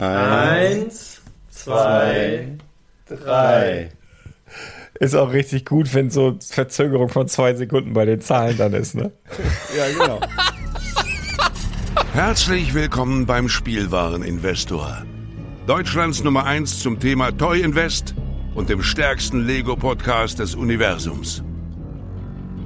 [0.00, 1.20] Eins,
[1.50, 2.56] zwei,
[3.06, 3.90] drei.
[4.98, 8.94] Ist auch richtig gut, wenn so Verzögerung von zwei Sekunden bei den Zahlen dann ist,
[8.94, 9.12] ne?
[9.76, 10.20] ja, genau.
[12.14, 15.04] Herzlich willkommen beim Spielwareninvestor.
[15.66, 18.14] Deutschlands Nummer 1 zum Thema Toy Invest
[18.54, 21.44] und dem stärksten Lego-Podcast des Universums.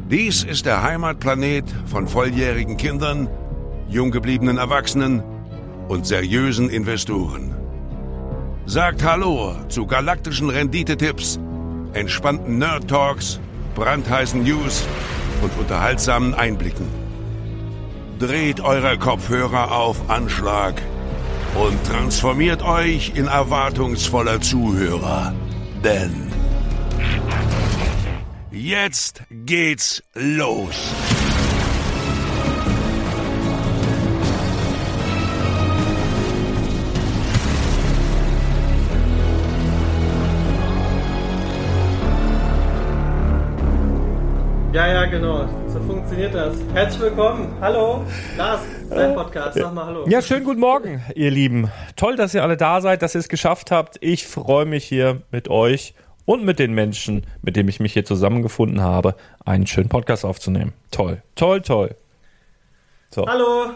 [0.08, 3.28] Dies ist der Heimatplanet von volljährigen Kindern,
[3.88, 5.33] jung gebliebenen Erwachsenen
[5.88, 7.54] und seriösen Investoren.
[8.66, 11.38] Sagt Hallo zu galaktischen Renditetipps,
[11.92, 13.40] entspannten Nerd Talks,
[13.74, 14.86] brandheißen News
[15.42, 16.86] und unterhaltsamen Einblicken.
[18.18, 20.80] Dreht eure Kopfhörer auf Anschlag
[21.54, 25.34] und transformiert euch in erwartungsvoller Zuhörer.
[25.84, 26.32] Denn
[28.50, 31.13] jetzt geht's los.
[44.74, 45.48] Ja, ja, genau.
[45.68, 46.56] So funktioniert das.
[46.72, 47.54] Herzlich willkommen.
[47.60, 48.04] Hallo,
[48.36, 49.56] Lars, dein Podcast.
[49.56, 50.04] Sag mal Hallo.
[50.08, 51.70] Ja, schönen guten Morgen, ihr Lieben.
[51.94, 53.98] Toll, dass ihr alle da seid, dass ihr es geschafft habt.
[54.00, 58.04] Ich freue mich hier mit euch und mit den Menschen, mit denen ich mich hier
[58.04, 59.14] zusammengefunden habe,
[59.44, 60.72] einen schönen Podcast aufzunehmen.
[60.90, 61.94] Toll, toll, toll.
[63.10, 63.28] So.
[63.28, 63.70] Hallo.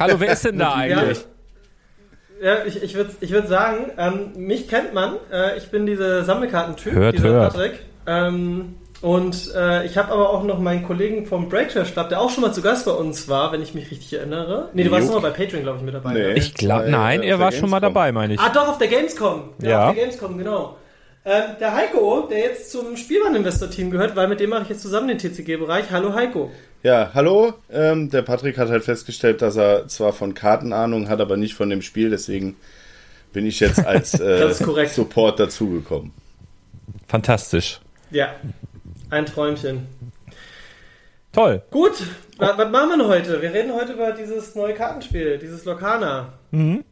[0.00, 1.26] Hallo, wer ist denn da eigentlich?
[2.40, 5.16] Ja, ja ich, ich würde ich würd sagen, ähm, mich kennt man.
[5.30, 7.52] Äh, ich bin dieser Sammelkartentyp, hört, dieser hört.
[7.52, 7.80] Patrick.
[8.06, 12.30] Ähm, und äh, ich habe aber auch noch meinen Kollegen vom Breaktrash Club, der auch
[12.30, 14.70] schon mal zu Gast bei uns war, wenn ich mich richtig erinnere.
[14.72, 14.98] Nee, du Juck.
[14.98, 16.12] warst noch mal bei Patreon, glaube ich, mit dabei.
[16.12, 18.40] Nee, ich glaube, nein, er war schon mal dabei, meine ich.
[18.40, 19.50] Ah, doch, auf der Gamescom.
[19.60, 19.88] Ja, ja.
[19.88, 20.76] auf der Gamescom, genau.
[21.24, 25.08] Ähm, der Heiko, der jetzt zum Spielwareninvestor-Team gehört, weil mit dem mache ich jetzt zusammen
[25.08, 25.90] den TCG-Bereich.
[25.90, 26.52] Hallo Heiko.
[26.84, 27.54] Ja, hallo.
[27.72, 31.54] Ähm, der Patrick hat halt festgestellt, dass er zwar von Karten Ahnung hat, aber nicht
[31.54, 32.56] von dem Spiel, deswegen
[33.32, 36.12] bin ich jetzt als äh, Support dazugekommen.
[37.08, 37.80] Fantastisch.
[38.10, 38.34] Ja,
[39.12, 39.86] ein Träumchen.
[41.32, 41.62] Toll.
[41.70, 41.92] Gut,
[42.38, 43.40] was, machen wir denn heute?
[43.40, 46.34] Wir reden heute über dieses neue Kartenspiel, dieses Lokana.
[46.50, 46.84] Mhm.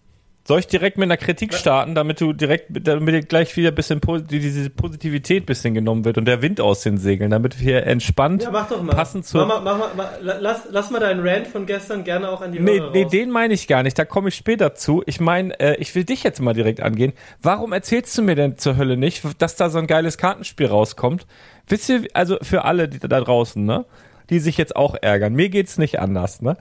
[0.49, 4.01] Soll ich direkt mit einer Kritik starten, damit du direkt, damit gleich wieder ein bisschen
[4.29, 8.43] diese Positivität ein bisschen genommen wird und der Wind aus den Segeln, damit wir entspannt
[8.43, 8.97] ja, mach doch mal.
[8.97, 9.37] passend zu.
[9.37, 12.81] Mach mach mal, lass, lass mal deinen Rant von gestern gerne auch an die Nee,
[12.81, 15.03] Hörer nee den meine ich gar nicht, da komme ich später zu.
[15.07, 17.13] Ich meine, äh, ich will dich jetzt mal direkt angehen.
[17.43, 21.27] Warum erzählst du mir denn zur Hölle nicht, dass da so ein geiles Kartenspiel rauskommt?
[21.71, 23.87] Wisst ihr, also für alle die da draußen, ne?
[24.29, 25.35] Die sich jetzt auch ärgern.
[25.35, 26.57] Mir geht's nicht anders, ne?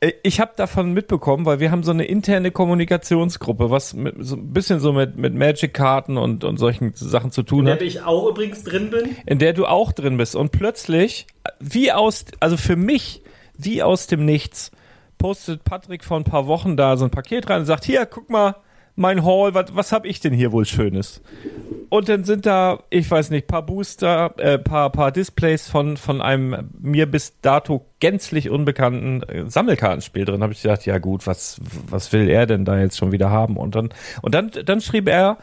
[0.00, 4.36] Äh, ich habe davon mitbekommen, weil wir haben so eine interne Kommunikationsgruppe, was mit, so
[4.36, 7.74] ein bisschen so mit, mit Magic-Karten und, und solchen Sachen zu tun hat.
[7.74, 9.16] In der ich auch übrigens drin bin.
[9.26, 10.36] In der du auch drin bist.
[10.36, 11.26] Und plötzlich,
[11.58, 13.22] wie aus, also für mich,
[13.56, 14.70] wie aus dem Nichts,
[15.18, 18.28] postet Patrick vor ein paar Wochen da so ein Paket rein und sagt, hier, guck
[18.28, 18.56] mal,
[18.96, 21.20] mein Hall, was, was habe ich denn hier wohl Schönes?
[21.88, 26.20] Und dann sind da, ich weiß nicht, paar Booster, äh, paar, paar Displays von, von
[26.20, 30.42] einem mir bis dato gänzlich unbekannten äh, Sammelkartenspiel drin.
[30.42, 33.56] Habe ich gedacht, ja gut, was, was will er denn da jetzt schon wieder haben?
[33.56, 33.90] Und dann,
[34.22, 35.38] und dann, dann schrieb er,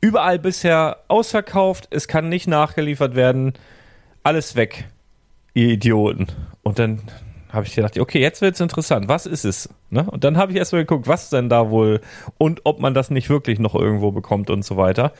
[0.00, 3.54] überall bisher ausverkauft, es kann nicht nachgeliefert werden,
[4.22, 4.88] alles weg,
[5.54, 6.26] ihr Idioten.
[6.62, 7.02] Und dann
[7.56, 9.08] habe ich gedacht, okay, jetzt wird's interessant.
[9.08, 9.68] Was ist es?
[9.90, 10.06] Ne?
[10.08, 12.00] Und dann habe ich erstmal geguckt, was denn da wohl
[12.38, 15.12] und ob man das nicht wirklich noch irgendwo bekommt und so weiter.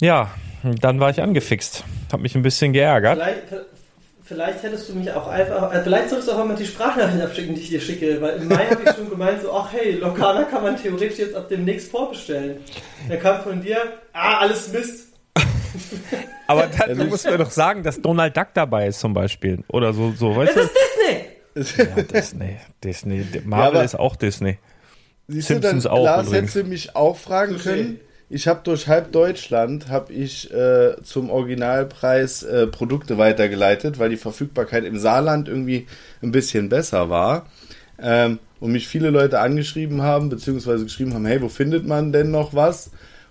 [0.00, 0.30] Ja,
[0.62, 1.84] dann war ich angefixt.
[2.12, 3.18] Habe mich ein bisschen geärgert.
[3.18, 3.66] Vielleicht,
[4.22, 7.54] vielleicht hättest du mich auch einfach, äh, vielleicht sollst du auch mal die Sprachnachricht abschicken,
[7.54, 10.44] die ich dir schicke, weil im Mai habe ich schon gemeint, so, ach hey, Lokana
[10.44, 12.58] kann man theoretisch jetzt ab demnächst vorbestellen.
[13.08, 13.78] Da kam von dir,
[14.12, 15.08] ah, alles Mist.
[16.46, 19.62] Aber dann, du musst mir doch sagen, dass Donald Duck dabei ist zum Beispiel.
[19.68, 20.62] Oder so, so weißt das du?
[20.62, 21.29] ist Disney!
[21.54, 22.56] Ja, Disney.
[22.82, 23.24] Disney.
[23.44, 24.58] Marvel ja, ist auch Disney.
[25.28, 26.42] Siehst Simpsons du, dann, auch Lars übrigens.
[26.42, 28.00] hättest du mich auch fragen können.
[28.32, 34.16] Ich habe durch halb Deutschland habe ich äh, zum Originalpreis äh, Produkte weitergeleitet, weil die
[34.16, 35.86] Verfügbarkeit im Saarland irgendwie
[36.22, 37.46] ein bisschen besser war.
[38.00, 42.30] Ähm, und mich viele Leute angeschrieben haben, beziehungsweise geschrieben haben, hey, wo findet man denn
[42.30, 42.90] noch was?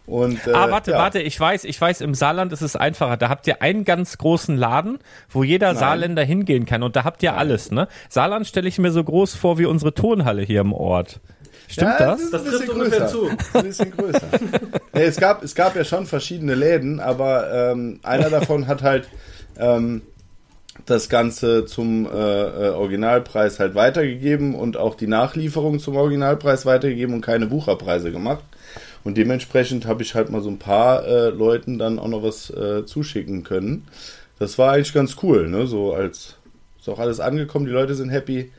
[0.10, 0.98] Und, äh, ah, warte, ja.
[0.98, 3.16] warte, ich weiß, ich weiß, im Saarland ist es einfacher.
[3.16, 4.98] Da habt ihr einen ganz großen Laden,
[5.30, 5.78] wo jeder Nein.
[5.78, 7.40] Saarländer hingehen kann und da habt ihr Nein.
[7.40, 7.88] alles, ne?
[8.10, 11.20] Saarland stelle ich mir so groß vor wie unsere Turnhalle hier im Ort.
[11.68, 12.32] Stimmt ja, das?
[12.32, 13.30] Das, das trifft ungefähr zu.
[13.54, 14.28] Ein bisschen größer.
[14.94, 19.08] nee, es, gab, es gab ja schon verschiedene Läden, aber ähm, einer davon hat halt
[19.60, 20.02] ähm,
[20.88, 27.14] das Ganze zum äh, äh, Originalpreis halt weitergegeben und auch die Nachlieferung zum Originalpreis weitergegeben
[27.14, 28.44] und keine Bucherpreise gemacht.
[29.04, 32.50] Und dementsprechend habe ich halt mal so ein paar äh, Leuten dann auch noch was
[32.50, 33.88] äh, zuschicken können.
[34.40, 35.68] Das war eigentlich ganz cool, ne?
[35.68, 36.36] So als
[36.80, 38.52] ist auch alles angekommen, die Leute sind happy.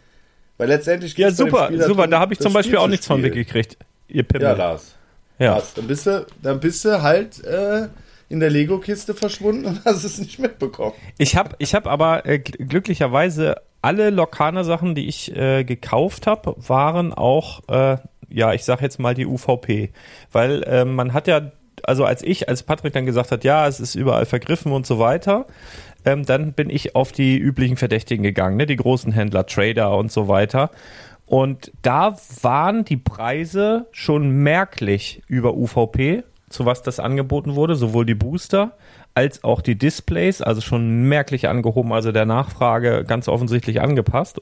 [0.59, 2.07] Weil letztendlich Ja, super, super.
[2.07, 3.79] Da habe ich zum Beispiel auch nichts von mitgekriegt.
[4.09, 4.49] ihr Pimmel.
[4.49, 4.95] Ja, Lars.
[5.39, 5.53] Ja.
[5.53, 7.89] Lars, dann bist du, dann bist du halt äh,
[8.29, 10.93] in der Lego-Kiste verschwunden und hast es nicht mitbekommen.
[11.17, 16.55] Ich habe ich hab aber äh, gl- glücklicherweise alle Lokana-Sachen, die ich äh, gekauft habe,
[16.59, 17.97] waren auch, äh,
[18.31, 19.91] ja, ich sag jetzt mal die UVP.
[20.33, 23.81] Weil äh, man hat ja, also als ich, als Patrick dann gesagt hat, ja, es
[23.81, 25.47] ist überall vergriffen und so weiter,
[26.05, 28.67] ähm, dann bin ich auf die üblichen Verdächtigen gegangen, ne?
[28.67, 30.71] die großen Händler, Trader und so weiter.
[31.27, 38.05] Und da waren die Preise schon merklich über UVP, zu was das angeboten wurde, sowohl
[38.05, 38.73] die Booster
[39.15, 44.41] als auch die Displays, also schon merklich angehoben, also der Nachfrage ganz offensichtlich angepasst.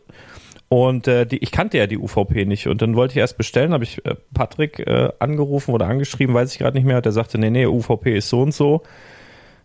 [0.70, 3.72] Und äh, die, ich kannte ja die UVP nicht und dann wollte ich erst bestellen,
[3.72, 7.00] habe ich äh, Patrick äh, angerufen oder angeschrieben, weiß ich gerade nicht mehr.
[7.00, 8.82] Der sagte, nee, nee, UVP ist so und so.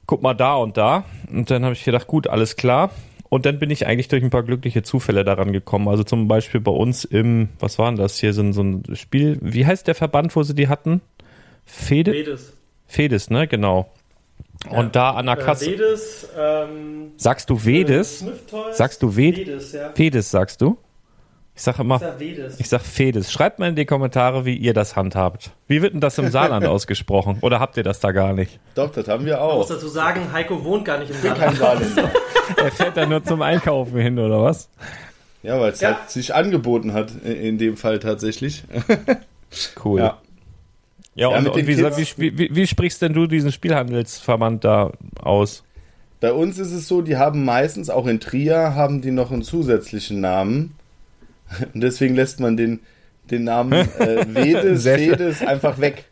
[0.05, 1.03] Guck mal da und da.
[1.29, 2.89] Und dann habe ich gedacht, gut, alles klar.
[3.27, 5.88] Und dann bin ich eigentlich durch ein paar glückliche Zufälle daran gekommen.
[5.89, 8.83] Also zum Beispiel bei uns im, was war denn das hier, so ein, so ein
[8.95, 11.01] Spiel, wie heißt der Verband, wo sie die hatten?
[11.65, 12.13] Fede?
[12.13, 12.53] Vedes.
[12.88, 13.47] Fedes, ne?
[13.47, 13.89] Genau.
[14.69, 15.65] Und da an der Äh, Kasse.
[15.65, 18.23] Vedes, ähm, Sagst du Vedes?
[18.71, 19.89] Sagst du Ved- Vedes, ja.
[19.94, 20.77] Fedes, sagst du?
[21.55, 22.01] Ich sage immer,
[22.57, 23.31] Ich sag Fedes.
[23.31, 25.51] Schreibt mal in die Kommentare, wie ihr das handhabt.
[25.67, 27.38] Wie wird denn das im Saarland ausgesprochen?
[27.41, 28.59] Oder habt ihr das da gar nicht?
[28.73, 29.75] Doch, das haben wir Ich muss auch.
[29.75, 31.85] dazu sagen, Heiko wohnt gar nicht im Ich bin kein Saarland.
[31.94, 32.11] Saarländer.
[32.57, 34.67] Er fährt da nur zum Einkaufen hin, oder was?
[35.44, 35.95] Ja, weil es Ja.
[36.00, 38.63] halt sich angeboten hat, in dem Fall tatsächlich.
[39.85, 39.99] Cool.
[39.99, 40.17] Ja.
[41.15, 44.91] Ja, Ja, und, und wie, wie, wie, wie sprichst denn du diesen Spielhandelsverband da
[45.21, 45.63] aus?
[46.19, 49.44] Bei uns ist es so, die haben meistens, auch in Trier, haben die noch einen
[49.44, 50.73] zusätzlichen Namen.
[51.73, 52.79] Und deswegen lässt man den,
[53.31, 54.83] den Namen äh, schön.
[54.83, 56.05] Vedes einfach weg.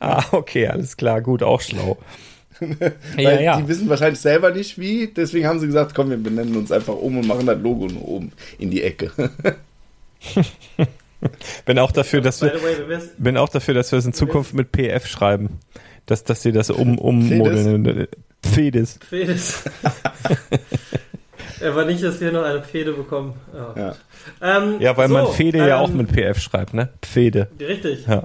[0.00, 1.98] Ah, okay, alles klar, gut, auch schlau.
[2.60, 3.60] ja, Weil ja.
[3.60, 6.94] die wissen wahrscheinlich selber nicht wie, deswegen haben sie gesagt, komm, wir benennen uns einfach
[6.94, 9.10] um und machen das Logo nur oben in die Ecke.
[11.64, 14.70] Bin auch dafür, dass wir, way, bin auch dafür, dass wir es in Zukunft mit
[14.72, 15.58] PF schreiben.
[16.04, 18.06] Dass, dass sie das um, ummodeln.
[18.42, 18.98] Fedes.
[19.08, 19.64] Fedes.
[21.64, 23.34] Aber nicht, dass wir noch eine Fede bekommen.
[23.52, 23.78] Oh.
[23.78, 23.94] Ja.
[24.42, 26.88] Ähm, Ja, weil so, man Fede ja ähm, auch mit PF schreibt, ne?
[27.02, 27.48] Pfede.
[27.60, 28.06] Richtig.
[28.06, 28.24] Ja.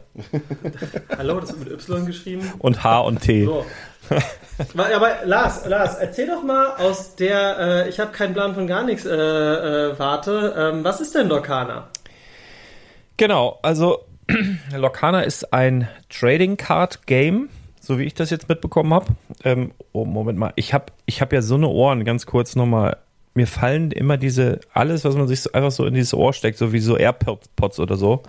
[1.17, 2.51] Hallo, das wird mit Y geschrieben.
[2.59, 3.45] Und H und T.
[3.45, 3.65] So.
[4.75, 8.83] Aber, Lars, Lars, erzähl doch mal aus der, äh, ich habe keinen Plan von gar
[8.83, 11.87] nichts, äh, äh, warte, ähm, was ist denn Lokana?
[13.17, 14.05] Genau, also
[14.75, 17.49] Locana ist ein Trading Card Game,
[17.79, 19.07] so wie ich das jetzt mitbekommen habe.
[19.43, 22.97] Ähm, oh, Moment mal, ich habe ich hab ja so eine Ohren, ganz kurz nochmal.
[23.33, 26.57] Mir fallen immer diese, alles, was man sich so, einfach so in dieses Ohr steckt,
[26.57, 28.23] so wie so AirPods oder so.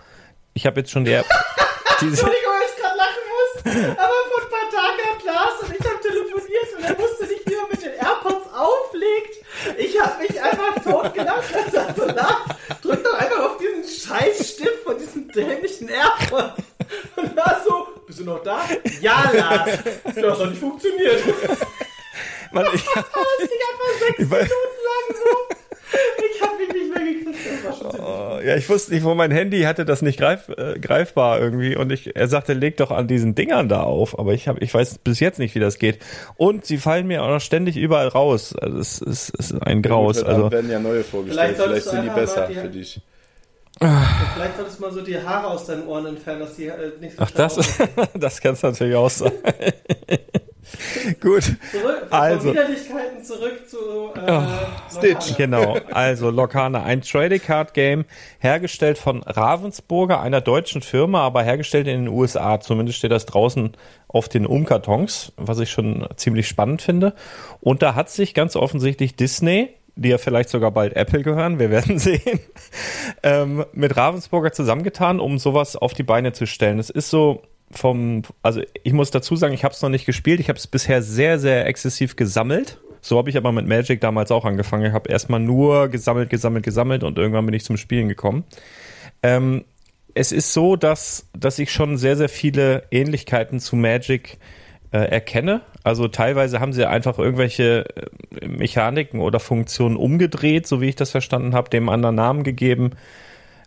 [0.55, 1.25] Ich habe jetzt schon die Air
[2.01, 5.75] diese, Entschuldigung, weil ich gerade lachen muss, aber vor ein paar Tagen hat Lars und
[5.75, 9.45] ich haben telefoniert und er wusste nicht, wie man mit den AirPods auflegt.
[9.79, 14.09] Ich habe mich einfach totgelacht und er sagt so, Lars, drück doch einfach auf diesen
[14.09, 16.63] Scheißstift von diesen dämlichen AirPods.
[17.17, 18.61] Und Lars so, bist du noch da?
[19.01, 19.79] Ja, Lars.
[20.05, 21.23] Das hat doch nicht funktioniert.
[22.53, 25.57] Mann, ich, Das ging einfach sechs Minuten lang so.
[26.35, 27.37] Ich habe mich nicht mehr gekriegt.
[27.43, 31.77] Ziemlich ja, ich wusste nicht, wo mein Handy hatte das nicht greif, äh, greifbar irgendwie
[31.77, 34.73] und ich, er sagte, leg doch an diesen Dingern da auf, aber ich habe, ich
[34.75, 35.99] weiß bis jetzt nicht, wie das geht.
[36.37, 38.55] Und sie fallen mir auch noch ständig überall raus.
[38.57, 40.17] Also es ist, es ist ein Graus.
[40.19, 43.01] Gut, heute Also werden ja neue vorgestellt, Vielleicht vielleicht, sind die besser die- für dich.
[43.79, 47.17] Vielleicht solltest du mal so die Haare aus deinen Ohren entfernen, dass die äh, nicht
[47.17, 47.57] so Ach, das,
[48.15, 49.33] das kann es natürlich auch sein.
[51.21, 51.45] Gut.
[51.71, 52.51] Zurück, Also.
[52.51, 54.41] Widerlichkeiten zurück zu äh,
[54.91, 55.31] Stitch.
[55.31, 55.37] Lokana.
[55.37, 58.05] Genau, also Lokana, ein Trading Card Game,
[58.39, 62.61] hergestellt von Ravensburger, einer deutschen Firma, aber hergestellt in den USA.
[62.61, 63.73] Zumindest steht das draußen
[64.09, 67.15] auf den Umkartons, was ich schon ziemlich spannend finde.
[67.61, 71.71] Und da hat sich ganz offensichtlich Disney, die ja vielleicht sogar bald Apple gehören, wir
[71.71, 72.41] werden sehen,
[73.23, 76.79] ähm, mit Ravensburger zusammengetan, um sowas auf die Beine zu stellen.
[76.79, 77.43] Es ist so
[77.73, 80.67] vom, also ich muss dazu sagen, ich habe es noch nicht gespielt, ich habe es
[80.67, 82.79] bisher sehr, sehr exzessiv gesammelt.
[83.01, 84.87] So habe ich aber mit Magic damals auch angefangen.
[84.87, 88.45] Ich habe erstmal nur gesammelt, gesammelt, gesammelt und irgendwann bin ich zum Spielen gekommen.
[89.23, 89.65] Ähm,
[90.15, 94.39] es ist so, dass, dass ich schon sehr, sehr viele Ähnlichkeiten zu Magic
[94.93, 95.63] äh, erkenne.
[95.85, 97.87] Also teilweise haben sie einfach irgendwelche
[98.41, 102.91] äh, Mechaniken oder Funktionen umgedreht, so wie ich das verstanden habe, dem anderen Namen gegeben.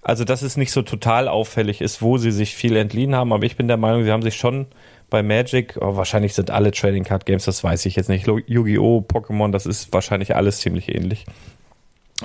[0.07, 3.43] Also, dass es nicht so total auffällig ist, wo sie sich viel entliehen haben, aber
[3.43, 4.67] ich bin der Meinung, sie haben sich schon
[5.09, 9.03] bei Magic, oh, wahrscheinlich sind alle Trading Card Games, das weiß ich jetzt nicht, Yu-Gi-Oh!,
[9.11, 11.25] Pokémon, das ist wahrscheinlich alles ziemlich ähnlich.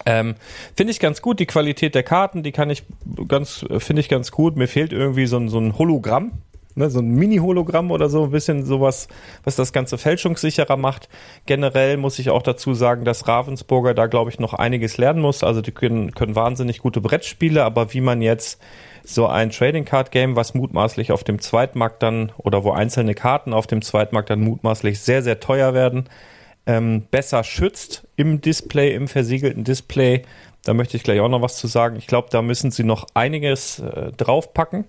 [0.05, 0.35] Ähm,
[0.77, 2.83] finde ich ganz gut, die Qualität der Karten, die kann ich
[3.27, 4.57] ganz, finde ich ganz gut.
[4.57, 6.33] Mir fehlt irgendwie so ein, so ein Hologramm,
[6.75, 9.09] ne, so ein Mini-Hologramm oder so, ein bisschen sowas,
[9.45, 11.09] was das Ganze fälschungssicherer macht.
[11.47, 15.43] Generell muss ich auch dazu sagen, dass Ravensburger da, glaube ich, noch einiges lernen muss.
[15.43, 18.61] Also die können, können wahnsinnig gute Brettspiele, aber wie man jetzt
[19.05, 23.53] so ein Trading Card Game, was mutmaßlich auf dem Zweitmarkt dann oder wo einzelne Karten
[23.53, 26.09] auf dem Zweitmarkt dann mutmaßlich sehr, sehr teuer werden,
[26.67, 30.23] ähm, besser schützt im Display, im versiegelten Display.
[30.65, 31.97] Da möchte ich gleich auch noch was zu sagen.
[31.97, 34.85] Ich glaube, da müssen sie noch einiges äh, draufpacken,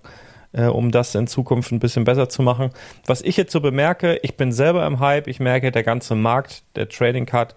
[0.52, 2.70] äh, um das in Zukunft ein bisschen besser zu machen.
[3.06, 5.26] Was ich jetzt so bemerke, ich bin selber im Hype.
[5.26, 7.56] Ich merke, der ganze Markt der Trading Card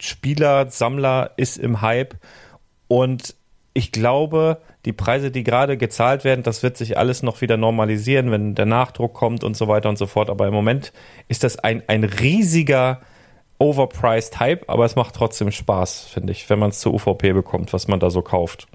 [0.00, 2.16] Spieler, Sammler ist im Hype.
[2.88, 3.34] Und
[3.74, 8.30] ich glaube, die Preise, die gerade gezahlt werden, das wird sich alles noch wieder normalisieren,
[8.30, 10.30] wenn der Nachdruck kommt und so weiter und so fort.
[10.30, 10.92] Aber im Moment
[11.28, 13.00] ist das ein, ein riesiger
[13.58, 17.72] overpriced Hype, aber es macht trotzdem Spaß, finde ich, wenn man es zur UVP bekommt,
[17.72, 18.68] was man da so kauft.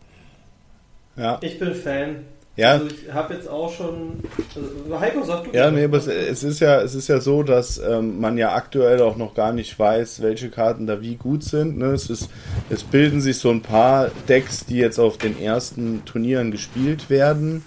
[1.16, 1.38] Ja.
[1.42, 2.26] Ich bin Fan.
[2.62, 2.74] Ja.
[2.74, 4.20] Also ich habe jetzt auch schon.
[4.56, 5.58] Also Heiko sagt du.
[5.58, 9.02] Ja, nee, aber es, ist ja, es ist ja so, dass ähm, man ja aktuell
[9.02, 11.80] auch noch gar nicht weiß, welche Karten da wie gut sind.
[11.80, 11.88] Ne?
[11.88, 12.30] Es, ist,
[12.70, 17.66] es bilden sich so ein paar Decks, die jetzt auf den ersten Turnieren gespielt werden.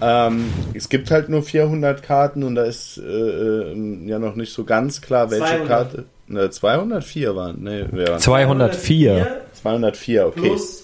[0.00, 4.52] Ähm, es gibt halt nur 400 Karten und da ist äh, äh, ja noch nicht
[4.52, 5.68] so ganz klar, welche 200.
[5.68, 6.04] Karte.
[6.26, 7.62] Ne, 204 waren.
[7.62, 9.42] Ne, 204.
[9.52, 10.40] 204, okay.
[10.40, 10.81] Plus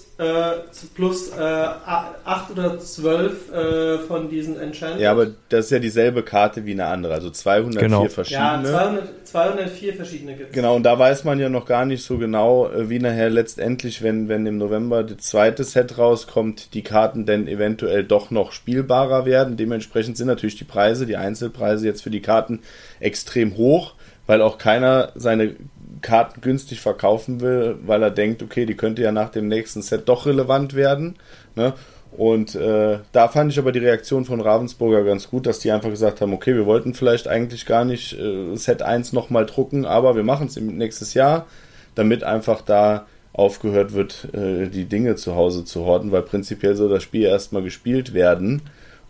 [0.97, 5.01] plus äh, acht oder zwölf äh, von diesen Enchanted.
[5.01, 8.05] Ja, aber das ist ja dieselbe Karte wie eine andere, also 204 genau.
[8.09, 8.45] verschiedene.
[8.45, 10.55] Ja, 200, 204 verschiedene gibt es.
[10.55, 14.03] Genau, und da weiß man ja noch gar nicht so genau, äh, wie nachher letztendlich,
[14.03, 19.25] wenn, wenn im November das zweite Set rauskommt, die Karten denn eventuell doch noch spielbarer
[19.25, 19.57] werden.
[19.57, 22.59] Dementsprechend sind natürlich die Preise, die Einzelpreise jetzt für die Karten
[22.99, 23.95] extrem hoch,
[24.27, 25.55] weil auch keiner seine
[26.01, 30.09] Karten günstig verkaufen will, weil er denkt, okay, die könnte ja nach dem nächsten Set
[30.09, 31.17] doch relevant werden.
[31.55, 31.75] Ne?
[32.17, 35.91] Und äh, da fand ich aber die Reaktion von Ravensburger ganz gut, dass die einfach
[35.91, 40.17] gesagt haben, okay, wir wollten vielleicht eigentlich gar nicht äh, Set 1 nochmal drucken, aber
[40.17, 41.47] wir machen es nächstes Jahr,
[41.95, 46.89] damit einfach da aufgehört wird, äh, die Dinge zu Hause zu horten, weil prinzipiell soll
[46.89, 48.63] das Spiel erstmal gespielt werden.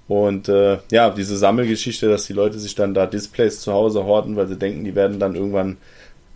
[0.08, 4.36] Und äh, ja, diese Sammelgeschichte, dass die Leute sich dann da Displays zu Hause horten,
[4.36, 5.76] weil sie denken, die werden dann irgendwann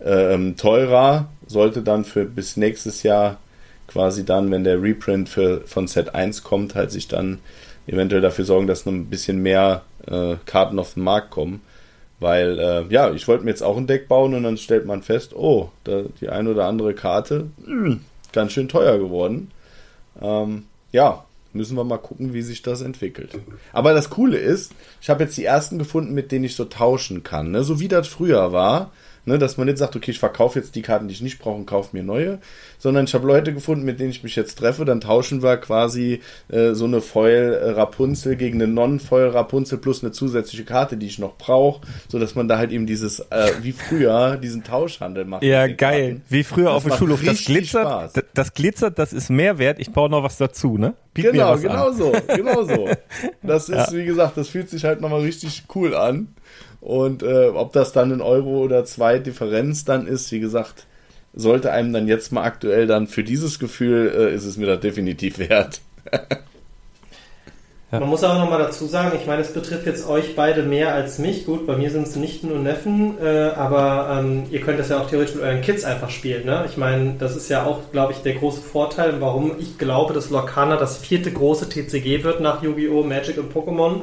[0.05, 3.39] ähm, teurer, sollte dann für bis nächstes Jahr
[3.87, 7.39] quasi dann, wenn der Reprint für, von Set 1 kommt, halt sich dann
[7.87, 11.61] eventuell dafür sorgen, dass noch ein bisschen mehr äh, Karten auf den Markt kommen.
[12.21, 15.03] Weil, äh, ja, ich wollte mir jetzt auch ein Deck bauen und dann stellt man
[15.03, 18.01] fest, oh, da, die eine oder andere Karte, mh, hm,
[18.33, 19.51] ganz schön teuer geworden.
[20.21, 23.33] Ähm, ja, müssen wir mal gucken, wie sich das entwickelt.
[23.73, 27.25] Aber das Coole ist, ich habe jetzt die ersten gefunden, mit denen ich so tauschen
[27.25, 27.51] kann.
[27.51, 27.65] Ne?
[27.65, 28.93] So wie das früher war.
[29.25, 31.55] Ne, dass man nicht sagt, okay, ich verkaufe jetzt die Karten, die ich nicht brauche
[31.55, 32.41] und kaufe mir neue,
[32.79, 36.21] sondern ich habe Leute gefunden, mit denen ich mich jetzt treffe, dann tauschen wir quasi
[36.49, 41.21] äh, so eine Foil Rapunzel gegen eine Non-Foil Rapunzel plus eine zusätzliche Karte, die ich
[41.21, 45.45] noch brauche, so dass man da halt eben dieses, äh, wie früher, diesen Tauschhandel macht.
[45.45, 46.15] Ja, geil.
[46.15, 46.23] Karten.
[46.29, 47.23] Wie früher das auf dem Schulhof.
[47.25, 50.95] Das glitzert, das, das glitzert, das ist Mehrwert, ich brauche noch was dazu, ne?
[51.15, 51.97] Biet genau, genau an.
[51.97, 52.89] so, genau so.
[53.43, 53.93] Das ist, ja.
[53.93, 56.29] wie gesagt, das fühlt sich halt nochmal richtig cool an.
[56.83, 60.87] Und äh, ob das dann ein Euro oder zwei Differenz dann ist, wie gesagt,
[61.33, 64.75] sollte einem dann jetzt mal aktuell dann für dieses Gefühl, äh, ist es mir da
[64.75, 65.81] definitiv wert.
[67.93, 68.01] ja.
[68.01, 71.21] Man muss auch nochmal dazu sagen, ich meine, es betrifft jetzt euch beide mehr als
[71.21, 71.47] mich.
[71.47, 75.01] Gut, bei mir sind es nicht nur Neffen, äh, aber ähm, ihr könnt das ja
[75.01, 76.45] auch theoretisch mit euren Kids einfach spielen.
[76.47, 76.65] Ne?
[76.69, 80.31] Ich meine, das ist ja auch, glaube ich, der große Vorteil, warum ich glaube, dass
[80.31, 84.01] Lorcana das vierte große TCG wird nach Yu-Gi-Oh!, Magic und Pokémon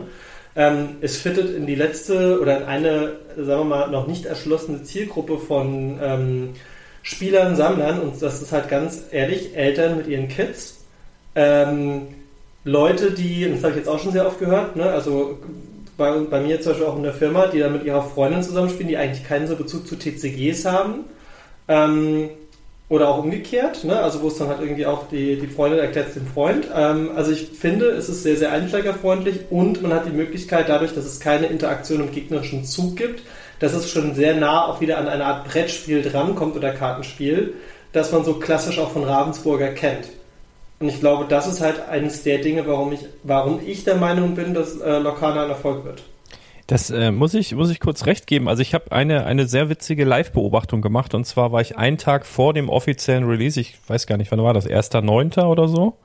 [0.56, 4.84] ähm, es fittet in die letzte oder in eine, sagen wir mal, noch nicht erschlossene
[4.84, 6.50] Zielgruppe von ähm,
[7.04, 10.86] Spielern, Sammlern und das ist halt ganz ehrlich Eltern mit ihren Kids.
[11.36, 12.08] Ähm,
[12.64, 15.40] Leute, die, das habe ich jetzt auch schon sehr oft gehört, ne, also
[15.98, 18.88] bei, bei, mir zum Beispiel auch in der Firma, die da mit ihrer Freundin zusammenspielen,
[18.88, 21.06] die eigentlich keinen so Bezug zu TCGs haben.
[21.68, 22.30] Ähm,
[22.90, 24.00] oder auch umgekehrt, ne?
[24.00, 26.68] also wo es dann halt irgendwie auch die, die Freundin erklärt es dem Freund.
[26.76, 30.96] Ähm, also ich finde, es ist sehr, sehr einsteigerfreundlich und man hat die Möglichkeit, dadurch,
[30.96, 33.22] dass es keine Interaktion im gegnerischen Zug gibt,
[33.60, 37.54] dass es schon sehr nah auch wieder an eine Art Brettspiel drankommt oder Kartenspiel,
[37.94, 40.10] das man so klassisch auch von Ravensburger kennt.
[40.80, 44.34] Und ich glaube, das ist halt eines der Dinge, warum ich, warum ich der Meinung
[44.34, 46.04] bin, dass äh, Lokana ein Erfolg wird.
[46.70, 48.48] Das äh, muss ich muss ich kurz recht geben.
[48.48, 52.28] Also ich habe eine eine sehr witzige Live-Beobachtung gemacht und zwar war ich einen Tag
[52.28, 53.60] vor dem offiziellen Release.
[53.60, 54.68] Ich weiß gar nicht, wann war das?
[54.68, 55.46] 1.9.
[55.46, 55.98] oder so?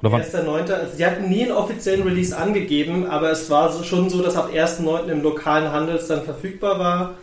[0.00, 0.72] Oder 1.9.
[0.72, 4.36] Also sie hatten nie einen offiziellen Release angegeben, aber es war so, schon so, dass
[4.36, 5.08] ab 1.9.
[5.08, 7.14] im lokalen Handel es dann verfügbar war.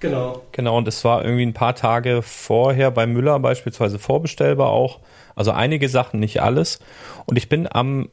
[0.00, 0.42] Genau.
[0.50, 4.98] Genau, und es war irgendwie ein paar Tage vorher bei Müller beispielsweise vorbestellbar auch.
[5.36, 6.80] Also einige Sachen, nicht alles.
[7.26, 8.08] Und ich bin am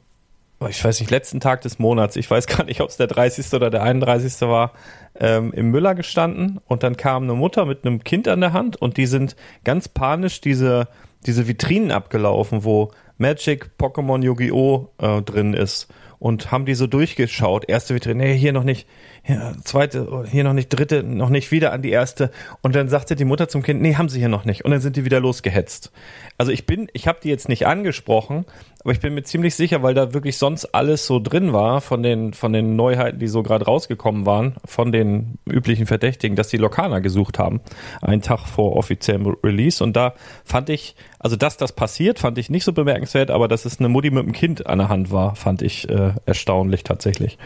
[0.68, 3.54] ich weiß nicht, letzten Tag des Monats, ich weiß gar nicht, ob es der 30.
[3.54, 4.42] oder der 31.
[4.42, 4.74] war,
[5.20, 8.76] ähm, im Müller gestanden und dann kam eine Mutter mit einem Kind an der Hand
[8.76, 10.88] und die sind ganz panisch diese,
[11.26, 14.90] diese Vitrinen abgelaufen, wo Magic, Pokémon, Yu-Gi-Oh!
[14.98, 15.88] Äh, drin ist.
[16.20, 17.68] und haben die so durchgeschaut.
[17.68, 18.88] Erste Vitrine, nee, hier noch nicht,
[19.30, 22.32] hier, zweite, hier noch nicht, dritte, noch nicht wieder an die erste.
[22.62, 24.66] Und dann sagte die Mutter zum Kind, nee, haben sie hier noch nicht.
[24.66, 25.92] Und dann sind die wieder losgehetzt.
[26.40, 28.46] Also ich bin, ich habe die jetzt nicht angesprochen,
[28.84, 32.02] aber ich bin mir ziemlich sicher, weil da wirklich sonst alles so drin war von
[32.02, 36.58] den, von den Neuheiten, die so gerade rausgekommen waren, von den üblichen Verdächtigen, dass die
[36.58, 37.62] Lokana gesucht haben,
[38.02, 39.84] einen Tag vor offiziellem Release.
[39.84, 43.66] Und da fand ich, also dass das passiert, fand ich nicht so bemerkenswert, aber dass
[43.66, 47.38] es eine Mutti mit einem Kind an der Hand war, fand ich äh, erstaunlich tatsächlich.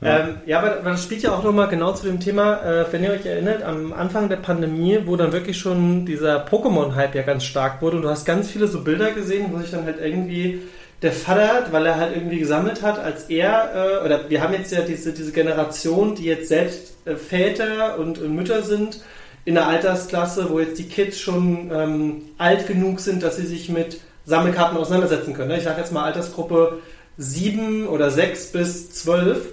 [0.00, 3.04] Ja, ähm, ja aber, das spielt ja auch nochmal genau zu dem Thema, äh, wenn
[3.04, 7.44] ihr euch erinnert, am Anfang der Pandemie, wo dann wirklich schon dieser Pokémon-Hype ja ganz
[7.44, 10.62] stark wurde und du hast ganz viele so Bilder gesehen, wo sich dann halt irgendwie
[11.02, 14.72] der Vater, weil er halt irgendwie gesammelt hat, als er, äh, oder wir haben jetzt
[14.72, 19.02] ja diese, diese Generation, die jetzt selbst äh, Väter und, Mütter sind,
[19.44, 23.70] in der Altersklasse, wo jetzt die Kids schon ähm, alt genug sind, dass sie sich
[23.70, 25.48] mit Sammelkarten auseinandersetzen können.
[25.48, 25.56] Ne?
[25.56, 26.78] Ich sage jetzt mal Altersgruppe
[27.16, 29.50] 7 oder 6 bis 12 ähm,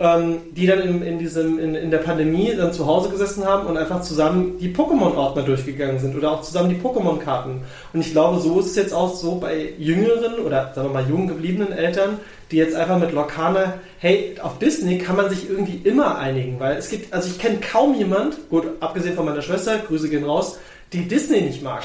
[0.00, 3.76] die dann in, in, diesem, in, in der Pandemie dann zu Hause gesessen haben und
[3.76, 7.60] einfach zusammen die Pokémon-Ordner durchgegangen sind oder auch zusammen die Pokémon-Karten.
[7.92, 11.06] Und ich glaube, so ist es jetzt auch so bei jüngeren oder sagen wir mal
[11.06, 12.16] jung gebliebenen Eltern,
[12.50, 16.78] die jetzt einfach mit Lokana, hey, auf Disney kann man sich irgendwie immer einigen, weil
[16.78, 20.58] es gibt, also ich kenne kaum jemand, gut, abgesehen von meiner Schwester, Grüße gehen raus,
[20.94, 21.82] die Disney nicht mag.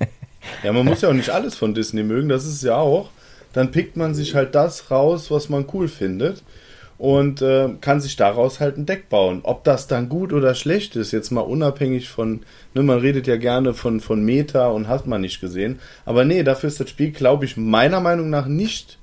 [0.62, 3.08] ja, man muss ja auch nicht alles von Disney mögen, das ist ja auch.
[3.54, 6.42] Dann pickt man sich halt das raus, was man cool findet
[6.98, 9.40] und äh, kann sich daraus halt ein Deck bauen.
[9.44, 12.40] Ob das dann gut oder schlecht ist, jetzt mal unabhängig von,
[12.74, 15.78] ne, man redet ja gerne von, von Meta und hat man nicht gesehen.
[16.04, 18.98] Aber nee, dafür ist das Spiel, glaube ich, meiner Meinung nach nicht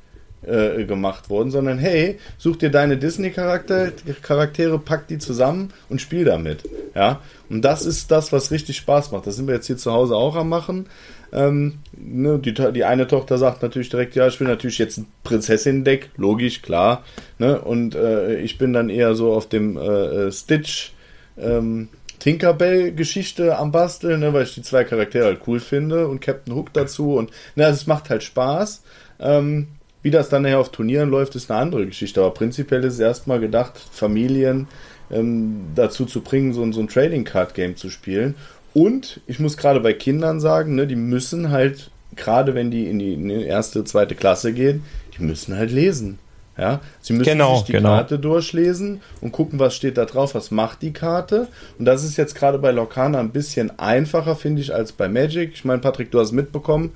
[0.45, 6.25] äh, gemacht worden, sondern hey, such dir deine Disney-Charaktere, Charaktere, pack die zusammen und spiel
[6.25, 6.63] damit.
[6.93, 9.25] Ja, und das ist das, was richtig Spaß macht.
[9.25, 10.87] Das sind wir jetzt hier zu Hause auch am machen.
[11.33, 15.07] Ähm, ne, die, die eine Tochter sagt natürlich direkt, ja, ich will natürlich jetzt ein
[15.23, 17.03] Prinzessin-Deck, logisch, klar.
[17.39, 17.59] Ne?
[17.59, 19.81] Und äh, ich bin dann eher so auf dem äh,
[20.27, 20.93] äh Stitch
[21.37, 21.89] ähm,
[22.19, 26.73] Tinkerbell-Geschichte am Basteln, ne, weil ich die zwei Charaktere halt cool finde und Captain Hook
[26.73, 27.13] dazu.
[27.15, 28.83] Und ne, also es macht halt Spaß.
[29.19, 29.67] Ähm,
[30.01, 32.21] wie das dann nachher auf Turnieren läuft, ist eine andere Geschichte.
[32.21, 34.67] Aber prinzipiell ist es erstmal gedacht, Familien
[35.11, 38.35] ähm, dazu zu bringen, so, so ein Trading Card Game zu spielen.
[38.75, 42.99] Und ich muss gerade bei Kindern sagen, ne, die müssen halt, gerade wenn die in
[42.99, 44.83] die, in die erste, zweite Klasse gehen,
[45.17, 46.19] die müssen halt lesen.
[46.57, 47.89] Ja, sie müssen genau, sich die genau.
[47.89, 51.47] Karte durchlesen und gucken, was steht da drauf, was macht die Karte.
[51.79, 55.51] Und das ist jetzt gerade bei Locana ein bisschen einfacher, finde ich, als bei Magic.
[55.53, 56.91] Ich meine, Patrick, du hast mitbekommen,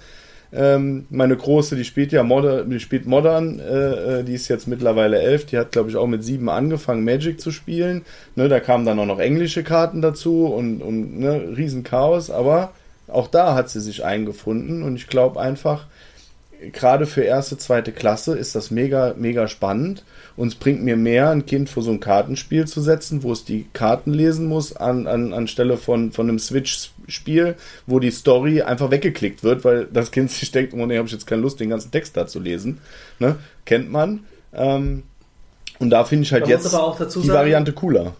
[0.52, 4.68] ähm, meine Große, die spielt ja Modern, die spielt Modern, äh, äh, die ist jetzt
[4.68, 8.04] mittlerweile elf, die hat, glaube ich, auch mit sieben angefangen, Magic zu spielen.
[8.36, 12.74] Ne, da kamen dann auch noch englische Karten dazu und, und ne, Riesenchaos, aber
[13.08, 15.88] auch da hat sie sich eingefunden und ich glaube einfach,
[16.72, 20.04] gerade für erste, zweite Klasse ist das mega, mega spannend.
[20.36, 23.45] Und es bringt mir mehr, ein Kind vor so ein Kartenspiel zu setzen, wo es
[23.45, 27.56] die Karten lesen muss, an, an, anstelle von, von einem Switch-Spiel,
[27.88, 31.13] wo die Story einfach weggeklickt wird, weil das Kind sich denkt, oh nee, habe ich
[31.13, 32.80] jetzt keine Lust, den ganzen Text da zu lesen.
[33.19, 33.38] Ne?
[33.65, 34.26] Kennt man.
[34.54, 35.04] Ähm,
[35.80, 38.13] und da finde ich halt jetzt die sagen, Variante cooler.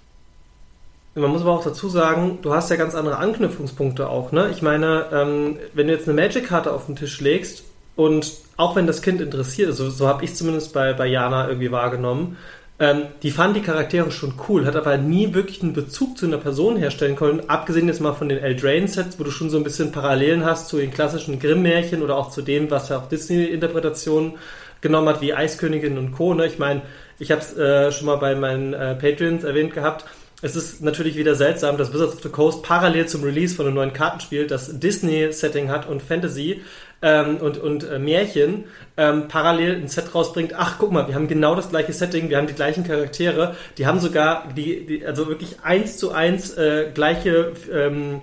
[1.16, 4.32] Man muss aber auch dazu sagen, du hast ja ganz andere Anknüpfungspunkte auch.
[4.32, 4.50] Ne?
[4.52, 7.64] Ich meine, ähm, wenn du jetzt eine Magic-Karte auf den Tisch legst
[8.00, 11.50] und auch wenn das Kind interessiert ist, so, so habe ich zumindest bei, bei Jana
[11.50, 12.38] irgendwie wahrgenommen,
[12.80, 16.38] ähm, die fand die Charaktere schon cool, hat aber nie wirklich einen Bezug zu einer
[16.38, 19.92] Person herstellen können, abgesehen jetzt mal von den Eldraine-Sets, wo du schon so ein bisschen
[19.92, 24.36] Parallelen hast zu den klassischen Grimm-Märchen oder auch zu dem, was ja auch Disney-Interpretationen
[24.80, 26.34] genommen hat, wie Eiskönigin und Co.
[26.34, 26.48] Ne?
[26.48, 26.84] Ich meine,
[27.20, 30.06] ich habe es äh, schon mal bei meinen äh, Patreons erwähnt gehabt,
[30.42, 33.76] es ist natürlich wieder seltsam, dass Wizards of the Coast parallel zum Release von einem
[33.76, 36.62] neuen Kartenspiel das Disney-Setting hat und Fantasy
[37.02, 38.66] ähm, und, und äh, Märchen
[38.98, 40.54] ähm, parallel ein Set rausbringt.
[40.58, 43.88] Ach, guck mal, wir haben genau das gleiche Setting, wir haben die gleichen Charaktere, die
[43.88, 48.22] haben sogar die, die also wirklich eins zu eins äh, gleiche ähm,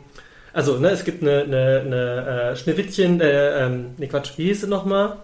[0.57, 4.63] also, ne, es gibt eine, eine, eine äh, Schneewittchen, äh, ähm, ne Quatsch, wie hieß
[4.63, 5.19] sie nochmal?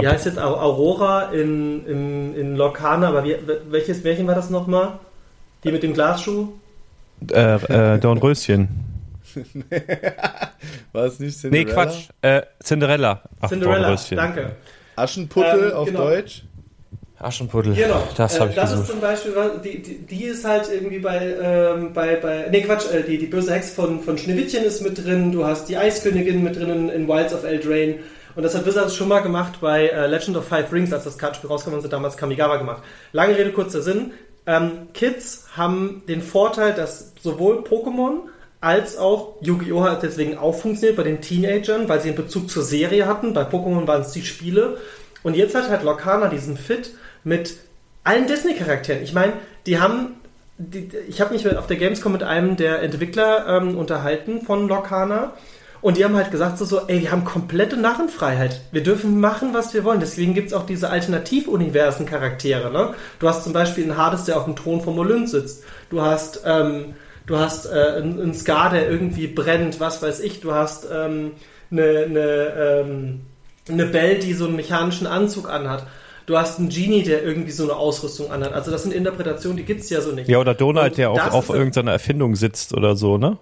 [0.00, 3.36] Die heißt jetzt Aurora in, in, in Lorcana, aber wie,
[3.68, 4.98] welches Märchen war das nochmal?
[5.62, 6.48] Die mit dem Glasschuh?
[7.30, 8.87] Äh, äh, Dornröschen.
[10.92, 11.64] War es nicht Cinderella?
[11.66, 12.08] Nee, Quatsch.
[12.22, 13.22] Äh, Cinderella.
[13.40, 14.56] Ach, Cinderella, danke.
[14.96, 16.04] Aschenputtel ähm, auf genau.
[16.04, 16.44] Deutsch?
[17.20, 17.74] Aschenputtel.
[17.74, 18.06] Genau.
[18.16, 18.86] Das habe äh, ich Das gesucht.
[18.86, 22.92] ist zum Beispiel, die, die, die, ist halt irgendwie bei, ähm, bei, bei nee Quatsch,
[22.92, 26.44] äh, die, die böse Hex von, von Schneewittchen ist mit drin, du hast die Eiskönigin
[26.44, 27.96] mit drin in, in Wilds of Eldraine
[28.36, 31.18] und das hat Wizards schon mal gemacht bei äh, Legend of Five Rings, als das
[31.18, 32.84] Kartenspiel rausgekommen ist, damals Kamigawa gemacht.
[33.10, 34.12] Lange Rede, kurzer Sinn.
[34.46, 38.28] Ähm, Kids haben den Vorteil, dass sowohl Pokémon
[38.60, 39.84] als auch Yu-Gi-Oh!
[39.84, 43.32] hat deswegen auch funktioniert bei den Teenagern, weil sie einen Bezug zur Serie hatten.
[43.34, 44.78] Bei Pokémon waren es die Spiele.
[45.22, 46.94] Und jetzt hat halt Locana diesen Fit,
[47.24, 47.56] mit
[48.04, 49.02] allen Disney-Charakteren.
[49.02, 49.34] Ich meine,
[49.66, 50.16] die haben
[50.58, 55.34] die, ich habe mich auf der Gamescom mit einem der Entwickler ähm, unterhalten von Locana
[55.80, 58.62] und die haben halt gesagt so, so, ey, wir haben komplette Narrenfreiheit.
[58.72, 60.00] Wir dürfen machen, was wir wollen.
[60.00, 62.72] Deswegen gibt es auch diese Alternativuniversen-Charaktere.
[62.72, 62.94] Ne?
[63.20, 65.62] Du hast zum Beispiel einen Hades, der auf dem Thron von Molyn sitzt.
[65.88, 66.94] Du hast, ähm,
[67.28, 70.40] du hast äh, einen, einen Scar, der irgendwie brennt, was weiß ich.
[70.40, 71.32] Du hast ähm,
[71.70, 73.20] eine, eine, ähm,
[73.68, 75.86] eine Belle, die so einen mechanischen Anzug anhat.
[76.26, 78.52] Du hast einen Genie, der irgendwie so eine Ausrüstung anhat.
[78.52, 80.28] Also das sind Interpretationen, die gibt es ja so nicht.
[80.28, 83.38] Ja, oder Donald, der auf, auf irgendeiner Erfindung sitzt oder so, ne?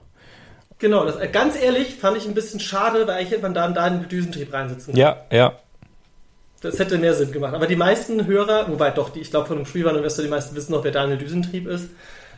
[0.79, 3.67] Genau, das, äh, ganz ehrlich fand ich ein bisschen schade, weil ich hätte man da,
[3.69, 5.01] da einen Düsentrieb reinsitzen kann.
[5.01, 5.55] Ja, ja.
[6.61, 7.55] Das hätte mehr Sinn gemacht.
[7.55, 10.73] Aber die meisten Hörer, wobei doch, die, ich glaube von dem Spielwareninvestor, die meisten wissen
[10.73, 11.89] noch, wer Daniel Düsentrieb ist.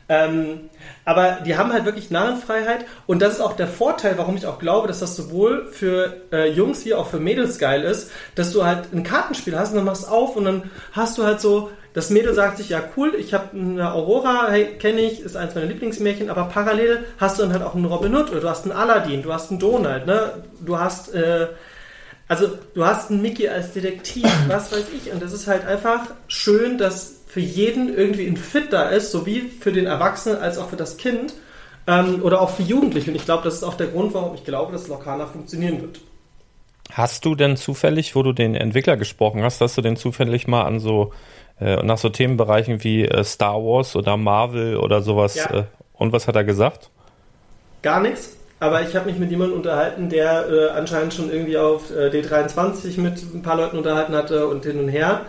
[0.09, 0.71] Ähm,
[1.05, 4.59] aber die haben halt wirklich Narrenfreiheit und das ist auch der Vorteil, warum ich auch
[4.59, 8.64] glaube, dass das sowohl für äh, Jungs wie auch für Mädels geil ist, dass du
[8.64, 12.09] halt ein Kartenspiel hast und dann machst auf und dann hast du halt so, das
[12.09, 15.66] Mädel sagt sich, ja cool, ich habe eine Aurora, hey, kenne ich, ist eins meiner
[15.66, 18.73] Lieblingsmärchen, aber parallel hast du dann halt auch einen Robin Hood oder du hast einen
[18.73, 20.42] Aladdin, du hast einen Donald, ne?
[20.61, 21.49] Du hast, äh,
[22.29, 25.12] also du hast einen Mickey als Detektiv, was weiß ich.
[25.12, 29.50] Und das ist halt einfach schön, dass für jeden irgendwie ein Fit da ist, sowie
[29.60, 31.34] für den Erwachsenen als auch für das Kind
[31.86, 33.10] ähm, oder auch für Jugendliche.
[33.10, 36.00] Und ich glaube, das ist auch der Grund, warum ich glaube, dass Locana funktionieren wird.
[36.92, 40.62] Hast du denn zufällig, wo du den Entwickler gesprochen hast, hast du denn zufällig mal
[40.62, 41.12] an so
[41.60, 45.50] äh, nach so Themenbereichen wie äh, Star Wars oder Marvel oder sowas ja.
[45.50, 45.64] äh,
[45.94, 46.90] und was hat er gesagt?
[47.82, 48.36] Gar nichts.
[48.60, 53.00] Aber ich habe mich mit jemandem unterhalten, der äh, anscheinend schon irgendwie auf äh, D23
[53.00, 55.22] mit ein paar Leuten unterhalten hatte und hin und her.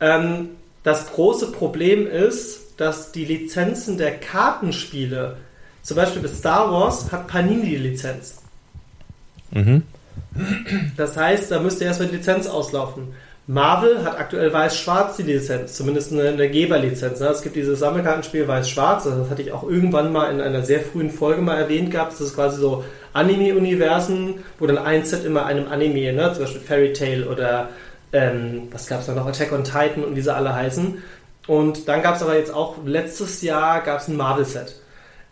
[0.00, 0.50] Ähm,
[0.88, 5.36] das große Problem ist, dass die Lizenzen der Kartenspiele,
[5.82, 8.36] zum Beispiel bei Star Wars, hat Panini die Lizenz.
[9.50, 9.82] Mhm.
[10.96, 13.08] Das heißt, da müsste erstmal die Lizenz auslaufen.
[13.46, 17.20] Marvel hat aktuell weiß-schwarz die Lizenz, zumindest eine, eine Geberlizenz.
[17.20, 17.26] Ne?
[17.28, 21.10] Es gibt dieses Sammelkartenspiel weiß-schwarz, das hatte ich auch irgendwann mal in einer sehr frühen
[21.10, 22.12] Folge mal erwähnt gehabt.
[22.12, 26.32] Das ist quasi so Anime-Universen, wo dann ein Set immer einem Anime, ne?
[26.32, 27.68] zum Beispiel Fairy Tail oder
[28.12, 31.02] ähm, was gab es da noch, Attack on Titan und wie sie alle heißen.
[31.46, 34.76] Und dann gab es aber jetzt auch letztes Jahr gab es ein Marvel-Set.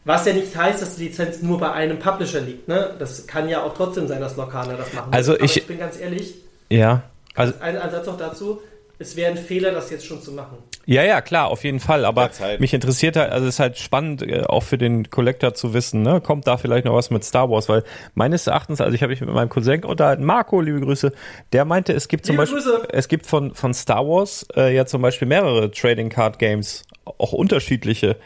[0.04, 2.68] Was ja nicht heißt, dass die Lizenz nur bei einem Publisher liegt.
[2.68, 2.94] Ne?
[2.98, 5.12] Das kann ja auch trotzdem sein, dass Lokane das machen.
[5.12, 6.36] Also ich, ich bin ganz ehrlich.
[6.70, 7.02] Ja.
[7.34, 8.60] Also, ein, ein Satz noch dazu
[8.98, 10.58] es wäre ein Fehler, das jetzt schon zu machen.
[10.88, 12.04] Ja, ja, klar, auf jeden Fall.
[12.04, 15.74] Aber mich interessiert halt, also es ist halt spannend, äh, auch für den Collector zu
[15.74, 17.82] wissen, ne, kommt da vielleicht noch was mit Star Wars, weil
[18.14, 21.12] meines Erachtens, also ich habe mich mit meinem Cousin unterhalten, Marco, liebe Grüße,
[21.52, 22.88] der meinte, es gibt zum liebe Beispiel, Grüße.
[22.92, 27.32] es gibt von, von Star Wars äh, ja zum Beispiel mehrere Trading Card Games, auch
[27.32, 28.16] unterschiedliche.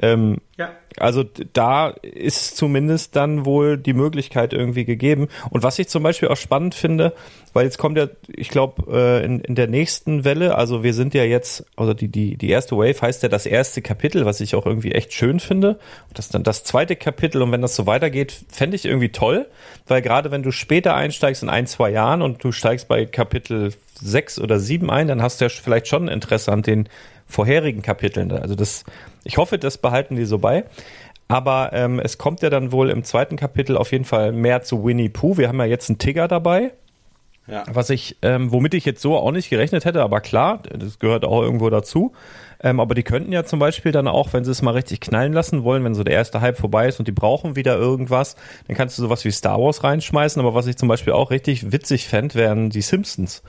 [0.00, 0.70] Ähm, ja.
[0.96, 5.28] Also da ist zumindest dann wohl die Möglichkeit irgendwie gegeben.
[5.50, 7.12] Und was ich zum Beispiel auch spannend finde,
[7.52, 11.14] weil jetzt kommt ja, ich glaube, äh, in, in der nächsten Welle, also wir sind
[11.14, 14.54] ja jetzt, also die, die, die erste Wave heißt ja das erste Kapitel, was ich
[14.54, 15.78] auch irgendwie echt schön finde.
[16.08, 19.46] Und das dann das zweite Kapitel und wenn das so weitergeht, fände ich irgendwie toll,
[19.86, 23.72] weil gerade wenn du später einsteigst in ein, zwei Jahren und du steigst bei Kapitel
[23.94, 26.88] sechs oder sieben ein, dann hast du ja vielleicht schon Interesse an den
[27.28, 28.32] vorherigen Kapiteln.
[28.32, 28.84] Also das,
[29.24, 30.64] ich hoffe, das behalten die so bei.
[31.28, 34.84] Aber ähm, es kommt ja dann wohl im zweiten Kapitel auf jeden Fall mehr zu
[34.84, 35.36] Winnie Pooh.
[35.36, 36.72] Wir haben ja jetzt einen Tigger dabei.
[37.46, 37.64] Ja.
[37.66, 41.24] Was ich, ähm, womit ich jetzt so auch nicht gerechnet hätte, aber klar, das gehört
[41.24, 42.12] auch irgendwo dazu.
[42.60, 45.32] Ähm, aber die könnten ja zum Beispiel dann auch, wenn sie es mal richtig knallen
[45.32, 48.36] lassen wollen, wenn so der erste Hype vorbei ist und die brauchen wieder irgendwas,
[48.66, 50.40] dann kannst du sowas wie Star Wars reinschmeißen.
[50.40, 53.42] Aber was ich zum Beispiel auch richtig witzig fände, wären die Simpsons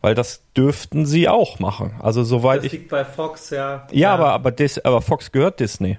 [0.00, 1.94] weil das dürften sie auch machen.
[2.00, 2.72] Also soweit das ich.
[2.72, 3.86] liegt bei Fox, ja.
[3.90, 4.14] Ja, ja.
[4.14, 5.98] aber aber, Dis, aber Fox gehört Disney.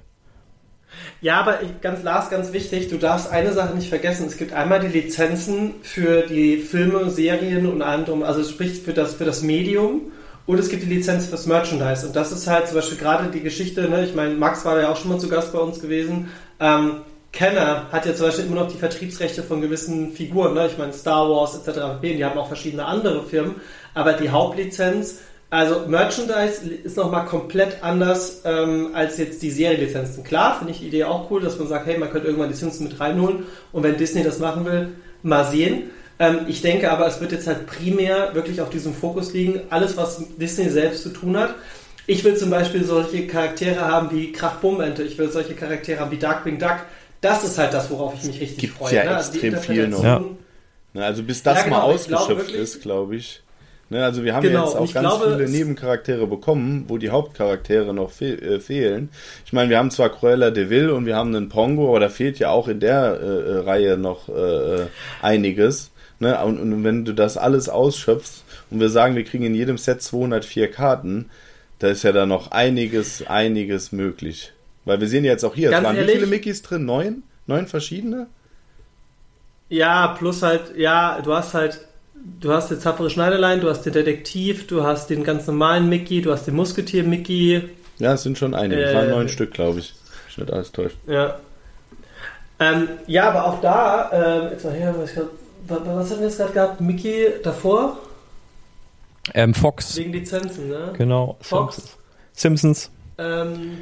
[1.22, 4.26] Ja, aber ich, ganz Lars, ganz wichtig, du darfst eine Sache nicht vergessen.
[4.28, 8.94] Es gibt einmal die Lizenzen für die Filme, Serien und allem drum, also sprich für
[8.94, 10.12] das, für das Medium
[10.46, 12.08] und es gibt die Lizenz fürs Merchandise.
[12.08, 14.06] Und das ist halt zum Beispiel gerade die Geschichte, ne?
[14.06, 16.30] ich meine, Max war ja auch schon mal zu Gast bei uns gewesen.
[16.60, 17.02] Ähm,
[17.38, 20.66] Kenner hat ja zum Beispiel immer noch die Vertriebsrechte von gewissen Figuren, ne?
[20.66, 22.02] ich meine Star Wars etc.
[22.02, 23.58] Die haben auch verschiedene andere Firmen,
[23.94, 25.20] aber die Hauptlizenz,
[25.52, 30.24] also Merchandise ist nochmal komplett anders ähm, als jetzt die Serienlizenzen.
[30.24, 32.88] Klar, finde ich die Idee auch cool, dass man sagt, hey, man könnte irgendwann Lizenzen
[32.88, 35.92] mit reinholen und wenn Disney das machen will, mal sehen.
[36.18, 39.96] Ähm, ich denke aber, es wird jetzt halt primär wirklich auf diesem Fokus liegen, alles,
[39.96, 41.54] was Disney selbst zu tun hat.
[42.08, 46.18] Ich will zum Beispiel solche Charaktere haben wie Krachbummente, ich will solche Charaktere haben wie
[46.18, 46.78] Darkwing Duck.
[47.22, 48.96] Das ist halt das, worauf ich mich richtig Gibt's freue.
[48.96, 49.16] Ja, ne?
[49.18, 50.04] Also extrem viel noch.
[50.04, 50.24] Ja.
[50.96, 53.44] Also bis das ja, genau, mal ausgeschöpft glaub, ist, glaube ich.
[53.90, 57.94] Ne, also wir haben genau, jetzt auch ganz glaube, viele Nebencharaktere bekommen, wo die Hauptcharaktere
[57.94, 59.10] noch fe äh, fehlen.
[59.46, 62.10] Ich meine, wir haben zwar Cruella de Vil und wir haben einen Pongo, aber da
[62.10, 64.88] fehlt ja auch in der äh, äh Reihe noch äh, äh
[65.22, 65.92] einiges.
[66.20, 66.38] Ne?
[66.44, 70.02] Und, und wenn du das alles ausschöpfst und wir sagen, wir kriegen in jedem Set
[70.02, 71.30] 204 Karten,
[71.80, 74.52] da ist ja da noch einiges, einiges möglich.
[74.88, 76.16] Weil wir sehen jetzt auch hier, es Ganz waren ehrlich?
[76.16, 76.86] wie viele Mickeys drin?
[76.86, 77.24] Neun?
[77.46, 78.28] Neun verschiedene?
[79.70, 81.80] Ja, plus halt, ja, du hast halt,
[82.40, 86.22] du hast die tapfere Schneiderlein, du hast den Detektiv, du hast den ganz normalen Mickey,
[86.22, 87.64] du hast den Musketier-Mickey,
[88.00, 88.82] Ja, es sind schon einige.
[88.82, 89.94] Es Äh, waren neun Stück, glaube ich.
[90.30, 90.98] Ich nicht alles täuscht.
[91.08, 91.40] ja.
[92.60, 95.12] Ähm, ja, aber auch da, ähm, jetzt mal her, was,
[95.68, 96.82] was haben wir jetzt gerade gehabt?
[96.82, 98.00] Mickey davor?
[99.36, 99.96] Ähm, Fox.
[99.98, 100.92] Wegen Lizenzen, ne?
[100.98, 101.38] Genau.
[101.42, 101.98] Fox.
[102.34, 102.90] Simpsons.
[103.20, 103.78] Ähm,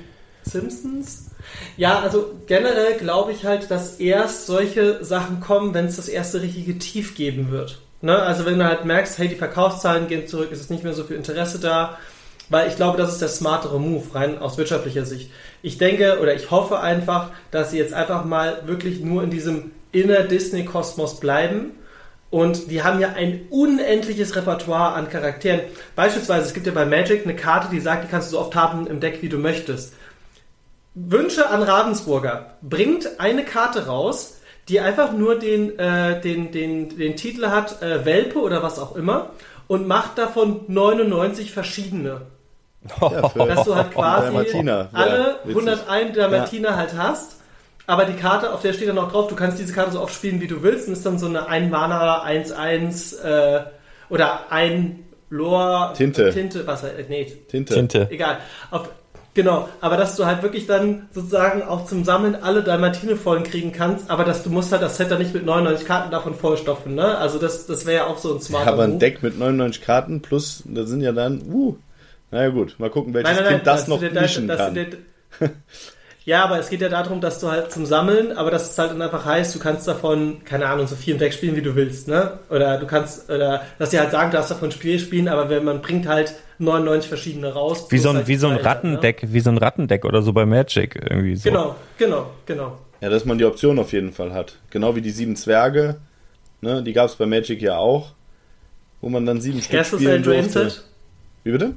[0.46, 1.32] Simpsons?
[1.78, 6.42] Ja, also generell glaube ich halt, dass erst solche Sachen kommen, wenn es das erste
[6.42, 7.82] richtige Tief geben wird.
[8.02, 8.18] Ne?
[8.18, 11.04] Also wenn du halt merkst, hey, die Verkaufszahlen gehen zurück, es ist nicht mehr so
[11.04, 11.98] viel Interesse da,
[12.50, 15.32] weil ich glaube, das ist der smartere Move, rein aus wirtschaftlicher Sicht.
[15.62, 19.72] Ich denke oder ich hoffe einfach, dass sie jetzt einfach mal wirklich nur in diesem
[19.92, 21.72] Inner-Disney-Kosmos bleiben.
[22.30, 25.62] Und die haben ja ein unendliches Repertoire an Charakteren.
[25.96, 28.56] Beispielsweise, es gibt ja bei Magic eine Karte, die sagt, die kannst du so oft
[28.56, 29.94] haben im Deck, wie du möchtest.
[30.96, 34.38] Wünsche an Ravensburger bringt eine Karte raus,
[34.70, 38.96] die einfach nur den, äh, den, den, den Titel hat, äh, Welpe oder was auch
[38.96, 39.32] immer,
[39.68, 42.22] und macht davon 99 verschiedene.
[43.02, 45.68] Ja, für Dass du halt quasi ja, alle witzig.
[45.68, 47.42] 101 Dalmatiner halt hast,
[47.88, 50.14] aber die Karte, auf der steht dann auch drauf, du kannst diese Karte so oft
[50.14, 53.64] spielen, wie du willst, und ist dann so eine 1 Mana 1-1 äh,
[54.10, 56.32] oder ein Lore Tinte.
[56.32, 57.74] Tinte, was, äh, nee, Tinte.
[57.74, 58.08] Tinte.
[58.12, 58.38] egal.
[58.72, 58.90] Auf,
[59.36, 63.72] genau, aber dass du halt wirklich dann sozusagen auch zum Sammeln alle Dalmatine vollen kriegen
[63.72, 66.96] kannst, aber dass du musst halt das Set dann nicht mit 99 Karten davon vollstopfen,
[66.96, 67.18] ne?
[67.20, 68.98] Also das, das wäre ja auch so ein Ja, smarter aber ein.
[68.98, 71.76] Deck mit 99 Karten plus, da sind ja dann, uh,
[72.32, 74.74] naja gut, mal gucken, welches Nein, nein, nein, Kind das noch dir- mischen dass kann.
[74.74, 74.88] dir-
[76.26, 78.90] Ja, aber es geht ja darum, dass du halt zum Sammeln, aber dass es halt
[78.90, 81.76] dann einfach heißt, du kannst davon, keine Ahnung, so viel im Deck spielen, wie du
[81.76, 82.40] willst, ne?
[82.50, 85.64] Oder du kannst, oder dass sie halt sagen, du darfst davon Spiel spielen, aber wenn
[85.64, 87.88] man bringt halt 99 verschiedene raus.
[87.90, 90.22] Wie so ein, halt wie so ein die Preise, Rattendeck, wie so ein Rattendeck oder
[90.22, 91.50] so bei Magic irgendwie so.
[91.50, 91.56] Ne?
[91.56, 92.78] Genau, genau, genau.
[93.02, 94.58] Ja, dass man die Option auf jeden Fall hat.
[94.70, 95.98] Genau wie die sieben Zwerge,
[96.62, 98.12] ne, die gab es bei Magic ja auch,
[99.02, 100.70] wo man dann sieben Stück Erstes spielen Eldraine durfte.
[100.70, 100.84] Set.
[101.44, 101.74] Wie bitte?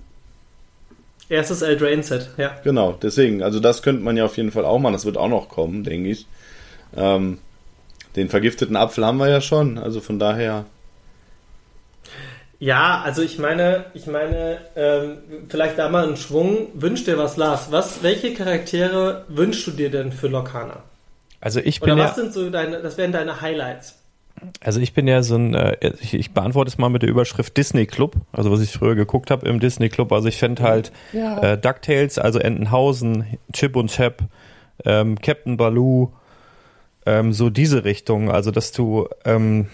[1.28, 2.56] Erstes Eldraine Set, ja.
[2.64, 5.28] Genau, deswegen, also das könnte man ja auf jeden Fall auch machen, das wird auch
[5.28, 6.26] noch kommen, denke ich.
[6.96, 7.38] Ähm,
[8.16, 10.64] den vergifteten Apfel haben wir ja schon, also von daher,
[12.60, 15.18] Ja, also ich meine, ich meine, ähm,
[15.48, 16.68] vielleicht da mal einen Schwung.
[16.74, 17.70] Wünsch dir was, Lars.
[17.70, 20.82] Was, welche Charaktere wünschst du dir denn für Lokana?
[21.40, 23.98] Also ich Oder bin was ja, sind so deine, das wären deine Highlights?
[24.60, 27.56] also ich bin ja so ein, äh, ich, ich beantworte es mal mit der Überschrift
[27.56, 30.12] Disney Club, also was ich früher geguckt habe im Disney Club.
[30.12, 34.22] Also ich fände halt äh, DuckTales, also Entenhausen, Chip und Chap,
[34.84, 36.12] ähm, Captain Baloo,
[37.06, 38.30] ähm, so diese Richtung.
[38.30, 39.68] Also dass du ähm,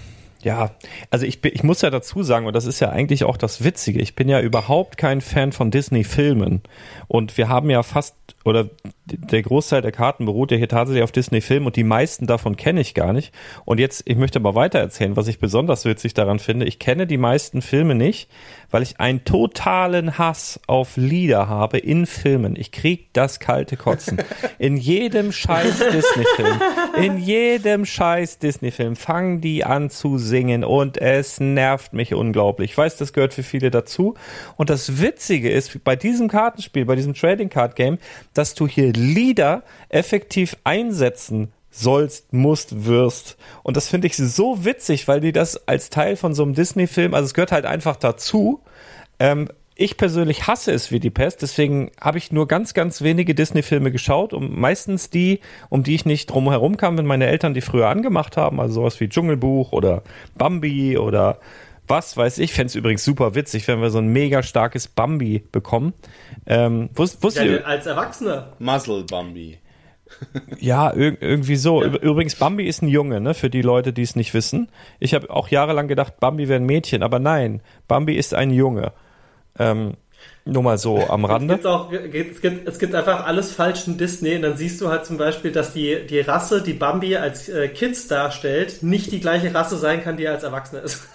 [0.44, 0.70] ja,
[1.10, 4.00] also ich, ich muss ja dazu sagen, und das ist ja eigentlich auch das Witzige,
[4.00, 6.62] ich bin ja überhaupt kein Fan von Disney-Filmen.
[7.08, 8.68] Und wir haben ja fast, oder
[9.06, 12.80] der Großteil der Karten beruht ja hier tatsächlich auf Disney-Filmen und die meisten davon kenne
[12.80, 13.34] ich gar nicht.
[13.66, 16.64] Und jetzt, ich möchte aber weiter erzählen, was ich besonders witzig daran finde.
[16.64, 18.30] Ich kenne die meisten Filme nicht,
[18.70, 22.56] weil ich einen totalen Hass auf Lieder habe in Filmen.
[22.56, 24.22] Ich krieg das kalte Kotzen.
[24.58, 26.60] In jedem scheiß Disney-Film,
[26.96, 32.70] in jedem scheiß Disney-Film fangen die an zu singen und es nervt mich unglaublich.
[32.70, 34.14] Ich weiß, das gehört für viele dazu.
[34.56, 37.98] Und das Witzige ist, bei diesem Kartenspiel, bei diesem Trading Card Game,
[38.32, 43.36] dass du hier Lieder effektiv einsetzen sollst, musst, wirst.
[43.62, 47.14] Und das finde ich so witzig, weil die das als Teil von so einem Disney-Film,
[47.14, 48.60] also es gehört halt einfach dazu.
[49.18, 53.34] Ähm, ich persönlich hasse es wie die Pest, deswegen habe ich nur ganz, ganz wenige
[53.34, 57.54] Disney-Filme geschaut und meistens die, um die ich nicht drum herum kam, wenn meine Eltern
[57.54, 60.02] die früher angemacht haben, also sowas wie Dschungelbuch oder
[60.36, 61.40] Bambi oder
[61.88, 62.52] was weiß ich.
[62.52, 65.92] Fände es übrigens super witzig, wenn wir so ein mega starkes Bambi bekommen.
[66.46, 68.52] Ähm, wusst, Ja, wusstet ihr, als Erwachsener.
[68.58, 69.58] Muzzle Bambi.
[70.60, 71.82] ja, ir irgendwie so.
[71.82, 73.34] Ü- Übrigens, Bambi ist ein Junge, ne?
[73.34, 74.68] Für die Leute, die es nicht wissen.
[75.00, 78.92] Ich habe auch jahrelang gedacht, Bambi wäre ein Mädchen, aber nein, Bambi ist ein Junge.
[79.58, 79.94] Ähm,
[80.44, 81.54] nur mal so am Rande.
[81.54, 84.88] Gibt's auch, es, gibt, es gibt einfach alles falsch in Disney und dann siehst du
[84.88, 89.20] halt zum Beispiel, dass die, die Rasse, die Bambi als äh, Kids darstellt, nicht die
[89.20, 91.02] gleiche Rasse sein kann, die er als Erwachsener ist.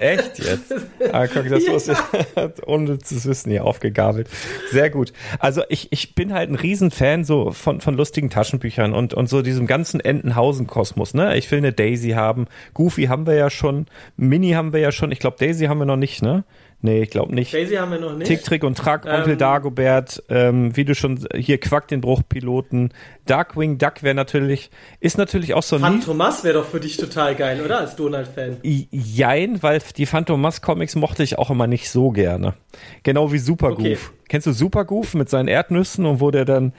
[0.00, 0.74] Echt jetzt?
[1.12, 2.66] Ah, guck, das wusste ich.
[2.66, 4.30] Ohne zu wissen hier aufgegabelt.
[4.70, 5.12] Sehr gut.
[5.38, 9.42] Also ich, ich bin halt ein Riesenfan so von, von lustigen Taschenbüchern und, und so
[9.42, 11.12] diesem ganzen Entenhausen-Kosmos.
[11.12, 11.36] Ne?
[11.36, 12.46] Ich will eine Daisy haben.
[12.72, 13.86] Goofy haben wir ja schon.
[14.16, 15.12] Mini haben wir ja schon.
[15.12, 16.44] Ich glaube, Daisy haben wir noch nicht, ne?
[16.82, 17.50] Nee, ich glaube nicht.
[17.50, 18.26] Crazy haben wir noch nicht.
[18.26, 22.94] Tick, Trick und Track, Onkel Ähm, Dagobert, ähm, wie du schon hier Quack den Bruchpiloten,
[23.26, 25.82] Darkwing Duck wäre natürlich, ist natürlich auch so ein.
[25.82, 27.80] Phantomas wäre doch für dich total geil, oder?
[27.80, 28.56] Als Donald-Fan.
[28.62, 32.54] Jein, weil die Phantomas Comics mochte ich auch immer nicht so gerne.
[33.02, 33.80] Genau wie Supergoof.
[33.80, 33.98] Okay.
[34.28, 36.72] Kennst du Supergoof mit seinen Erdnüssen und wo der dann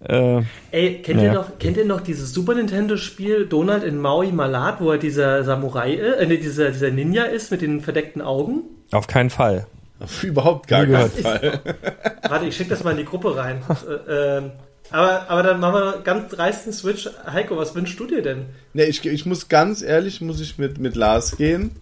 [0.00, 1.26] äh, Ey, kennt, Ja.
[1.26, 5.42] ihr noch, kennt ihr noch dieses Super Nintendo-Spiel Donald in Maui Malat, wo er dieser
[5.44, 8.62] Samurai, äh, dieser, dieser Ninja ist mit den verdeckten Augen?
[8.92, 9.66] Auf keinen Fall.
[10.00, 11.10] Auf überhaupt gar keinen.
[11.10, 11.60] Fall.
[12.28, 13.62] Warte, ich schick das mal in die Gruppe rein.
[14.08, 14.52] äh, ähm,
[14.90, 17.08] aber, aber dann machen wir ganz dreisten Switch.
[17.26, 18.46] Heiko, was wünschst du dir denn?
[18.72, 21.72] Ne, ich, ich muss ganz ehrlich, muss ich mit, mit Lars gehen.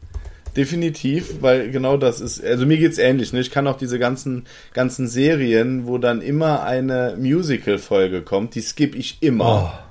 [0.57, 3.41] Definitiv, weil genau das ist, also mir geht's ähnlich, ne?
[3.41, 8.97] Ich kann auch diese ganzen, ganzen Serien, wo dann immer eine Musical-Folge kommt, die skippe
[8.97, 9.85] ich immer.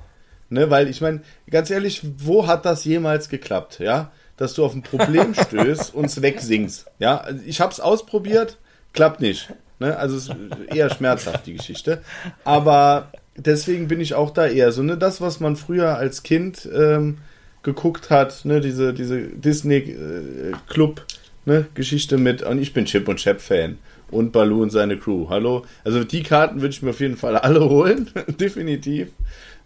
[0.49, 4.11] Ne, weil ich meine, ganz ehrlich, wo hat das jemals geklappt, ja?
[4.37, 6.85] Dass du auf ein Problem stößt und es wegsingst.
[6.99, 8.57] Ja, Also ich hab's ausprobiert,
[8.93, 9.49] klappt nicht.
[9.79, 9.95] Ne?
[9.97, 10.35] Also es ist
[10.73, 12.01] eher schmerzhaft, die Geschichte.
[12.43, 16.67] Aber deswegen bin ich auch da eher so, ne, das, was man früher als Kind
[16.73, 17.17] ähm,
[17.63, 21.05] geguckt hat, ne, diese, diese Disney-Club,
[21.45, 23.77] ne, Geschichte mit, und ich bin Chip und Chap-Fan.
[24.11, 25.29] Und Baloo und seine Crew.
[25.29, 25.65] Hallo?
[25.83, 28.11] Also die Karten würde ich mir auf jeden Fall alle holen.
[28.39, 29.09] Definitiv.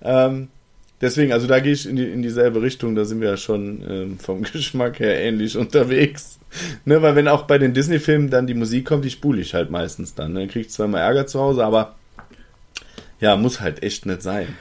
[0.01, 0.47] Ähm,
[1.01, 3.83] deswegen, also da gehe ich in, die, in dieselbe Richtung, da sind wir ja schon
[3.89, 6.39] ähm, vom Geschmack her ähnlich unterwegs.
[6.85, 9.69] Ne, weil wenn auch bei den Disney-Filmen dann die Musik kommt, die spule ich halt
[9.69, 10.33] meistens dann.
[10.33, 10.47] Ne?
[10.47, 11.95] Krieg ich zweimal Ärger zu Hause, aber
[13.19, 14.57] ja, muss halt echt nicht sein.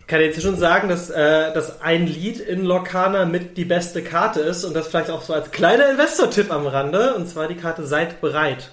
[0.00, 4.02] Ich kann jetzt schon sagen, dass, äh, dass ein Lied in Lorcana mit die beste
[4.02, 7.14] Karte ist und das vielleicht auch so als kleiner Investor-Tipp am Rande.
[7.14, 8.70] Und zwar die Karte Seid bereit.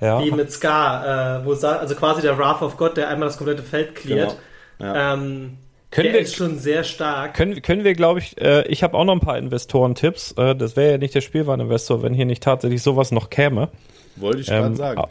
[0.00, 0.20] Ja.
[0.20, 3.38] Die mit Ska, äh, wo Sa also quasi der Wrath of God, der einmal das
[3.38, 4.30] komplette Feld cleart.
[4.30, 4.40] Genau.
[4.78, 5.14] Ja.
[5.14, 5.58] Ähm,
[5.90, 7.34] Können der wir- ist schon sehr stark.
[7.34, 10.32] Können, können wir, glaube ich, äh, ich habe auch noch ein paar Investoren-Tipps.
[10.32, 13.68] Äh, das wäre ja nicht der Spielwareninvestor, wenn hier nicht tatsächlich sowas noch käme.
[14.16, 14.98] Wollte ich gerade Ähm, sagen.
[14.98, 15.10] ab-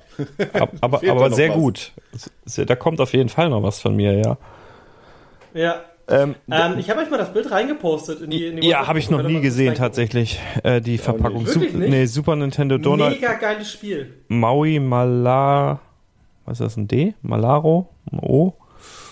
[0.53, 1.55] ab, aber aber sehr was?
[1.55, 1.91] gut.
[2.67, 4.37] Da kommt auf jeden Fall noch was von mir, ja.
[5.53, 5.81] Ja.
[6.07, 8.99] Ähm, Ähm, ich habe euch mal das Bild reingepostet in die, in die ja, habe
[8.99, 10.39] ich noch nie gesehen tatsächlich.
[10.63, 11.47] Äh, die Verpackung.
[11.47, 11.89] Wirklich Sup- nicht?
[11.89, 13.15] nee, Super Nintendo Donald.
[13.19, 14.13] Mega geiles Spiel.
[14.27, 15.79] Maui Mala.
[16.45, 16.77] Was ist das?
[16.77, 17.15] Ein D?
[17.23, 17.89] Malaro?
[18.11, 18.53] Ein O?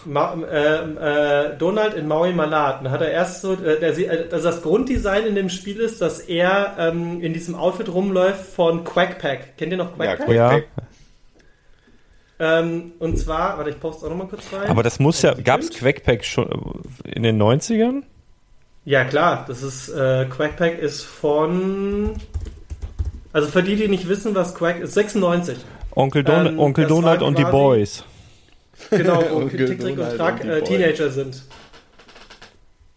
[0.06, 2.86] Ma ähm, äh, Donald in Maui Malat.
[2.86, 6.02] Da hat er erst so, äh, der, äh, also das Grunddesign in dem Spiel ist,
[6.02, 9.58] dass er ähm, in diesem Outfit rumläuft von Quackpack.
[9.58, 10.28] Kennt ihr noch Ja, Quackpack?
[10.28, 10.68] Quack-
[12.40, 12.60] Ja.
[12.60, 14.70] Ähm, und zwar, warte, ich poste auch nochmal kurz rein.
[14.70, 15.34] Aber das muss ja.
[15.34, 15.94] Eine Gab's Sekunde.
[15.94, 18.04] Quackpack schon in den 90ern?
[18.86, 22.16] Ja, klar, das ist, äh, Quackpack ist von,
[23.32, 25.58] also für die, die nicht wissen, was Quack ist, 96.
[25.96, 28.04] Onkel, Don Ähm, Onkel Donald und die Boys.
[28.90, 30.62] Genau, wo Tick, Trick und Donald Track äh.
[30.62, 31.44] Teenager sind.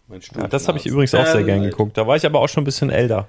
[0.09, 1.97] Ja, das habe ich übrigens auch sehr Ähm, gern geguckt.
[1.97, 3.27] Da war ich aber auch schon ein bisschen älter.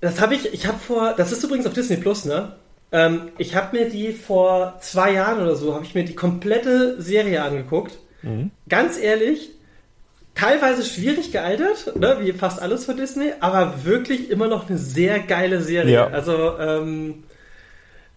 [0.00, 2.52] Das habe ich, ich habe vor, das ist übrigens auf Disney Plus, ne?
[2.92, 7.00] Ähm, ich habe mir die vor zwei Jahren oder so, habe ich mir die komplette
[7.00, 7.98] Serie angeguckt.
[8.68, 9.50] Ganz ehrlich,
[10.34, 12.18] teilweise schwierig gealtert, ne?
[12.20, 15.94] wie fast alles für Disney, aber wirklich immer noch eine sehr geile Serie.
[15.94, 16.06] Ja.
[16.08, 17.24] Also, ähm,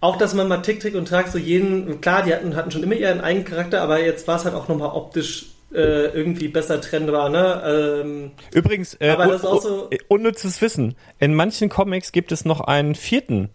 [0.04, 2.84] auch, dass man mal Tick, Trick und Track so jeden, klar, die hatten, hatten schon
[2.84, 6.80] immer ihren eigenen Charakter, aber jetzt war es halt auch nochmal optisch äh, irgendwie besser
[6.82, 8.02] trennbar, ne?
[8.04, 10.96] Ähm, Übrigens, äh, Aber das un- auch so- un- unnützes Wissen.
[11.20, 13.50] In manchen Comics gibt es noch einen vierten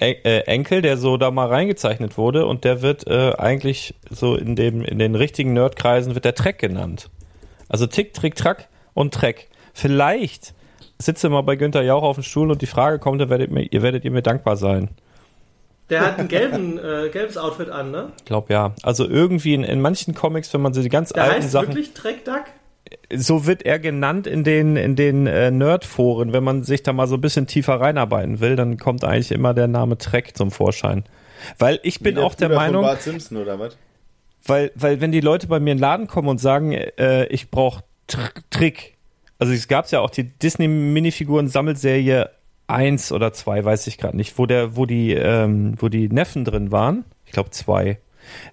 [0.00, 4.34] E- äh, Enkel, der so da mal reingezeichnet wurde und der wird äh, eigentlich so
[4.36, 7.10] in dem in den richtigen Nerdkreisen wird der Trek genannt.
[7.68, 9.48] Also Tick, Trick, Track und Trek.
[9.72, 10.52] Vielleicht
[10.98, 13.62] sitze mal bei Günther Jauch auf dem Stuhl und die Frage kommt, dann werdet mir,
[13.62, 14.90] ihr werdet ihr mir dankbar sein.
[15.94, 18.12] Der hat ein gelben, äh, gelbes Outfit an, ne?
[18.18, 18.74] Ich glaube ja.
[18.82, 21.68] Also irgendwie in, in manchen Comics, wenn man so die ganz Der alten heißt Sachen
[21.68, 22.44] wirklich Track Duck?
[23.14, 26.32] so wird er genannt in den, in den äh, Nerdforen.
[26.32, 29.54] Wenn man sich da mal so ein bisschen tiefer reinarbeiten will, dann kommt eigentlich immer
[29.54, 31.04] der Name Trek zum Vorschein.
[31.58, 33.76] Weil ich bin Wie auch der Bruder von Meinung, Bart Simpson oder was?
[34.44, 37.50] weil, weil wenn die Leute bei mir in den Laden kommen und sagen, äh, ich
[37.50, 38.96] brauche Tr Trick,
[39.38, 42.30] also es gab ja auch die Disney-Minifiguren-Sammelserie
[42.66, 46.44] 1 oder 2, weiß ich gerade nicht, wo der, wo die, ähm, wo die Neffen
[46.44, 47.04] drin waren.
[47.26, 47.98] Ich glaube zwei.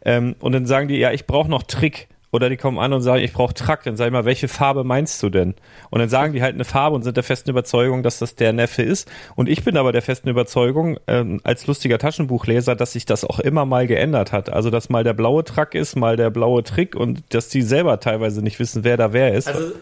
[0.04, 2.08] Ähm, und dann sagen die, ja, ich brauche noch Trick.
[2.34, 3.84] Oder die kommen an und sagen, ich brauche Track.
[3.84, 5.54] Dann sag ich mal, welche Farbe meinst du denn?
[5.90, 8.54] Und dann sagen die halt eine Farbe und sind der festen Überzeugung, dass das der
[8.54, 9.12] Neffe ist.
[9.36, 13.40] Und ich bin aber der festen Überzeugung, ähm, als lustiger Taschenbuchleser, dass sich das auch
[13.40, 14.50] immer mal geändert hat.
[14.50, 18.00] Also, dass mal der blaue Track ist, mal der blaue Trick und dass die selber
[18.00, 19.50] teilweise nicht wissen, wer da wer ist.
[19.50, 19.74] Also,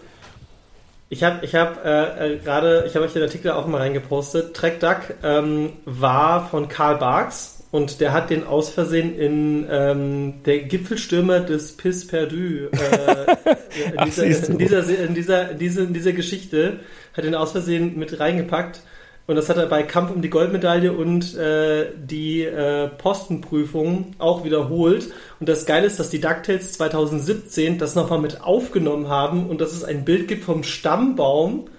[1.10, 4.56] ich habe ich hab, äh, äh, gerade, ich habe euch den Artikel auch mal reingepostet.
[4.56, 10.44] Track Duck ähm, war von Karl Barks und der hat den aus Versehen in ähm,
[10.44, 12.68] der Gipfelstürmer des Piss Perdu äh,
[13.92, 16.80] in, Ach, dieser, in, dieser, in, dieser, in dieser Geschichte
[17.14, 18.82] hat den aus Versehen mit reingepackt.
[19.26, 24.44] Und das hat er bei Kampf um die Goldmedaille und äh, die äh, Postenprüfung auch
[24.44, 25.12] wiederholt.
[25.40, 29.72] Und das Geile ist, dass die DuckTales 2017 das nochmal mit aufgenommen haben und dass
[29.72, 31.70] es ein Bild gibt vom Stammbaum.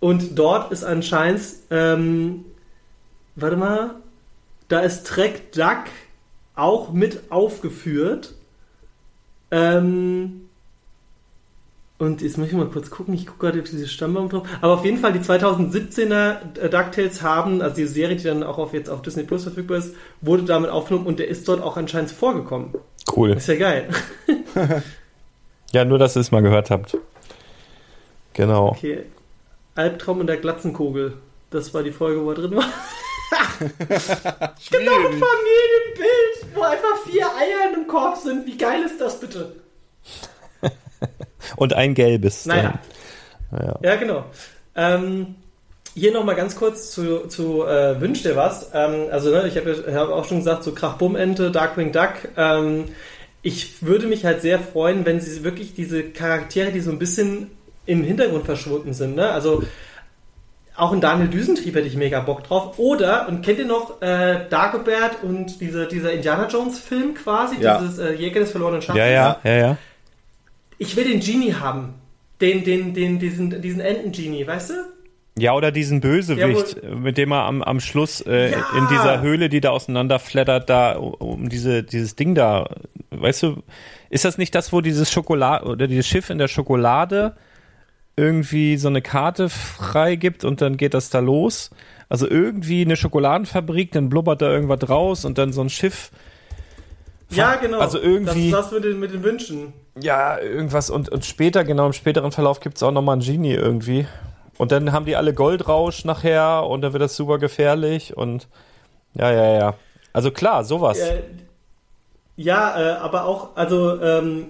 [0.00, 2.44] Und dort ist anscheinend, ähm,
[3.36, 3.94] warte mal,
[4.68, 5.84] da ist Trek Duck
[6.54, 8.34] auch mit aufgeführt.
[9.50, 10.47] Ähm,
[11.98, 14.46] und jetzt muss ich mal kurz gucken, ich gucke gerade auf diese Stammbaum drauf.
[14.60, 18.58] Aber auf jeden Fall, die 2017er äh, DuckTales haben, also die Serie, die dann auch
[18.58, 21.76] auf, jetzt auf Disney Plus verfügbar ist, wurde damit aufgenommen und der ist dort auch
[21.76, 22.74] anscheinend vorgekommen.
[23.14, 23.30] Cool.
[23.30, 23.88] Ist ja geil.
[25.72, 26.96] Ja, nur, dass ihr es mal gehört habt.
[28.32, 28.68] Genau.
[28.68, 29.04] Okay.
[29.74, 31.14] Albtraum und der Glatzenkogel.
[31.50, 32.64] Das war die Folge, wo er drin war.
[33.60, 35.24] genau, Familienbild,
[36.54, 38.46] wo einfach vier Eier in einem Korb sind.
[38.46, 39.56] Wie geil ist das bitte?
[41.56, 42.46] Und ein gelbes.
[42.46, 42.78] Naja.
[43.50, 43.66] dann.
[43.66, 43.78] Ja.
[43.82, 44.24] Ja, genau.
[44.76, 45.34] Ähm,
[45.94, 48.70] hier nochmal ganz kurz zu, zu äh, Wünsch dir was.
[48.74, 52.12] Ähm, also, ne, ich habe ja, hab auch schon gesagt, so Krachbummente, Darkwing Duck.
[52.36, 52.84] Ähm,
[53.42, 57.50] ich würde mich halt sehr freuen, wenn sie wirklich diese Charaktere, die so ein bisschen
[57.86, 59.30] im Hintergrund verschwunden sind, ne?
[59.30, 59.62] Also
[60.76, 62.78] auch in Daniel Düsentrieb hätte ich mega Bock drauf.
[62.78, 67.78] Oder, und kennt ihr noch äh, Dagobert und diese, dieser Indiana Jones Film quasi, Ja.
[67.80, 69.00] dieses äh, Jäger des verlorenen Schatzes?
[69.00, 69.76] ja, ja, ja, ja.
[70.78, 71.94] Ich will den Genie haben.
[72.40, 74.74] Den, den, den, diesen, diesen Enten-Genie, weißt du?
[75.36, 78.64] Ja, oder diesen Bösewicht, mit dem er am, am Schluss äh, Ja.
[78.76, 82.68] in dieser Höhle, die da auseinanderflattert, da um diese, dieses Ding da,
[83.10, 83.62] weißt du,
[84.10, 87.36] ist das nicht das, wo dieses Schokolade oder dieses Schiff in der Schokolade
[88.16, 91.70] irgendwie so eine Karte freigibt und dann geht das da los?
[92.08, 96.10] Also irgendwie eine Schokoladenfabrik, dann blubbert da irgendwas raus und dann so ein Schiff.
[97.30, 97.78] Ja, genau.
[97.78, 99.72] Also irgendwie- Das, das mit, den, mit den Wünschen.
[100.00, 103.52] Ja, irgendwas und, und später, genau im späteren Verlauf gibt es auch nochmal einen Genie
[103.54, 104.06] irgendwie.
[104.56, 108.48] Und dann haben die alle Goldrausch nachher und dann wird das super gefährlich und
[109.14, 109.74] ja, ja, ja.
[110.12, 110.98] Also klar, sowas.
[110.98, 111.22] Äh,
[112.36, 114.46] ja, äh, aber auch, also ähm,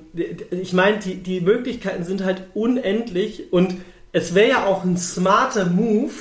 [0.51, 3.77] ich meine, die, die Möglichkeiten sind halt unendlich und
[4.13, 6.13] es wäre ja auch ein smarter Move,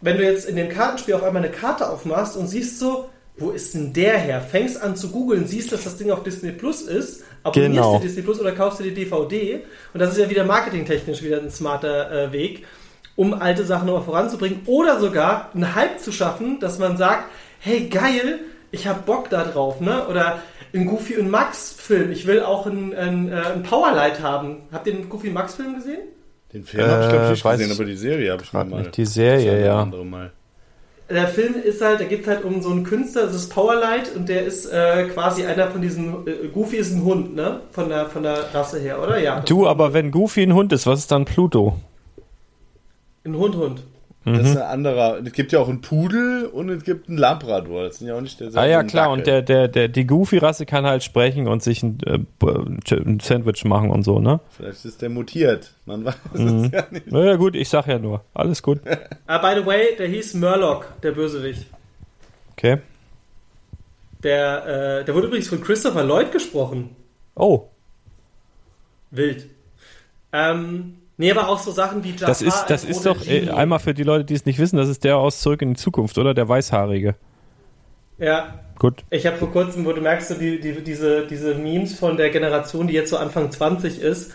[0.00, 3.08] wenn du jetzt in dem Kartenspiel auf einmal eine Karte aufmachst und siehst so,
[3.42, 4.40] wo ist denn der her?
[4.40, 7.96] Fängst an zu googeln, siehst, dass das Ding auf Disney Plus ist, abonnierst Genau.
[7.98, 9.60] dir Disney Plus oder kaufst dir die DVD
[9.92, 12.64] und das ist ja wieder marketingtechnisch wieder ein smarter äh, Weg,
[13.16, 17.24] um alte Sachen nochmal voranzubringen oder sogar einen Hype zu schaffen, dass man sagt,
[17.58, 18.38] hey geil,
[18.70, 20.06] ich hab Bock da drauf, ne?
[20.08, 20.40] Oder
[20.72, 24.62] ein Goofy und Max Film, ich will auch ein, ein, äh, ein Powerlight haben.
[24.72, 25.98] Habt ihr den Goofy und Max Film gesehen?
[26.54, 28.52] Den Film habe ich glaube ich Äh, nicht weiß gesehen, aber die Serie habe ich
[28.52, 28.64] mal.
[28.64, 28.96] nicht.
[28.96, 29.82] Die Serie, ja.
[29.82, 30.32] Andere mal.
[31.12, 34.16] Der Film ist halt, da geht es halt um so einen Künstler, das ist Powerlight
[34.16, 37.60] und der ist äh, quasi einer von diesen, äh, Goofy ist ein Hund, ne?
[37.70, 39.18] Von der, von der Rasse her, oder?
[39.18, 39.40] Ja.
[39.40, 41.76] Du, aber wenn Goofy ein Hund ist, was ist dann Pluto?
[43.24, 43.84] Ein Hund-Hund.
[44.24, 44.40] Das Mhm.
[44.46, 45.18] ist ein anderer.
[45.24, 47.84] Es gibt ja auch einen Pudel und es gibt einen Labrador.
[47.84, 48.60] Das sind ja auch nicht derselbe.
[48.60, 49.18] Ah ja, klar, Dackel.
[49.18, 52.18] und der, der, der, die Goofy-Rasse kann halt sprechen und sich ein, äh,
[52.94, 54.38] ein Sandwich machen und so, ne?
[54.56, 55.72] Vielleicht ist der mutiert.
[55.86, 56.64] Man weiß Mhm.
[56.66, 57.06] es ja nicht.
[57.10, 58.22] Na ja, gut, ich sag ja nur.
[58.32, 58.78] Alles gut.
[59.26, 61.66] Ah, by the way, der hieß Murloc, der Bösewicht.
[62.52, 62.78] Okay.
[64.22, 66.90] Der, äh, der wurde übrigens von Christopher Lloyd gesprochen.
[67.34, 67.64] Oh,
[69.10, 69.46] Wild.
[70.32, 73.48] Ähm, nee, aber auch so Sachen wie Jafar das ist, das ist doch, Genie.
[73.50, 75.80] einmal für die Leute, die es nicht wissen, das ist der aus Zurück in die
[75.80, 76.34] Zukunft, oder?
[76.34, 77.14] Der Weißhaarige.
[78.18, 79.04] Ja, Gut.
[79.10, 82.30] ich habe vor kurzem, wo du merkst, so die, die, diese, diese Memes von der
[82.30, 84.34] Generation, die jetzt so Anfang 20 ist,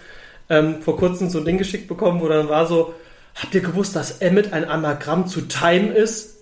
[0.49, 2.93] ähm, vor kurzem so ein Ding geschickt bekommen, wo dann war so,
[3.35, 6.37] habt ihr gewusst, dass Emmett ein Anagramm zu Time ist?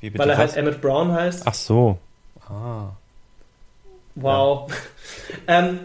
[0.00, 0.52] Wie bitte Weil er was?
[0.52, 1.42] halt Emmett Brown heißt.
[1.44, 1.98] Ach so.
[4.14, 4.72] Wow.
[5.46, 5.80] ähm,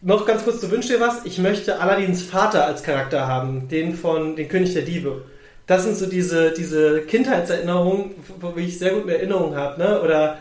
[0.00, 1.24] noch ganz kurz zu Wünsch dir was.
[1.24, 5.24] Ich möchte Aladdins Vater als Charakter haben, den von den König der Diebe.
[5.66, 10.00] Das sind so diese, diese Kindheitserinnerungen, wo ich sehr gut eine Erinnerung habe, ne?
[10.00, 10.38] Oder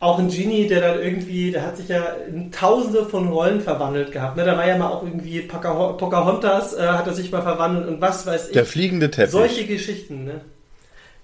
[0.00, 4.12] auch ein Genie, der dann irgendwie, der hat sich ja in tausende von Rollen verwandelt
[4.12, 4.36] gehabt.
[4.36, 4.44] Ne?
[4.44, 8.00] Da war ja mal auch irgendwie Pocaho- Pocahontas, äh, hat er sich mal verwandelt und
[8.00, 8.52] was weiß ich.
[8.52, 9.32] Der fliegende Teppich.
[9.32, 10.40] Solche Geschichten, ne?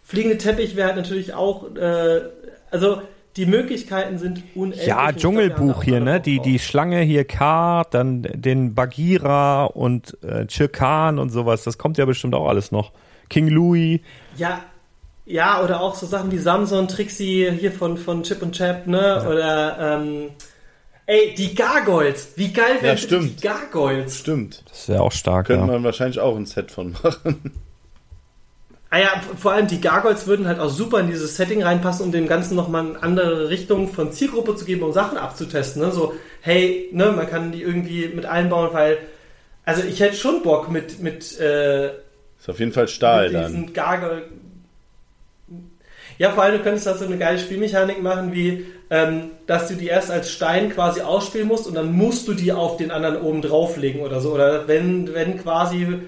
[0.02, 2.22] Fliegende Teppich wäre halt natürlich auch, äh,
[2.70, 3.00] also
[3.36, 4.86] die Möglichkeiten sind unendlich.
[4.86, 6.20] Ja, Dschungelbuch hier, ne?
[6.20, 11.64] Die, die Schlange hier K, dann den Bagheera und äh, Chirkan und sowas.
[11.64, 12.92] Das kommt ja bestimmt auch alles noch.
[13.28, 14.00] King Louis.
[14.36, 14.60] Ja,
[15.26, 19.24] ja, oder auch so Sachen wie Samson, Trixie hier von, von Chip und Chap, ne?
[19.26, 20.30] Oder, ähm,
[21.06, 22.32] ey, die Gargoyles.
[22.36, 23.42] Wie geil wären Ja, stimmt.
[23.42, 24.18] die Gargoyles?
[24.18, 24.64] Stimmt.
[24.68, 25.72] Das ja auch stark, Könnte ja.
[25.72, 27.52] man wahrscheinlich auch ein Set von machen.
[28.94, 32.12] Ah ja, vor allem die Gargoyles würden halt auch super in dieses Setting reinpassen, um
[32.12, 35.82] dem Ganzen nochmal eine andere Richtung von Zielgruppe zu geben, um Sachen abzutesten.
[35.82, 35.90] Ne?
[35.90, 38.98] So, hey, ne, man kann die irgendwie mit einbauen, weil,
[39.64, 41.86] also ich hätte schon Bock mit, mit, äh,
[42.38, 43.46] Ist auf jeden Fall Stahl mit dann.
[43.46, 44.22] diesen Gargoyle.
[46.18, 49.74] Ja, vor allem, du könntest da so eine geile Spielmechanik machen, wie, ähm, dass du
[49.74, 53.20] die erst als Stein quasi ausspielen musst und dann musst du die auf den anderen
[53.20, 54.34] oben drauflegen oder so.
[54.34, 55.98] Oder wenn, wenn quasi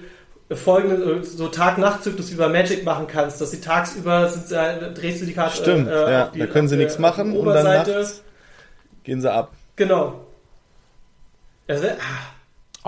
[0.55, 5.33] folgende, so Tag-Nacht-Zyklus über Magic machen kannst, dass sie tagsüber sind, äh, drehst du die
[5.33, 7.91] Karte Stimmt, äh, ja, auf die, da können sie nichts machen und dann Oberseite.
[7.99, 8.23] nachts
[9.03, 9.51] gehen sie ab.
[9.75, 10.21] Genau.
[11.67, 11.93] Also, ah,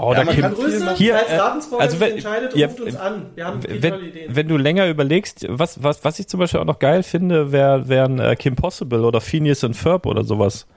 [0.01, 0.95] Oh, Ja, da kann viel Grüße, machen.
[0.95, 1.37] Hier, äh,
[1.77, 3.31] also wenn- entscheidet, ja, ruft uns an.
[3.35, 6.65] Wir haben viele wenn, wenn du länger überlegst, was, was, was ich zum Beispiel auch
[6.65, 10.67] noch geil finde, wär, wären äh, Kim Possible oder Phineas and Ferb oder sowas.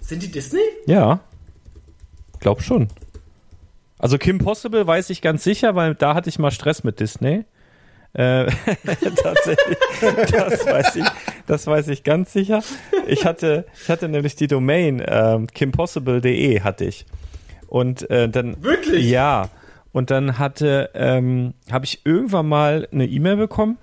[0.00, 0.60] Sind die Disney?
[0.86, 1.20] Ja.
[2.40, 2.88] Glaub schon.
[3.98, 7.44] Also Kim Possible weiß ich ganz sicher, weil da hatte ich mal Stress mit Disney.
[8.12, 8.46] Äh,
[9.22, 9.76] tatsächlich,
[10.30, 11.04] das weiß ich,
[11.46, 12.62] das weiß ich ganz sicher.
[13.06, 17.04] Ich hatte, ich hatte nämlich die Domain ähm, kimpossible.de hatte ich
[17.68, 19.04] und äh, dann Wirklich?
[19.10, 19.50] ja
[19.92, 23.76] und dann hatte ähm, habe ich irgendwann mal eine E-Mail bekommen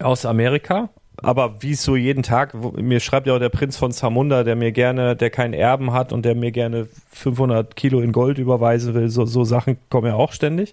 [0.00, 0.90] aus Amerika.
[1.22, 4.54] Aber wie es so jeden Tag, mir schreibt ja auch der Prinz von Zamunda, der
[4.54, 8.94] mir gerne, der keinen Erben hat und der mir gerne 500 Kilo in Gold überweisen
[8.94, 10.72] will, so, so Sachen kommen ja auch ständig.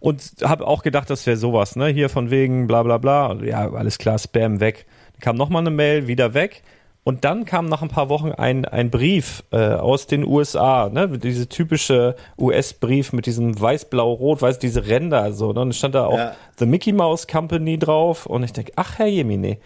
[0.00, 1.88] Und habe auch gedacht, das wäre sowas, ne?
[1.88, 3.36] Hier von wegen bla bla bla.
[3.42, 4.86] Ja, alles klar, Spam weg.
[5.20, 6.62] Kam nochmal eine Mail, wieder weg.
[7.04, 11.08] Und dann kam nach ein paar Wochen ein, ein Brief äh, aus den USA, ne?
[11.18, 15.46] Diese typische US-Brief mit diesem weiß-blau-rot, weiß diese Ränder so.
[15.46, 15.60] Ne?
[15.60, 16.36] Und dann stand da auch Ja.
[16.58, 18.26] The Mickey Mouse Company drauf.
[18.26, 19.58] Und ich denke, ach Herr Jemine.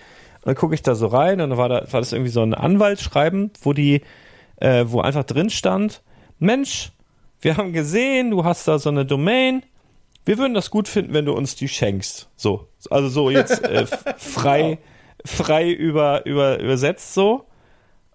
[0.46, 2.40] Und dann gucke ich da so rein und dann war, da, war das irgendwie so
[2.40, 4.00] ein Anwaltsschreiben, wo die,
[4.56, 6.02] äh, wo einfach drin stand,
[6.38, 6.92] Mensch,
[7.40, 9.62] wir haben gesehen, du hast da so eine Domain.
[10.24, 12.28] Wir würden das gut finden, wenn du uns die schenkst.
[12.36, 14.78] So, also so jetzt äh, frei,
[15.26, 17.44] frei über, über, übersetzt so.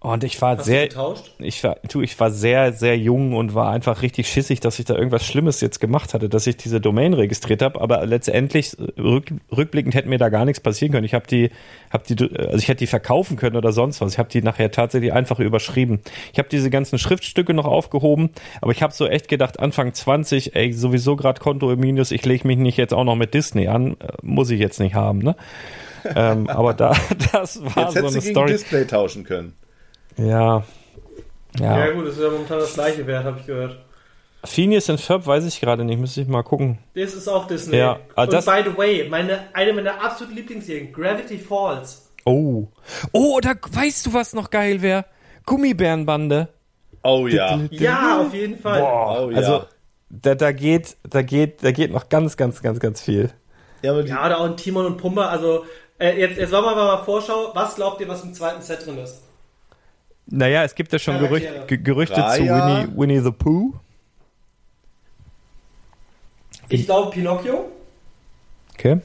[0.04, 0.90] Und ich war Hast sehr,
[1.38, 4.86] ich war, du, ich war sehr, sehr jung und war einfach richtig schissig, dass ich
[4.86, 7.80] da irgendwas Schlimmes jetzt gemacht hatte, dass ich diese Domain registriert habe.
[7.80, 11.06] Aber letztendlich äh, rück, rückblickend hätte mir da gar nichts passieren können.
[11.06, 11.52] Ich habe die,
[11.92, 14.14] habe die, also ich hätte die verkaufen können oder sonst was.
[14.14, 16.00] Ich habe die nachher tatsächlich einfach überschrieben.
[16.34, 20.56] Ich habe diese ganzen Schriftstücke noch aufgehoben, aber ich habe so echt gedacht, Anfang 20,
[20.56, 22.10] ey, sowieso gerade Konto im Minus.
[22.10, 24.96] Ich lege mich nicht jetzt auch noch mit Disney an, äh, muss ich jetzt nicht
[24.96, 25.36] haben, ne?
[26.16, 26.94] Ähm, aber da,
[27.32, 28.52] das war Jetzt so eine du gegen Story.
[28.52, 29.54] Display tauschen können.
[30.18, 30.64] Ja.
[31.60, 31.86] Ja.
[31.86, 31.92] Ja.
[31.92, 33.78] gut, das ist ja momentan das gleiche wert, habe ich gehört.
[34.44, 36.80] Phineas and Ferb weiß ich gerade nicht, müsste ich mal gucken.
[36.96, 37.78] Das ist auch Disney.
[37.78, 42.10] Ja, ah, Und das- by the way, meine, eine meiner absoluten Lieblingsserien, Gravity Falls.
[42.26, 42.68] Oh.
[43.12, 45.06] Oh, da weißt du, was noch geil wäre?
[45.46, 46.48] Gummibärenbande.
[47.04, 47.60] Oh ja.
[47.72, 48.80] Ja, auf jeden Fall.
[48.80, 49.38] Boah, Oh ja.
[49.38, 49.64] also
[50.10, 53.32] da, da geht, da geht, da geht noch ganz, ganz, ganz, ganz viel.
[53.82, 55.28] Ja, aber die, Ja, oder auch ein Timon und Pumba.
[55.30, 55.66] Also,
[56.02, 57.52] äh, jetzt, jetzt machen wir mal Vorschau.
[57.54, 59.22] Was glaubt ihr, was im zweiten Set drin ist?
[60.26, 62.88] Naja, es gibt ja schon Gerücht, Gerüchte zu Raya.
[62.88, 63.74] Winnie, Winnie the Pooh.
[66.70, 67.66] Ich glaube Pinocchio.
[68.74, 69.02] Okay.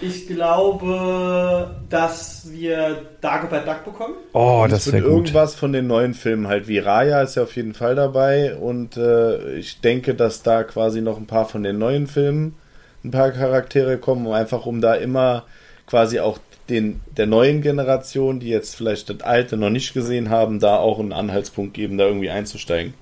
[0.00, 4.14] Ich glaube, dass wir Dagobert Duck bekommen.
[4.32, 5.12] Oh, das wäre gut.
[5.12, 8.96] irgendwas von den neuen Filmen halt wie Raya ist ja auf jeden Fall dabei und
[8.96, 12.56] äh, ich denke, dass da quasi noch ein paar von den neuen Filmen
[13.04, 15.44] ein paar Charaktere kommen, einfach um da immer
[15.86, 16.38] quasi auch
[16.70, 20.98] den der neuen Generation, die jetzt vielleicht das alte noch nicht gesehen haben, da auch
[20.98, 22.94] einen Anhaltspunkt geben, da irgendwie einzusteigen.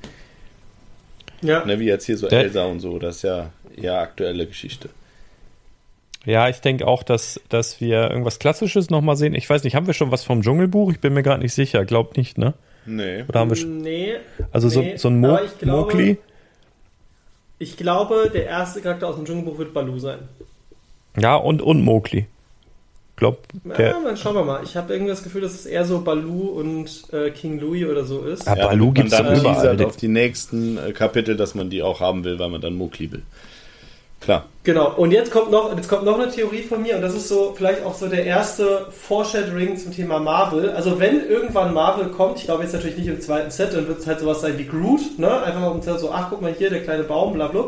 [1.43, 1.65] Ja.
[1.65, 4.89] Ne, wie jetzt hier so Der- Elsa und so, das ist ja eher aktuelle Geschichte.
[6.25, 9.35] Ja, ich denke auch, dass, dass wir irgendwas Klassisches nochmal sehen.
[9.35, 10.93] Ich weiß nicht, haben wir schon was vom Dschungelbuch?
[10.93, 11.85] Ich bin mir gerade nicht sicher.
[11.85, 12.55] Glaub nicht, ne?
[12.87, 13.25] Nee.
[13.29, 14.15] Oder haben wir schon, Nee.
[14.53, 16.19] also nee, so, so ein Mo glaube- Mowgli?
[17.63, 20.19] Ich glaube, der erste Charakter aus dem Dschungelbuch wird Baloo sein.
[21.17, 22.27] Ja, und, und Mowgli.
[23.15, 24.65] Glaub, Ja, der, dann schauen wir mal.
[24.65, 28.03] Ich habe irgendwie das Gefühl, dass es eher so Baloo und äh, King Louis oder
[28.05, 28.47] so ist.
[28.47, 29.55] Ja, Ja, Baloo man gibt's dann überall.
[29.55, 32.75] teasert auf die nächsten äh, Kapitel, dass man die auch haben will, weil man dann
[32.75, 33.23] Mokli will.
[34.23, 34.47] Klar.
[34.65, 34.93] Genau.
[34.95, 37.53] Und jetzt kommt noch, jetzt kommt noch eine Theorie von mir und das ist so
[37.57, 40.71] vielleicht auch so der erste Foreshadowing zum Thema Marvel.
[40.71, 43.99] Also wenn irgendwann Marvel kommt, ich glaube jetzt natürlich nicht im zweiten Set, dann wird
[43.99, 45.43] es halt sowas sein wie Groot, ne?
[45.43, 47.67] Einfach mal um zu so, ach guck mal hier, der kleine Baum, bla bla.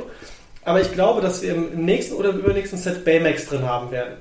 [0.65, 4.15] Aber ich glaube, dass wir im, nächsten oder im übernächsten Set Baymax drin haben werden.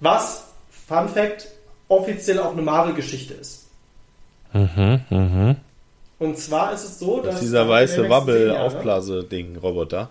[0.00, 0.44] Was,
[0.88, 1.46] Fun Fact,
[1.88, 3.68] offiziell auch eine Marvel-Geschichte ist.
[4.52, 5.56] Mhm, mhm.
[6.18, 7.34] Und zwar ist es so, Das dass.
[7.36, 10.08] ist dieser weiße Jahre- Wabbel-Aufblase-Ding-Roboter.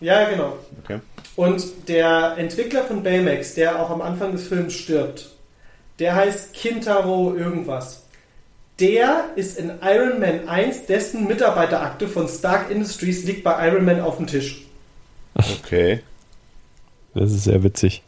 [0.00, 0.58] Ja, genau.
[0.82, 1.00] Okay.
[1.36, 5.30] Und der Entwickler von Baymax, der auch am Anfang des Films stirbt,
[5.98, 8.02] der heißt Kintaro irgendwas.
[8.78, 14.00] Der ist in Iron Man 1, dessen Mitarbeiterakte von Stark Industries liegt bei Iron Man
[14.00, 14.66] auf dem Tisch.
[15.34, 16.02] Okay.
[17.14, 18.02] Das ist sehr witzig.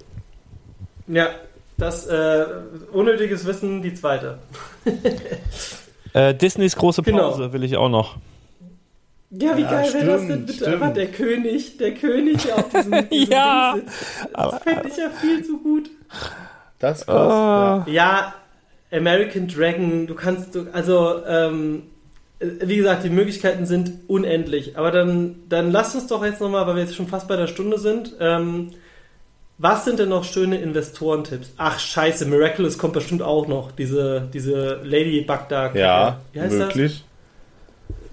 [1.07, 1.29] Ja,
[1.79, 2.45] das äh,
[2.93, 4.39] unnötiges Wissen, die zweite.
[6.13, 7.31] Äh, Disneys große Genau.
[7.31, 8.17] Pause will ich auch noch.
[9.31, 10.53] Ja, wie Ja, geil wäre das denn bitte?
[10.55, 10.69] stimmt.
[10.75, 13.73] Einfach der König, der König, der auf diesem, diesem Ja.
[13.75, 14.29] Ding sitzt.
[14.35, 15.91] Das fände ich ja viel zu gut.
[16.79, 17.85] Das kostet, Ah.
[17.87, 17.93] ja.
[17.93, 18.35] Ja,
[18.99, 21.83] American Dragon, du kannst, du, also, ähm,
[22.41, 24.79] wie gesagt, die Möglichkeiten sind unendlich.
[24.79, 27.49] Aber dann, dann lass uns doch jetzt nochmal, weil wir jetzt schon fast bei der
[27.49, 28.71] Stunde sind, ähm,
[29.59, 31.53] was sind denn noch schöne Investorentipps?
[31.59, 33.73] Ach, scheiße, Miraculous kommt bestimmt auch noch.
[33.73, 35.73] Diese, diese Ladybug da.
[35.75, 36.93] Ja, Wie heißt möglich.
[37.03, 37.08] das?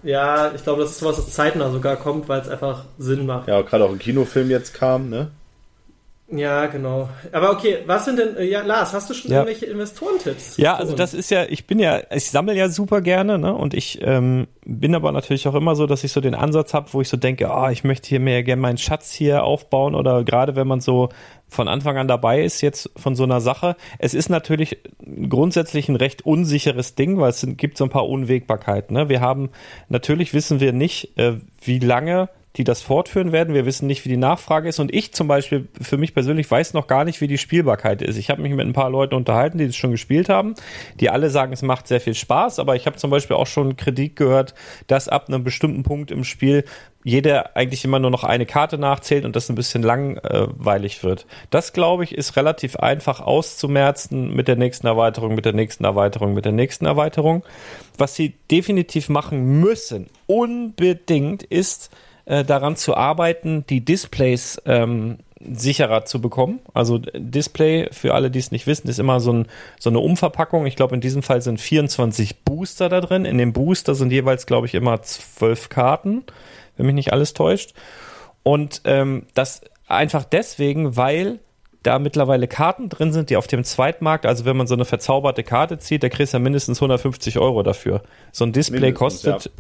[0.06, 3.48] Ja, ich glaube, das ist was, das zeitnah sogar kommt, weil es einfach Sinn macht.
[3.48, 5.32] Ja, gerade auch ein Kinofilm jetzt kam, ne?
[6.28, 7.08] Ja, genau.
[7.32, 9.42] Aber okay, was sind denn, äh, ja, Lars, hast du schon Ja.
[9.44, 10.58] irgendwelche Investorentipps?
[10.58, 13.54] Ja, also das ist ja, ich bin ja, ich sammle ja super gerne, ne?
[13.54, 16.88] Und ich ähm, bin aber natürlich auch immer so, dass ich so den Ansatz habe,
[16.94, 20.24] wo ich so denke, ah, ich möchte hier mehr gerne meinen Schatz hier aufbauen oder
[20.24, 21.10] gerade wenn man so
[21.48, 23.76] von Anfang an dabei ist jetzt von so einer Sache.
[24.00, 24.80] Es ist natürlich
[25.30, 28.96] grundsätzlich ein recht unsicheres Ding, weil es gibt so ein paar Unwägbarkeiten.
[28.96, 29.10] Ne?
[29.10, 29.52] Wir haben,
[29.90, 33.54] natürlich wissen wir nicht, äh, wie lange die das fortführen werden.
[33.54, 34.80] Wir wissen nicht, wie die Nachfrage ist.
[34.80, 38.18] Und ich zum Beispiel, für mich persönlich, weiß noch gar nicht, wie die Spielbarkeit ist.
[38.18, 40.56] Ich habe mich mit ein paar Leuten unterhalten, die das schon gespielt haben,
[41.00, 42.60] die alle sagen, es macht sehr viel Spaß.
[42.60, 44.54] Aber ich habe zum Beispiel auch schon Kritik gehört,
[44.88, 46.64] dass ab einem bestimmten Punkt im Spiel
[47.04, 51.28] jeder eigentlich immer nur noch eine Karte nachzählt und das ein bisschen langweilig wird.
[51.52, 56.34] Das, glaube ich, ist relativ einfach auszumerzen mit der nächsten Erweiterung, mit der nächsten Erweiterung,
[56.34, 57.44] mit der nächsten Erweiterung.
[57.98, 61.92] Was sie definitiv machen müssen, unbedingt, ist
[62.26, 66.60] äh, daran zu arbeiten, die Displays ähm, sicherer zu bekommen.
[66.74, 69.48] Also Display, für alle, die es nicht wissen, ist immer so, ein,
[69.80, 70.66] so eine Umverpackung.
[70.66, 73.26] Ich glaube, in diesem Fall sind 24 Booster da drin.
[73.26, 76.24] In dem Booster sind jeweils, glaube ich, immer zwölf Karten,
[76.78, 77.74] wenn mich nicht alles täuscht.
[78.44, 81.40] Und ähm, das einfach deswegen, weil
[81.84, 85.44] da mittlerweile Karten drin sind, die auf dem Zweitmarkt, also wenn man so eine verzauberte
[85.44, 88.02] Karte zieht, da kriegst du ja mindestens 150 Euro dafür.
[88.32, 89.52] So ein Display Mindestens, kostet,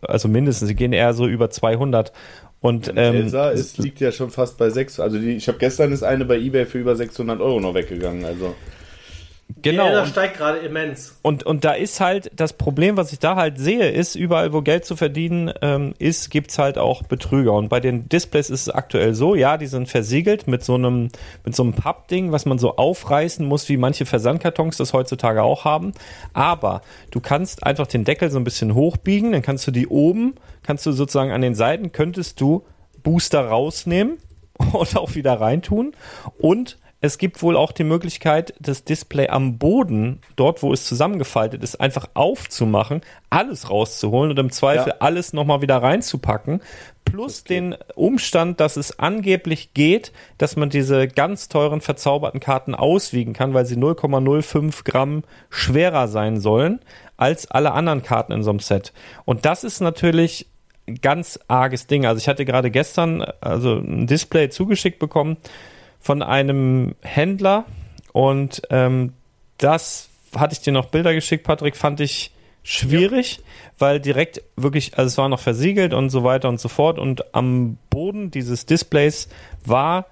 [0.00, 2.12] also mindestens, sie gehen eher so über 200.
[2.60, 5.00] Und ähm, Elsa ist, liegt ja schon fast bei 6.
[5.00, 8.24] Also die, ich habe gestern ist eine bei eBay für über 600 Euro noch weggegangen.
[8.24, 8.54] Also
[9.62, 9.90] genau.
[9.90, 11.18] Das und- steigt gerade immens.
[11.22, 14.62] Und, und da ist halt das Problem, was ich da halt sehe, ist, überall, wo
[14.62, 17.52] Geld zu verdienen ähm, ist, gibt's halt auch Betrüger.
[17.52, 21.08] Und bei den Displays ist es aktuell so, ja, die sind versiegelt mit so einem,
[21.44, 25.64] mit so einem Pappding, was man so aufreißen muss, wie manche Versandkartons das heutzutage auch
[25.64, 25.92] haben.
[26.32, 30.34] Aber du kannst einfach den Deckel so ein bisschen hochbiegen, dann kannst du die oben,
[30.62, 32.64] kannst du sozusagen an den Seiten, könntest du
[33.02, 34.18] Booster rausnehmen
[34.72, 35.92] und auch wieder reintun.
[36.38, 41.62] Und es gibt wohl auch die Möglichkeit, das Display am Boden, dort wo es zusammengefaltet
[41.62, 44.96] ist, einfach aufzumachen, alles rauszuholen und im Zweifel Ja.
[44.98, 46.60] alles nochmal wieder reinzupacken.
[47.04, 53.32] Plus den Umstand, dass es angeblich geht, dass man diese ganz teuren verzauberten Karten auswiegen
[53.32, 56.80] kann, weil sie 0,05 Gramm schwerer sein sollen
[57.16, 58.92] als alle anderen Karten in so einem Set.
[59.24, 60.46] Und das ist natürlich
[60.88, 62.06] ein ganz arges Ding.
[62.06, 65.36] Also ich hatte gerade gestern also ein Display zugeschickt bekommen
[66.00, 67.64] von einem Händler
[68.12, 69.12] und ähm,
[69.58, 72.32] das hatte ich dir noch Bilder geschickt, Patrick, fand ich
[72.62, 73.40] schwierig,
[73.78, 77.34] weil direkt wirklich, also es war noch versiegelt und so weiter und so fort und
[77.34, 79.28] am Boden dieses Displays
[79.64, 80.06] war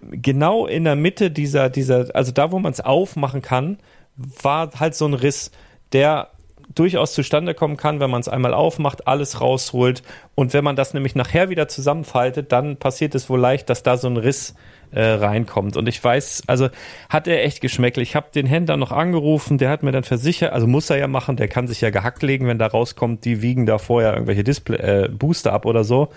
[0.00, 3.78] genau in der Mitte dieser, dieser, also da, wo man es aufmachen kann,
[4.16, 5.50] war halt so ein Riss,
[5.92, 6.28] der
[6.74, 10.02] durchaus zustande kommen kann, wenn man es einmal aufmacht, alles rausholt
[10.34, 13.96] und wenn man das nämlich nachher wieder zusammenfaltet, dann passiert es wohl leicht, dass da
[13.96, 14.54] so ein Riss äh,
[14.92, 15.76] reinkommt.
[15.76, 16.68] Und ich weiß, also
[17.08, 17.98] hat er echt geschmeckt.
[17.98, 21.08] Ich habe den Händler noch angerufen, der hat mir dann versichert, also muss er ja
[21.08, 24.44] machen, der kann sich ja gehackt legen, wenn da rauskommt, die wiegen da vorher irgendwelche
[24.44, 26.08] Display, äh, Booster ab oder so.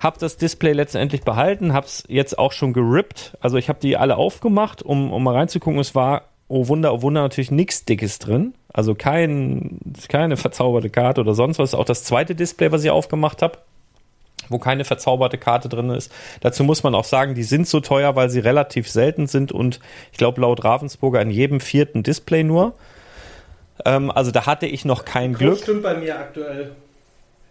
[0.00, 3.36] Hab das Display letztendlich behalten, hab's jetzt auch schon gerippt.
[3.40, 5.80] Also ich habe die alle aufgemacht, um, um mal reinzugucken.
[5.80, 8.54] Es war, oh Wunder, oh Wunder, natürlich nichts Dickes drin.
[8.72, 9.78] Also kein,
[10.08, 11.74] keine verzauberte Karte oder sonst was.
[11.74, 13.58] Auch das zweite Display, was ich aufgemacht habe,
[14.48, 16.10] wo keine verzauberte Karte drin ist.
[16.40, 19.80] Dazu muss man auch sagen, die sind so teuer, weil sie relativ selten sind und
[20.12, 22.74] ich glaube laut Ravensburger in jedem vierten Display nur.
[23.84, 25.58] Ähm, also da hatte ich noch kein Das Glück.
[25.58, 26.72] stimmt bei mir aktuell.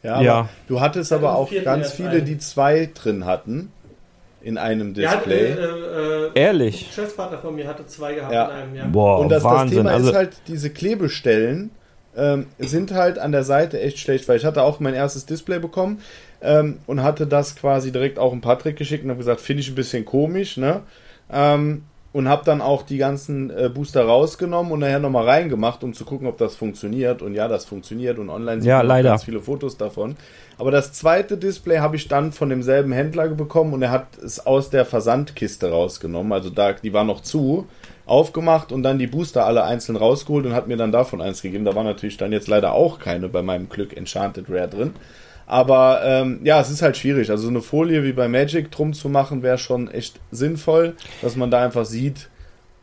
[0.01, 0.49] Ja, Ja.
[0.67, 2.25] du hattest aber auch ganz viele, ein.
[2.25, 3.71] die zwei drin hatten
[4.41, 5.51] in einem Ja, Display.
[5.51, 6.81] äh, äh, Ehrlich?
[6.83, 8.45] Ein Geschäftspartner von mir hatte zwei gehabt Ja.
[8.47, 8.85] in einem, ja.
[8.87, 9.77] Boah, Und das, das Wahnsinn.
[9.79, 11.71] Thema also, ist halt, diese Klebestellen
[12.17, 15.59] ähm, sind halt an der Seite echt schlecht, weil ich hatte auch mein erstes Display
[15.59, 16.01] bekommen
[16.43, 19.69] ähm, und hatte das quasi direkt auch in Patrick geschickt und habe gesagt, finde ich
[19.69, 20.81] ein bisschen komisch, ne?
[21.31, 25.93] Ähm, und habe dann auch die ganzen äh, Booster rausgenommen und nachher nochmal reingemacht, um
[25.95, 27.23] zu gucken, ob das funktioniert.
[27.23, 29.09] Und ja, das funktioniert und online sieht Ja, leider.
[29.09, 30.15] ganz viele Fotos davon.
[30.59, 34.45] Aber das zweite Display habe ich dann von demselben Händler bekommen und er hat es
[34.45, 36.31] aus der Versandkiste rausgenommen.
[36.33, 37.65] Also da, die war noch zu,
[38.05, 41.65] aufgemacht und dann die Booster alle einzeln rausgeholt und hat mir dann davon eins gegeben.
[41.65, 44.93] Da war natürlich dann jetzt leider auch keine bei meinem Glück Enchanted Rare drin.
[45.45, 47.29] Aber ähm, ja, es ist halt schwierig.
[47.29, 51.35] Also so eine Folie wie bei Magic drum zu machen, wäre schon echt sinnvoll, dass
[51.35, 52.29] man da einfach sieht,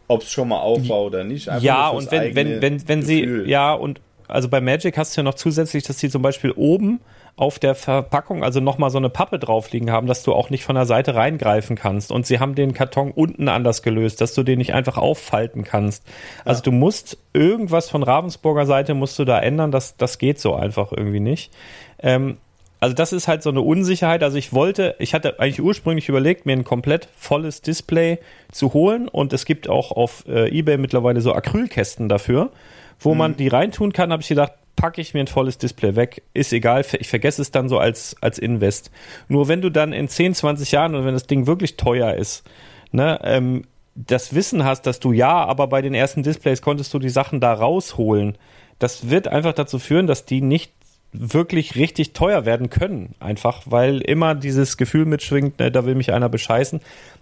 [0.09, 1.49] ob es schon mal auf war oder nicht.
[1.49, 5.21] Einfach ja, und wenn, wenn, wenn, wenn sie, ja, und also bei Magic hast du
[5.21, 7.01] ja noch zusätzlich, dass sie zum Beispiel oben
[7.37, 10.65] auf der Verpackung also nochmal so eine Pappe drauf liegen haben, dass du auch nicht
[10.65, 12.13] von der Seite reingreifen kannst.
[12.13, 16.05] Und sie haben den Karton unten anders gelöst, dass du den nicht einfach auffalten kannst.
[16.45, 20.55] Also du musst irgendwas von Ravensburger Seite musst du da ändern, das, das geht so
[20.55, 21.53] einfach irgendwie nicht.
[21.99, 22.37] Ähm,
[22.81, 24.23] also das ist halt so eine Unsicherheit.
[24.23, 28.19] Also ich wollte, ich hatte eigentlich ursprünglich überlegt, mir ein komplett volles Display
[28.51, 32.51] zu holen und es gibt auch auf äh, eBay mittlerweile so Acrylkästen dafür,
[32.99, 34.13] wo man die reintun kann.
[34.13, 37.51] Habe ich gedacht, packe ich mir ein volles Display weg, ist egal, ich vergesse es
[37.51, 38.91] dann so als als Invest.
[39.29, 42.45] Nur wenn du dann in 10, 20 Jahren oder wenn das Ding wirklich teuer ist,
[42.93, 43.65] ne, ähm,
[43.95, 47.41] das Wissen hast, dass du ja, aber bei den ersten Displays konntest du die Sachen
[47.41, 48.39] da rausholen.
[48.79, 50.73] Das wird einfach dazu führen, dass die nicht
[51.13, 53.15] wirklich richtig teuer werden können.
[53.19, 56.81] Einfach, weil immer dieses Gefühl mitschwingt, ne, da will mich einer bescheißen.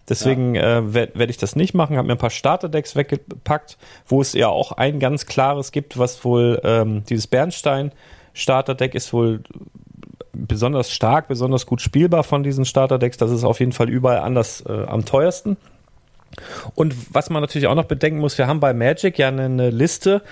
[0.08, 1.96] Deswegen äh, werde werd ich das nicht machen.
[1.96, 3.76] Habe mir ein paar Starterdecks weggepackt,
[4.06, 7.92] wo es ja auch ein ganz klares gibt, was wohl ähm, dieses Bernstein
[8.38, 9.40] Starterdeck ist wohl
[10.32, 13.16] besonders stark, besonders gut spielbar von diesen Starterdecks.
[13.16, 15.56] Das ist auf jeden Fall überall anders äh, am teuersten.
[16.74, 19.70] Und was man natürlich auch noch bedenken muss, wir haben bei Magic ja eine, eine
[19.70, 20.22] Liste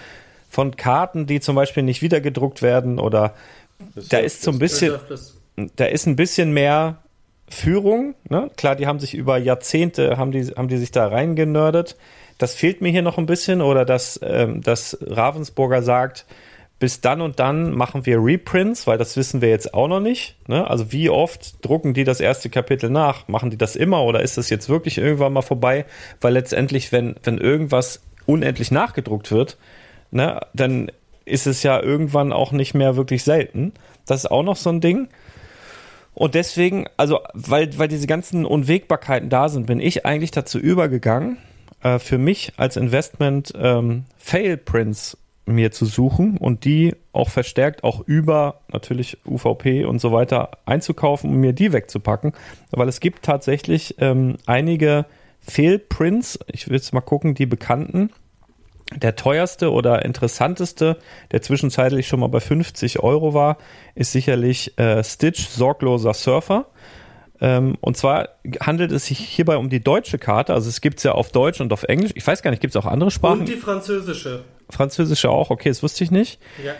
[0.48, 3.34] von Karten, die zum Beispiel nicht wieder gedruckt werden oder
[4.10, 5.34] da ist so ein bisschen, Das-
[5.76, 6.98] da ist ein bisschen mehr
[7.48, 8.14] Führung.
[8.28, 8.50] Ne?
[8.56, 11.96] Klar, die haben sich über Jahrzehnte, haben die, haben die sich da reingenördet.
[12.38, 16.26] Das fehlt mir hier noch ein bisschen oder dass, ähm, dass Ravensburger sagt,
[16.78, 20.36] bis dann und dann machen wir Reprints, weil das wissen wir jetzt auch noch nicht.
[20.46, 20.68] Ne?
[20.68, 23.28] Also wie oft drucken die das erste Kapitel nach?
[23.28, 25.86] Machen die das immer oder ist das jetzt wirklich irgendwann mal vorbei?
[26.20, 29.56] Weil letztendlich, wenn, wenn irgendwas unendlich nachgedruckt wird,
[30.10, 30.90] ne, dann
[31.24, 33.72] ist es ja irgendwann auch nicht mehr wirklich selten.
[34.06, 35.08] Das ist auch noch so ein Ding.
[36.14, 41.36] Und deswegen, also weil, weil diese ganzen Unwägbarkeiten da sind, bin ich eigentlich dazu übergegangen,
[41.82, 48.00] äh, für mich als Investment ähm, Fail-Prints mir zu suchen und die auch verstärkt auch
[48.00, 52.32] über natürlich UVP und so weiter einzukaufen und mir die wegzupacken,
[52.70, 55.06] weil es gibt tatsächlich ähm, einige
[55.42, 58.10] Fail-Prints, ich will jetzt mal gucken, die bekannten,
[58.94, 60.98] der teuerste oder interessanteste,
[61.32, 63.58] der zwischenzeitlich schon mal bei 50 Euro war,
[63.94, 66.66] ist sicherlich äh, Stitch Sorgloser Surfer.
[67.40, 68.28] Ähm, und zwar
[68.60, 70.54] handelt es sich hierbei um die deutsche Karte.
[70.54, 72.12] Also es gibt es ja auf Deutsch und auf Englisch.
[72.14, 73.40] Ich weiß gar nicht, gibt es auch andere Sprachen?
[73.40, 74.44] Und die französische.
[74.70, 76.40] Französische auch, okay, das wusste ich nicht.
[76.64, 76.72] Ja.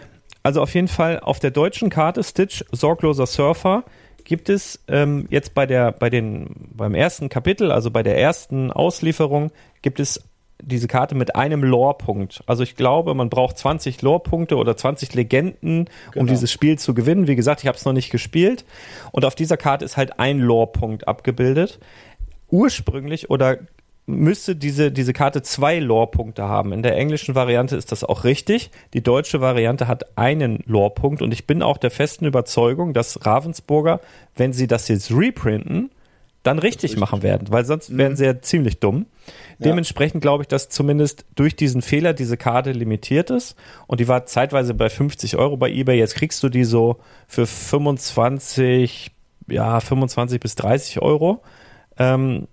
[0.43, 3.85] Also auf jeden Fall auf der deutschen Karte Stitch Sorgloser Surfer
[4.23, 8.71] gibt es ähm, jetzt bei der bei den beim ersten Kapitel, also bei der ersten
[8.73, 9.51] Auslieferung,
[9.83, 10.23] gibt es
[10.63, 12.43] diese Karte mit einem Lore-Punkt.
[12.47, 16.27] Also ich glaube, man braucht 20 Lore-Punkte oder 20 Legenden, um Genau.
[16.27, 17.27] dieses Spiel zu gewinnen.
[17.29, 18.65] Wie gesagt, ich habe es noch nicht gespielt.
[19.13, 21.79] Und auf dieser Karte ist halt ein Lore-Punkt abgebildet.
[22.51, 23.59] Ursprünglich oder
[24.07, 26.73] müsste diese, diese Karte zwei Lore-Punkte haben.
[26.73, 28.71] In der englischen Variante ist das auch richtig.
[28.95, 34.01] Die deutsche Variante hat einen Lore-Punkt und ich bin auch der festen Überzeugung, dass Ravensburger,
[34.37, 35.91] wenn sie das jetzt reprinten,
[36.47, 39.07] dann richtig, machen werden, weil sonst wären sie ja ziemlich dumm.
[39.59, 44.27] Dementsprechend glaube ich, dass zumindest durch diesen Fehler diese Karte limitiert ist und die war
[44.27, 45.99] zeitweise bei 50 Euro bei eBay.
[45.99, 49.11] Jetzt kriegst du die so für 25,
[49.49, 51.43] ja, 25 bis 30 Euro.
[51.99, 52.49] Ähm,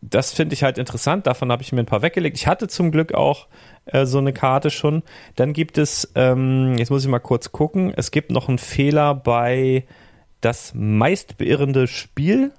[0.00, 1.26] das finde ich halt interessant.
[1.26, 2.36] Davon habe ich mir ein paar weggelegt.
[2.36, 3.48] Ich hatte zum Glück auch
[3.86, 5.02] äh, so eine Karte schon.
[5.34, 9.14] Dann gibt es, ähm, jetzt muss ich mal kurz gucken, es gibt noch einen Fehler
[9.14, 9.84] bei
[10.40, 12.52] das meist beirrende Spiel.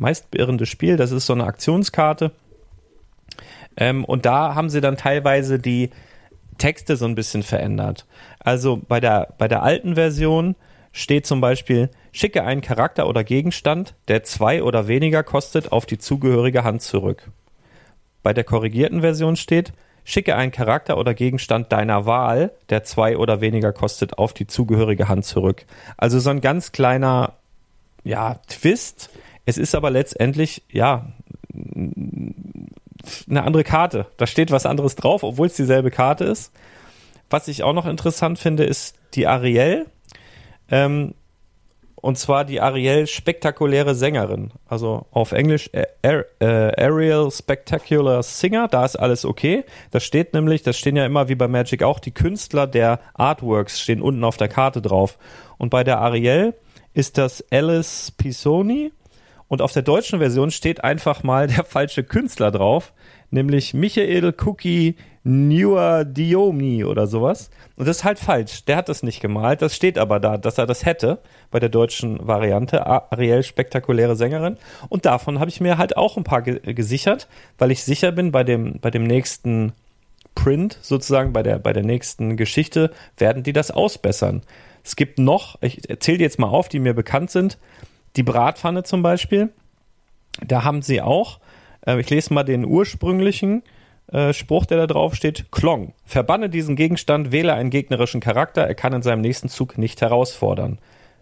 [0.00, 2.32] Meist beirrende Spiel, das ist so eine Aktionskarte.
[3.76, 5.90] Ähm, und da haben sie dann teilweise die
[6.58, 8.06] Texte so ein bisschen verändert.
[8.38, 10.56] Also bei der, bei der alten Version
[10.92, 15.98] steht zum Beispiel, schicke einen Charakter oder Gegenstand, der zwei oder weniger kostet, auf die
[15.98, 17.30] zugehörige Hand zurück.
[18.22, 19.72] Bei der korrigierten Version steht,
[20.04, 25.08] schicke einen Charakter oder Gegenstand deiner Wahl, der zwei oder weniger kostet, auf die zugehörige
[25.08, 25.64] Hand zurück.
[25.96, 27.34] Also so ein ganz kleiner,
[28.02, 29.10] ja, Twist.
[29.46, 31.12] Es ist aber letztendlich, ja,
[33.28, 34.06] eine andere Karte.
[34.16, 36.52] Da steht was anderes drauf, obwohl es dieselbe Karte ist.
[37.28, 39.86] Was ich auch noch interessant finde, ist die Ariel.
[40.70, 41.14] Ähm,
[41.96, 44.52] und zwar die Ariel spektakuläre Sängerin.
[44.66, 49.64] Also auf Englisch äh, äh, Ariel Spectacular Singer, da ist alles okay.
[49.90, 53.80] Da steht nämlich, das stehen ja immer wie bei Magic auch, die Künstler der Artworks
[53.80, 55.18] stehen unten auf der Karte drauf.
[55.58, 56.54] Und bei der Ariel
[56.94, 58.92] ist das Alice Pisoni.
[59.50, 62.92] Und auf der deutschen Version steht einfach mal der falsche Künstler drauf,
[63.32, 64.94] nämlich Michael Cookie
[65.24, 67.50] Newer Diomi oder sowas.
[67.74, 68.64] Und das ist halt falsch.
[68.66, 69.60] Der hat das nicht gemalt.
[69.60, 71.18] Das steht aber da, dass er das hätte
[71.50, 72.86] bei der deutschen Variante.
[72.86, 74.56] Ariel, spektakuläre Sängerin.
[74.88, 77.26] Und davon habe ich mir halt auch ein paar ge gesichert,
[77.58, 79.72] weil ich sicher bin, bei dem, bei dem nächsten
[80.36, 84.42] Print sozusagen, bei der, bei der nächsten Geschichte, werden die das ausbessern.
[84.84, 87.58] Es gibt noch, ich erzähle jetzt mal auf, die mir bekannt sind,
[88.16, 89.50] die Bratpfanne zum Beispiel.
[90.46, 91.40] Da haben sie auch,
[91.86, 93.62] äh, ich lese mal den ursprünglichen,
[94.12, 95.92] äh, Spruch, der da drauf steht, Klong.
[96.04, 100.78] Verbanne diesen Gegenstand, wähle einen gegnerischen Charakter, er kann in seinem nächsten Zug nicht herausfordern.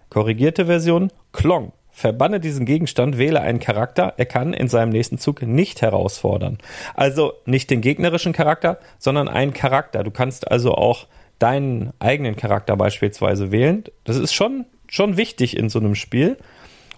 [0.09, 1.73] Korrigierte Version, Klong.
[1.91, 6.59] Verbanne diesen Gegenstand, wähle einen Charakter, er kann in seinem nächsten Zug nicht herausfordern.
[6.95, 10.05] Also nicht den gegnerischen Charakter, sondern einen Charakter.
[10.05, 11.09] Du kannst also auch
[11.41, 13.85] deinen eigenen Charakter beispielsweise wählen.
[14.05, 16.37] Das ist schon, schon wichtig in so einem Spiel.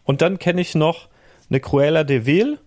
[0.04, 1.08] Und dann kenne ich noch
[1.48, 2.58] eine Cruella de Vil.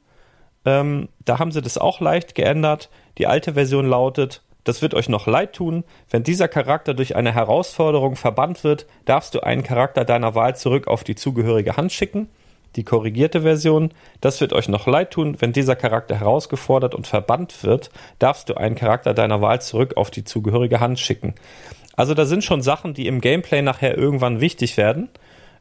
[0.65, 2.89] Ähm, da haben sie das auch leicht geändert.
[3.17, 5.83] Die alte Version lautet, das wird euch noch leid tun.
[6.09, 10.87] Wenn dieser Charakter durch eine Herausforderung verbannt wird, darfst du einen Charakter deiner Wahl zurück
[10.87, 12.29] auf die zugehörige Hand schicken.
[12.75, 15.35] Die korrigierte Version, das wird euch noch leid tun.
[15.39, 20.09] Wenn dieser Charakter herausgefordert und verbannt wird, darfst du einen Charakter deiner Wahl zurück auf
[20.09, 21.35] die zugehörige Hand schicken.
[21.95, 25.09] Also da sind schon Sachen, die im Gameplay nachher irgendwann wichtig werden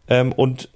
[0.08, 0.70] ähm, und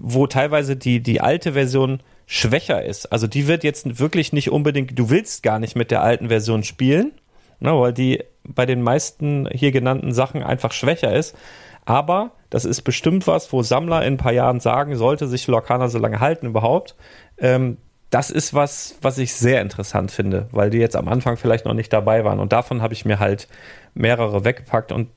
[0.00, 3.12] wo teilweise die, die alte Version schwächer ist.
[3.12, 6.62] Also die wird jetzt wirklich nicht unbedingt, du willst gar nicht mit der alten Version
[6.64, 7.12] spielen,
[7.60, 11.36] ne, weil die bei den meisten hier genannten Sachen einfach schwächer ist.
[11.84, 15.88] Aber das ist bestimmt was, wo Sammler in ein paar Jahren sagen, sollte sich Lorcaner
[15.88, 16.94] so lange halten überhaupt.
[17.38, 17.76] Ähm,
[18.10, 21.74] das ist was, was ich sehr interessant finde, weil die jetzt am Anfang vielleicht noch
[21.74, 22.38] nicht dabei waren.
[22.38, 23.48] Und davon habe ich mir halt
[23.94, 25.08] mehrere weggepackt und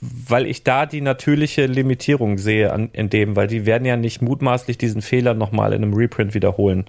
[0.00, 4.22] weil ich da die natürliche Limitierung sehe an, in dem, weil die werden ja nicht
[4.22, 6.84] mutmaßlich diesen Fehler nochmal in einem Reprint wiederholen.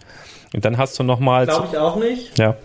[0.54, 1.46] Und dann hast du nochmal.
[1.46, 2.38] Glaube ich auch nicht.
[2.38, 2.56] Ja.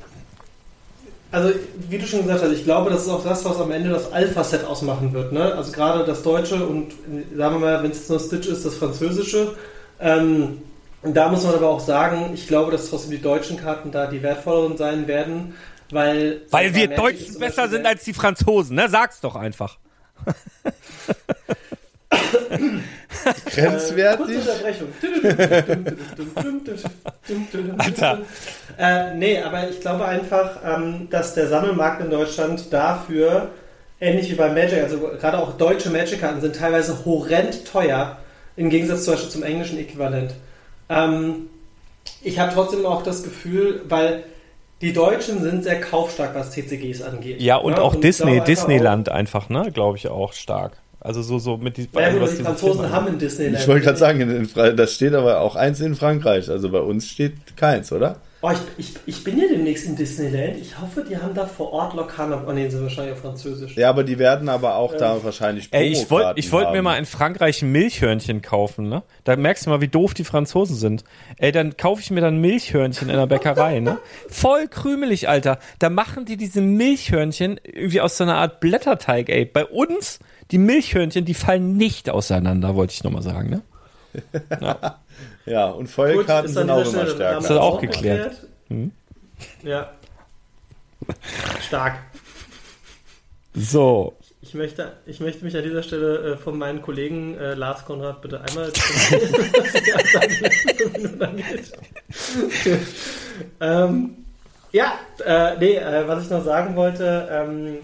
[1.32, 1.50] Also,
[1.88, 4.12] wie du schon gesagt hast, ich glaube, das ist auch das, was am Ende das
[4.12, 5.32] Alpha-Set ausmachen wird.
[5.32, 5.54] Ne?
[5.54, 6.92] Also gerade das Deutsche und
[7.36, 9.52] sagen wir mal, wenn es jetzt nur Stitch ist, das Französische.
[10.00, 10.58] Ähm,
[11.02, 14.22] da muss man aber auch sagen, ich glaube, dass trotzdem die deutschen Karten da die
[14.22, 15.54] wertvolleren sein werden,
[15.92, 16.42] weil.
[16.50, 18.88] Weil wir Deutschen besser sind als die Franzosen, ne?
[18.88, 19.78] Sag's doch einfach.
[23.46, 24.38] Grenzwertig.
[27.78, 28.20] Alter.
[28.78, 33.50] Äh, nee, aber ich glaube einfach, ähm, dass der Sammelmarkt in Deutschland dafür,
[34.00, 38.18] ähnlich wie bei Magic, also gerade auch deutsche Magic-Karten sind teilweise horrend teuer,
[38.56, 40.34] im Gegensatz zum Beispiel zum englischen Äquivalent.
[40.88, 41.50] Ähm,
[42.22, 44.24] ich habe trotzdem auch das Gefühl, weil
[44.80, 47.40] die Deutschen sind sehr kaufstark, was TCGs angeht.
[47.40, 50.72] Ja, und ja, auch und Disney, Disneyland auch, einfach, ne, glaube ich auch stark.
[51.00, 53.60] Also so, so mit die, ja, also, was die Franzosen haben in Disneyland.
[53.60, 56.50] Ich wollte gerade sagen, in, in, da steht aber auch eins in Frankreich.
[56.50, 58.16] Also bei uns steht keins, oder?
[58.42, 60.56] Oh, ich, ich, ich bin ja demnächst in Disneyland.
[60.56, 62.42] Ich hoffe, die haben da vor Ort Lokana.
[62.46, 63.76] Oh ne, sind wahrscheinlich auf Französisch.
[63.76, 66.80] Ja, aber die werden aber auch äh, da wahrscheinlich Ey, ich wollte ich wollt mir
[66.80, 69.02] mal in Frankreich ein Milchhörnchen kaufen, ne?
[69.24, 71.04] Da merkst du mal, wie doof die Franzosen sind.
[71.36, 73.98] Ey, dann kaufe ich mir dann Milchhörnchen in der Bäckerei, ne?
[74.30, 75.58] Voll krümelig, Alter.
[75.78, 79.44] Da machen die diese Milchhörnchen irgendwie aus so einer Art Blätterteig, ey.
[79.44, 80.18] Bei uns,
[80.50, 83.62] die Milchhörnchen, die fallen nicht auseinander, wollte ich nochmal sagen, ne?
[84.60, 84.99] Ja.
[85.46, 87.38] Ja, und Feuerkarten sind auch immer stärker.
[87.38, 88.46] Ist das auch geklärt?
[88.68, 88.92] Hm?
[89.62, 89.90] Ja.
[91.60, 91.98] Stark.
[93.54, 94.16] So.
[94.42, 98.22] Ich möchte, ich möchte mich an dieser Stelle äh, von meinen Kollegen äh, Lars Konrad
[98.22, 98.72] bitte einmal
[103.60, 104.16] ähm,
[104.72, 107.78] ja, äh, nee, äh, was ich noch sagen wollte, ähm,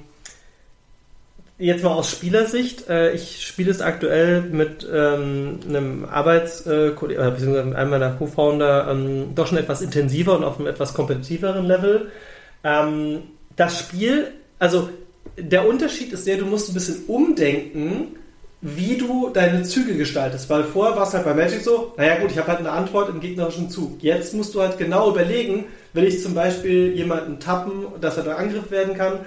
[1.59, 2.89] jetzt mal aus Spielersicht.
[2.89, 8.89] Äh, ich spiele es aktuell mit ähm, einem Arbeitskollegen, äh, beziehungsweise mit einem meiner Co-Founder,
[8.91, 12.11] ähm, doch schon etwas intensiver und auf einem etwas kompetitiveren Level.
[12.65, 13.23] Ähm,
[13.57, 14.89] das Spiel, also
[15.39, 18.17] der Unterschied ist der, du musst ein bisschen umdenken,
[18.63, 20.49] wie du deine Züge gestaltest.
[20.49, 23.09] Weil vorher war es halt bei Magic so, naja gut, ich habe halt eine Antwort
[23.11, 24.03] im gegnerischen Zug.
[24.03, 28.37] Jetzt musst du halt genau überlegen, will ich zum Beispiel jemanden tappen, dass er da
[28.37, 29.21] Angriff werden kann,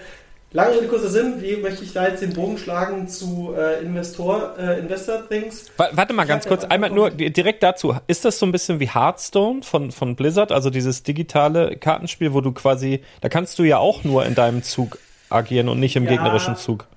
[0.52, 4.56] Lange Rede, kurzer Sinn, wie möchte ich da jetzt den Bogen schlagen zu äh, Investor,
[4.58, 5.66] äh, Investor Things?
[5.78, 7.95] Warte mal ganz kurz, einmal nur direkt dazu.
[8.08, 12.41] Ist das so ein bisschen wie Hearthstone von, von Blizzard, also dieses digitale Kartenspiel, wo
[12.41, 14.97] du quasi, da kannst du ja auch nur in deinem Zug
[15.30, 16.88] agieren und nicht im ja, gegnerischen Zug?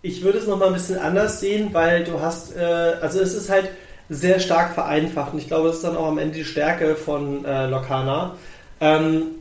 [0.00, 3.50] Ich würde es nochmal ein bisschen anders sehen, weil du hast, äh, also es ist
[3.50, 3.68] halt
[4.08, 7.44] sehr stark vereinfacht und ich glaube, das ist dann auch am Ende die Stärke von
[7.44, 8.36] äh, Locana.
[8.80, 9.37] Ähm,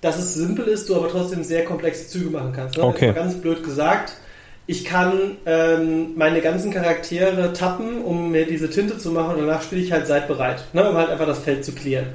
[0.00, 2.76] dass es simpel ist, du aber trotzdem sehr komplexe Züge machen kannst.
[2.76, 2.84] Ne?
[2.84, 3.12] Okay.
[3.12, 4.14] Ganz blöd gesagt.
[4.66, 9.62] Ich kann ähm, meine ganzen Charaktere tappen, um mir diese Tinte zu machen und danach
[9.62, 10.88] spiele ich halt seid bereit, ne?
[10.88, 12.08] um halt einfach das Feld zu clearen.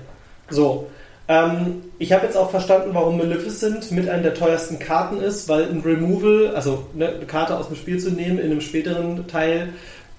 [0.50, 0.88] So.
[1.28, 5.64] Ähm, ich habe jetzt auch verstanden, warum Maleficent mit einer der teuersten Karten ist, weil
[5.64, 9.70] ein Removal, also ne, eine Karte aus dem Spiel zu nehmen, in einem späteren Teil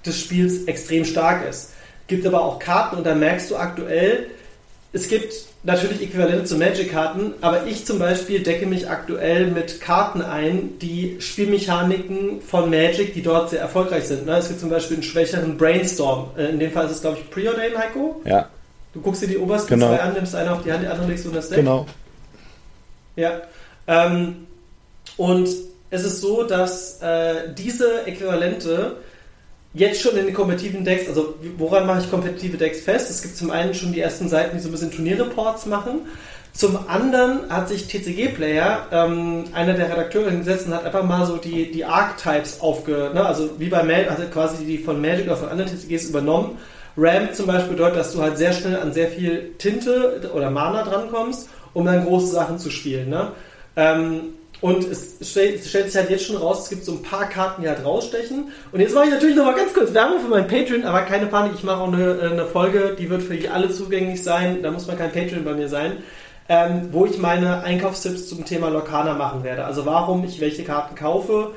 [0.05, 1.73] des Spiels extrem stark ist.
[2.09, 4.27] Gibt aber auch Karten und da merkst du aktuell,
[4.97, 10.22] es gibt natürlich Äquivalente zu Magic-Karten, aber ich zum Beispiel decke mich aktuell mit Karten
[10.22, 14.24] ein, die Spielmechaniken von Magic, die dort sehr erfolgreich sind.
[14.24, 14.38] Ne?
[14.38, 16.30] Es gibt zum Beispiel einen schwächeren Brainstorm.
[16.38, 18.22] Äh, in dem Fall ist es, glaube ich, Preordain, Heiko.
[18.24, 18.49] Ja.
[18.94, 19.88] Du guckst dir die obersten Genau.
[19.88, 21.59] zwei an, nimmst eine auf die Hand, die andere legst du in das Deck.
[21.59, 21.86] Genau.
[23.16, 23.42] Ja.
[23.86, 24.47] Ähm,
[25.18, 25.47] und
[25.90, 28.97] es ist so, dass äh, diese Äquivalente
[29.77, 33.11] jetzt schon in den kompetitiven Decks, also woran mache ich kompetitive Decks fest?
[33.11, 36.01] Es gibt zum einen schon die ersten Seiten, die so ein bisschen Turnierreports machen.
[36.53, 41.37] Zum anderen hat sich TCG-Player, ähm, einer der Redakteure hingesetzt und hat einfach mal so
[41.37, 43.11] die, die Archetypes aufge...
[43.12, 43.27] Ne?
[43.27, 46.57] Also wie bei Magic, also quasi die von Magic oder von anderen TCGs übernommen.
[46.97, 50.83] Ramp zum Beispiel bedeutet, dass du halt sehr schnell an sehr viel Tinte oder Mana
[50.83, 53.11] drankommst, um dann große Sachen zu spielen.
[53.11, 53.33] Ne?
[53.77, 54.20] Ähm,
[54.61, 57.69] und es stellt, sich halt jetzt schon raus, es gibt so ein paar Karten, die
[57.69, 58.49] halt rausstechen.
[58.73, 61.53] Und jetzt mache ich natürlich nochmal ganz kurz Werbung für meinen Patreon, aber keine Panik,
[61.55, 64.63] ich mache auch eine, eine Folge, die wird für alle zugänglich sein.
[64.63, 65.99] Da muss man kein Patreon bei mir sein.
[66.49, 69.65] Ähm, wo ich meine Einkaufstipps zum Thema Lokana machen werde.
[69.65, 71.51] Also warum ich welche Karten kaufe.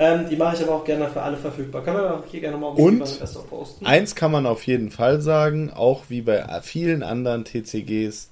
[0.00, 1.84] Ähm, die mache ich aber auch gerne für alle verfügbar.
[1.84, 3.86] Können wir hier gerne mal auf Und Spielwareninvestor posten.
[3.86, 8.30] Eins kann man auf jeden Fall sagen, auch wie bei vielen anderen TCGs,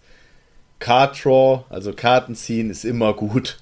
[0.81, 3.59] Card Draw, also Karten ziehen, ist immer gut.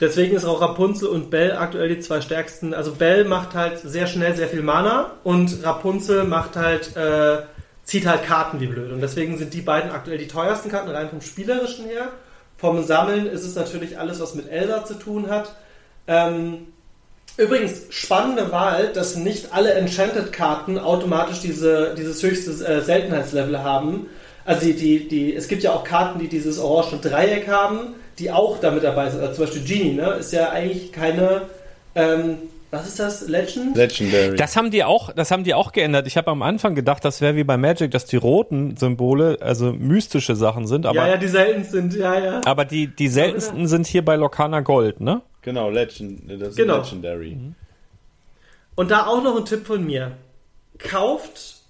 [0.00, 2.72] Deswegen ist auch Rapunzel und Bell aktuell die zwei stärksten.
[2.72, 7.42] Also Bell macht halt sehr schnell sehr viel Mana und Rapunzel macht halt äh,
[7.84, 8.92] zieht halt Karten wie blöd.
[8.92, 12.08] Und deswegen sind die beiden aktuell die teuersten Karten, rein vom Spielerischen her.
[12.56, 15.54] Vom Sammeln ist es natürlich alles, was mit Elsa zu tun hat.
[16.06, 16.68] Ähm,
[17.36, 24.06] übrigens, spannende Wahl, dass nicht alle Enchanted-Karten automatisch diese, dieses höchste äh, Seltenheitslevel haben.
[24.44, 28.58] Also die, die, es gibt ja auch Karten, die dieses orange Dreieck haben, die auch
[28.58, 29.20] damit dabei sind.
[29.20, 30.12] Also zum Beispiel Genie, ne?
[30.12, 31.42] Ist ja eigentlich keine,
[31.94, 32.38] ähm,
[32.70, 33.28] was ist das?
[33.28, 33.76] Legend?
[33.76, 34.36] Legendary.
[34.36, 36.06] Das haben die auch, das haben die auch geändert.
[36.06, 39.72] Ich habe am Anfang gedacht, das wäre wie bei Magic, dass die roten Symbole also
[39.72, 42.40] mystische Sachen sind, aber ja, ja, die selten sind, ja, ja.
[42.44, 45.20] aber die die seltensten sind hier bei Lokana Gold, ne?
[45.42, 46.78] genau, Legend, das ist Genau.
[46.78, 47.36] Legendary.
[48.76, 50.12] Und da auch noch ein Tipp von mir.
[50.78, 51.61] Kauft.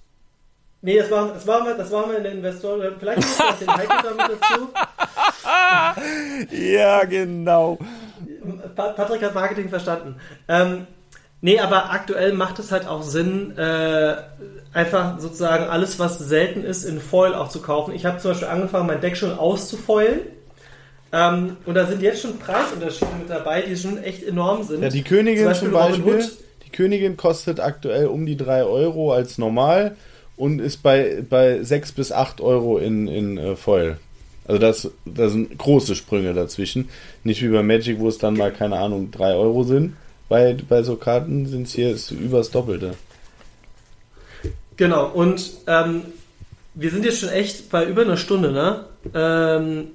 [0.84, 2.76] Nee, das waren, das waren wir, das waren wir in der Investor.
[2.98, 4.68] Vielleicht muss ich den Heiko damit dazu.
[6.50, 7.78] Ja, genau.
[8.74, 10.16] Pa- Patrick hat Marketing verstanden.
[10.48, 10.86] Ähm,
[11.40, 14.14] nee, aber aktuell macht es halt auch Sinn, äh,
[14.72, 17.94] einfach sozusagen alles, was selten ist, in Foil auch zu kaufen.
[17.94, 20.20] Ich habe zum Beispiel angefangen, mein Deck schon auszufoilen.
[21.12, 24.82] Ähm, und da sind jetzt schon Preisunterschiede mit dabei, die schon echt enorm sind.
[24.82, 26.32] Ja, die Königin Zum zum Beispiel Beispiel, Robin Hood.
[26.66, 29.96] die Königin kostet aktuell um die 3 Euro als normal
[30.36, 33.98] und ist bei, bei 6 bis 8 Euro in, in äh, Foil.
[34.44, 36.88] Also das, das sind große Sprünge dazwischen.
[37.22, 39.96] Nicht wie bei Magic, wo es dann mal, keine Ahnung, 3 Euro sind.
[40.28, 42.94] Bei, bei so Karten sind es hier übers Doppelte.
[44.76, 46.02] Genau, und ähm,
[46.74, 48.84] wir sind jetzt schon echt bei über einer Stunde, ne?
[49.14, 49.88] Ähm,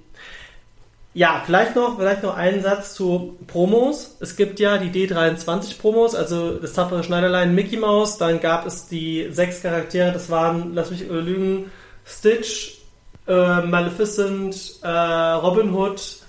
[1.13, 4.17] ja, vielleicht noch, vielleicht noch einen Satz zu Promos.
[4.19, 8.87] Es gibt ja die D23 Promos, also das tapfere Schneiderlein Mickey Mouse, dann gab es
[8.87, 11.71] die sechs Charaktere, das waren, lass mich lügen,
[12.05, 12.79] Stitch,
[13.27, 16.19] äh, Maleficent, äh, Robin Hood,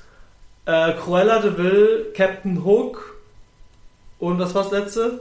[0.65, 3.19] äh, Cruella de Vil, Captain Hook
[4.19, 5.21] und was war das letzte?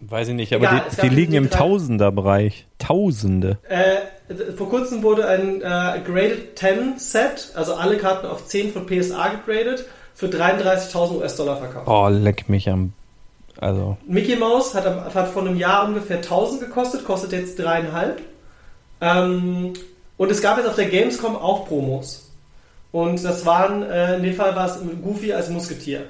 [0.00, 2.66] Weiß ich nicht, aber Egal, die, die liegen im Tausenderbereich.
[2.78, 3.58] Tausende.
[3.68, 3.98] Äh,
[4.56, 9.28] vor kurzem wurde ein äh, Graded 10 Set, also alle Karten auf 10 von PSA
[9.28, 11.88] gegradet, für 33.000 US-Dollar verkauft.
[11.88, 12.92] Oh, leck mich am.
[13.58, 13.96] Also.
[14.06, 18.20] Mickey Mouse hat, hat vor einem Jahr ungefähr 1000 gekostet, kostet jetzt dreieinhalb.
[19.00, 19.74] Ähm,
[20.16, 22.30] und es gab jetzt auf der Gamescom auch Promos.
[22.92, 26.02] Und das waren, äh, in dem Fall war es Goofy als Musketier.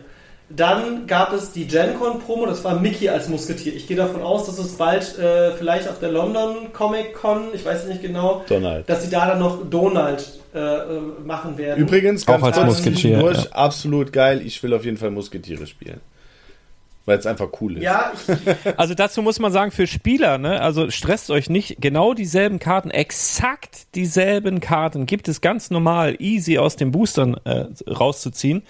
[0.54, 3.74] Dann gab es die GenCon-Promo, das war Mickey als Musketier.
[3.74, 7.64] Ich gehe davon aus, dass es bald äh, vielleicht auf der London Comic Con, ich
[7.64, 8.88] weiß nicht genau, Donald.
[8.88, 11.80] dass sie da dann noch Donald äh, äh, machen werden.
[11.80, 13.52] Übrigens, Auch als Musketier, zwischendurch, ja.
[13.52, 14.42] absolut geil.
[14.44, 16.00] Ich will auf jeden Fall Musketiere spielen.
[17.04, 17.82] Weil es einfach cool ist.
[17.82, 18.12] Ja,
[18.76, 22.90] Also dazu muss man sagen, für Spieler, ne, also stresst euch nicht, genau dieselben Karten,
[22.90, 28.62] exakt dieselben Karten gibt es ganz normal, easy aus den Boostern äh, rauszuziehen.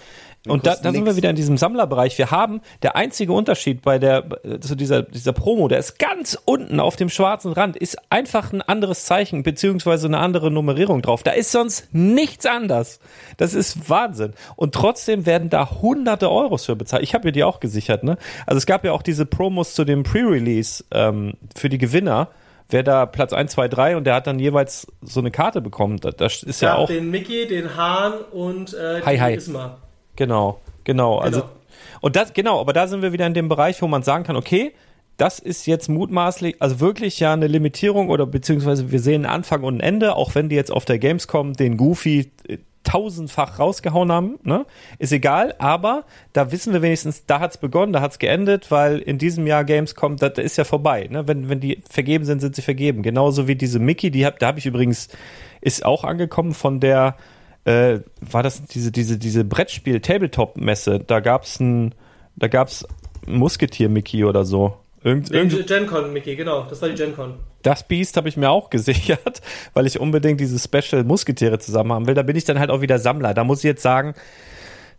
[0.45, 2.17] Und da, da sind wir wieder in diesem Sammlerbereich.
[2.17, 6.37] Wir haben der einzige Unterschied bei der äh, zu dieser dieser Promo, der ist ganz
[6.43, 11.23] unten auf dem schwarzen Rand, ist einfach ein anderes Zeichen beziehungsweise eine andere Nummerierung drauf.
[11.23, 12.99] Da ist sonst nichts anders.
[13.37, 14.33] Das ist Wahnsinn.
[14.57, 17.03] Und trotzdem werden da hunderte Euros für bezahlt.
[17.03, 18.03] Ich habe mir die auch gesichert.
[18.03, 18.17] Ne?
[18.45, 22.29] Also es gab ja auch diese Promos zu dem Pre-Release ähm, für die Gewinner
[22.69, 25.99] wer da Platz 1, 2, 3 und der hat dann jeweils so eine Karte bekommen.
[25.99, 26.87] Das, ist ja, Ja, auch.
[26.87, 29.35] den Mickey, den Hahn und äh, Hi, die hi.
[29.35, 29.77] Isma.
[30.15, 31.17] Genau, genau.
[31.17, 31.51] Also, Genau.
[32.01, 34.35] und das, genau, aber da sind wir wieder in dem Bereich, wo man sagen kann,
[34.35, 34.73] okay,
[35.17, 39.63] das ist jetzt mutmaßlich, also wirklich ja eine Limitierung oder beziehungsweise wir sehen einen Anfang
[39.63, 44.11] und ein Ende, auch wenn die jetzt auf der Gamescom den Goofy äh, tausendfach rausgehauen
[44.11, 44.65] haben, ne?
[44.99, 46.03] Ist egal, aber
[46.33, 50.17] da wissen wir wenigstens, da hat's begonnen, da hat's geendet, weil in diesem Jahr Gamescom,
[50.17, 51.27] das ist ja vorbei, ne?
[51.27, 53.01] Wenn, wenn die vergeben sind, sind sie vergeben.
[53.01, 55.07] Genauso wie diese Mickey, die hab, da habe ich übrigens,
[55.61, 57.15] ist auch angekommen von der,
[57.65, 61.95] äh, war das diese, diese, diese Brettspiel, Tabletop-Messe, da gab's ein,
[62.35, 62.85] da gab's
[63.27, 64.77] ein Musketier-Mickey oder so.
[65.03, 66.63] Irgend, irgend, GenCon, Mickey, genau.
[66.69, 67.33] Das war die GenCon.
[67.61, 69.41] das Beast habe ich mir auch gesichert,
[69.73, 72.13] weil ich unbedingt diese Special Musketiere zusammen haben will.
[72.13, 73.33] Da bin ich dann halt auch wieder Sammler.
[73.33, 74.13] Da muss ich jetzt sagen,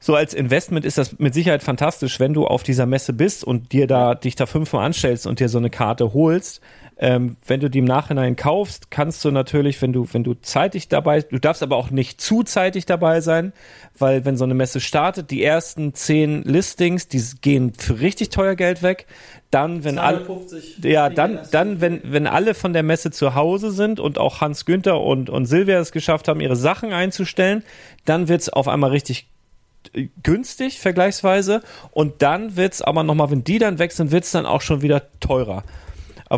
[0.01, 3.73] so als Investment ist das mit Sicherheit fantastisch, wenn du auf dieser Messe bist und
[3.73, 6.61] dir da dich da fünfmal anstellst und dir so eine Karte holst.
[6.97, 10.89] Ähm, wenn du die im Nachhinein kaufst, kannst du natürlich, wenn du wenn du zeitig
[10.89, 13.53] dabei, du darfst aber auch nicht zu zeitig dabei sein,
[13.99, 18.55] weil wenn so eine Messe startet, die ersten zehn Listings, die gehen für richtig teuer
[18.55, 19.07] Geld weg.
[19.51, 20.85] Dann, wenn alle 250.
[20.85, 24.65] ja, dann, dann, wenn, wenn alle von der Messe zu Hause sind und auch Hans
[24.65, 27.63] Günther und, und Silvia es geschafft haben, ihre Sachen einzustellen,
[28.05, 29.29] dann wird's auf einmal richtig
[29.93, 34.47] äh, günstig vergleichsweise und dann wird's aber nochmal, wenn die dann weg sind, wird's dann
[34.47, 35.65] auch schon wieder teurer.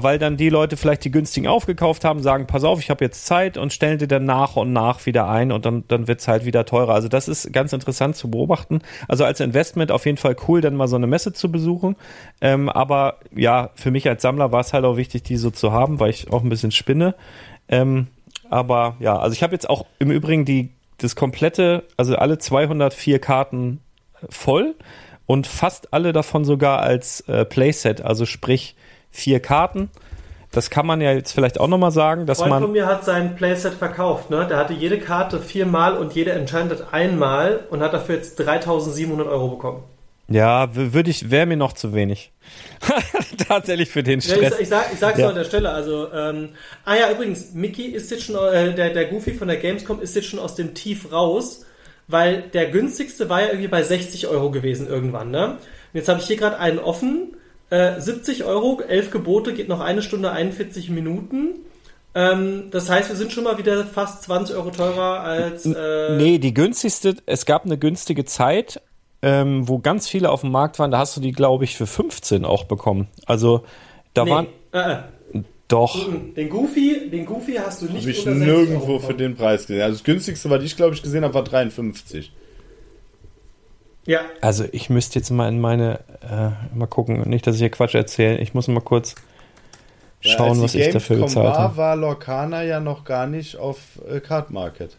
[0.02, 3.26] Weil dann die Leute vielleicht die günstigen aufgekauft haben, sagen, pass auf, ich habe jetzt
[3.26, 6.44] Zeit und stellen die dann nach und nach wieder ein und dann, dann wird's halt
[6.44, 6.94] wieder teurer.
[6.94, 8.80] Also das ist ganz interessant zu beobachten.
[9.08, 11.96] Also als Investment auf jeden Fall cool, dann mal so eine Messe zu besuchen.
[12.40, 15.72] Ähm, aber ja, für mich als Sammler war es halt auch wichtig, die so zu
[15.72, 17.14] haben, weil ich auch ein bisschen spinne.
[17.68, 18.08] Ähm,
[18.50, 23.18] aber ja, also ich habe jetzt auch im Übrigen die das komplette, also alle 204
[23.18, 23.80] Karten
[24.30, 24.74] voll
[25.26, 28.76] und fast alle davon sogar als äh, Playset, also sprich
[29.16, 29.90] vier Karten.
[30.52, 32.72] Das kann man ja jetzt vielleicht auch nochmal sagen, dass Freund von man.
[32.72, 34.46] mir hat sein Playset verkauft, ne?
[34.48, 39.48] Der hatte jede Karte viermal und jede Enchanted einmal und hat dafür jetzt 3700 Euro
[39.48, 39.82] bekommen.
[40.28, 42.32] Ja, würde ich, wäre mir noch zu wenig.
[43.48, 44.54] Tatsächlich für den Ja, Stress.
[44.54, 45.28] ich, ich, sag, ich sag's Ja.
[45.28, 45.70] an der Stelle.
[45.70, 46.50] Also, ähm,
[46.84, 50.16] ah ja, übrigens, Mickey ist jetzt schon, äh, der, der Goofy von der Gamescom ist
[50.16, 51.64] jetzt schon aus dem Tief raus,
[52.08, 55.46] weil der günstigste war ja irgendwie bei 60 Euro gewesen irgendwann, ne?
[55.52, 55.58] Und
[55.92, 57.36] jetzt habe ich hier gerade einen offen,
[57.70, 61.60] äh, 70 Euro, 11 Gebote, geht noch eine Stunde 41 Minuten.
[62.14, 65.66] Ähm, das heißt, wir sind schon mal wieder fast 20 Euro teurer als.
[65.66, 68.80] Äh, Nee, die günstigste, es gab eine günstige Zeit,
[69.20, 71.86] ähm, wo ganz viele auf dem Markt waren, da hast du die, glaube ich, für
[71.86, 73.08] 15 auch bekommen.
[73.26, 73.64] Also
[74.14, 75.42] da nee, waren äh, äh.
[75.68, 76.08] doch.
[76.36, 79.34] Den Goofy, den Goofy hast du nicht Habe ich unter 60 nirgendwo Euro für den
[79.34, 79.82] Preis gesehen.
[79.82, 82.32] Also das günstigste, was ich glaube ich gesehen habe, war 53.
[84.06, 87.70] Ja, Also ich müsste jetzt mal in meine, äh, mal gucken, nicht, dass ich hier
[87.70, 88.38] Quatsch erzähle.
[88.38, 89.14] Ich muss mal kurz
[90.20, 91.76] schauen, Als was ich dafür war, habe.
[91.76, 93.78] war Lorcana ja noch gar nicht auf
[94.08, 94.96] äh, Card Market.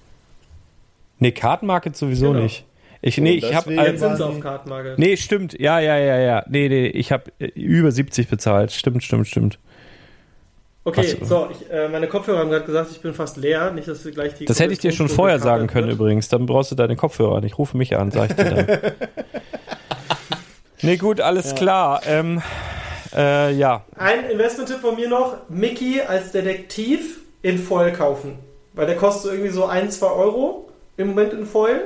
[1.20, 2.44] Nee, Card Market sowieso Genau.
[2.44, 2.66] nicht.
[3.02, 4.98] Ich, nee, ich habe jetzt sind sie auf Card Market.
[5.00, 5.58] Nee, stimmt.
[5.60, 6.44] Ja, ja, ja, ja.
[6.50, 8.72] Nee, nee, ich habe über 70 bezahlt.
[8.72, 9.60] Stimmt, stimmt, stimmt.
[10.88, 13.72] Okay, Was- so, ich, äh, meine Kopfhörer haben gerade gesagt, ich bin fast leer.
[13.72, 14.46] Nicht, dass wir gleich die.
[14.46, 15.98] Das hätte ich dir schon vorher sagen können wird.
[15.98, 16.30] übrigens.
[16.30, 17.58] Dann brauchst du deine Kopfhörer nicht.
[17.58, 18.80] Rufe mich an, sag ich dir dann.
[20.82, 22.04] nee, gut, alles klar.
[22.08, 22.42] Ähm,
[23.14, 23.84] äh, ja.
[23.98, 28.40] Ein Investment-Tipp von mir noch: Mickey als Detektiv in Foil kaufen.
[28.72, 31.82] Weil der kostet irgendwie so 1, 2 Euro im Moment in Foil.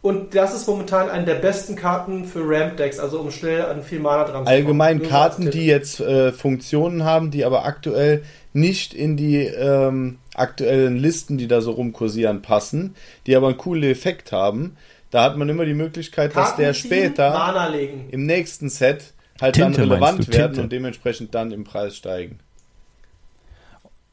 [0.00, 3.98] Und das ist momentan eine der besten Karten für Ramp-Decks, also um schnell an viel
[3.98, 4.46] Mana dran zu kommen.
[4.46, 8.22] allgemein Karten, die jetzt äh, Funktionen haben, die aber aktuell
[8.52, 12.94] nicht in die ähm, aktuellen Listen, die da so rumkursieren, passen,
[13.26, 14.76] die aber einen coolen Effekt haben.
[15.10, 18.08] Da hat man immer die Möglichkeit, dass Karten der ziehen, später Mana legen.
[18.10, 20.60] im nächsten Set halt Tinte dann relevant werden Tinte.
[20.62, 22.38] und dementsprechend dann im Preis steigen.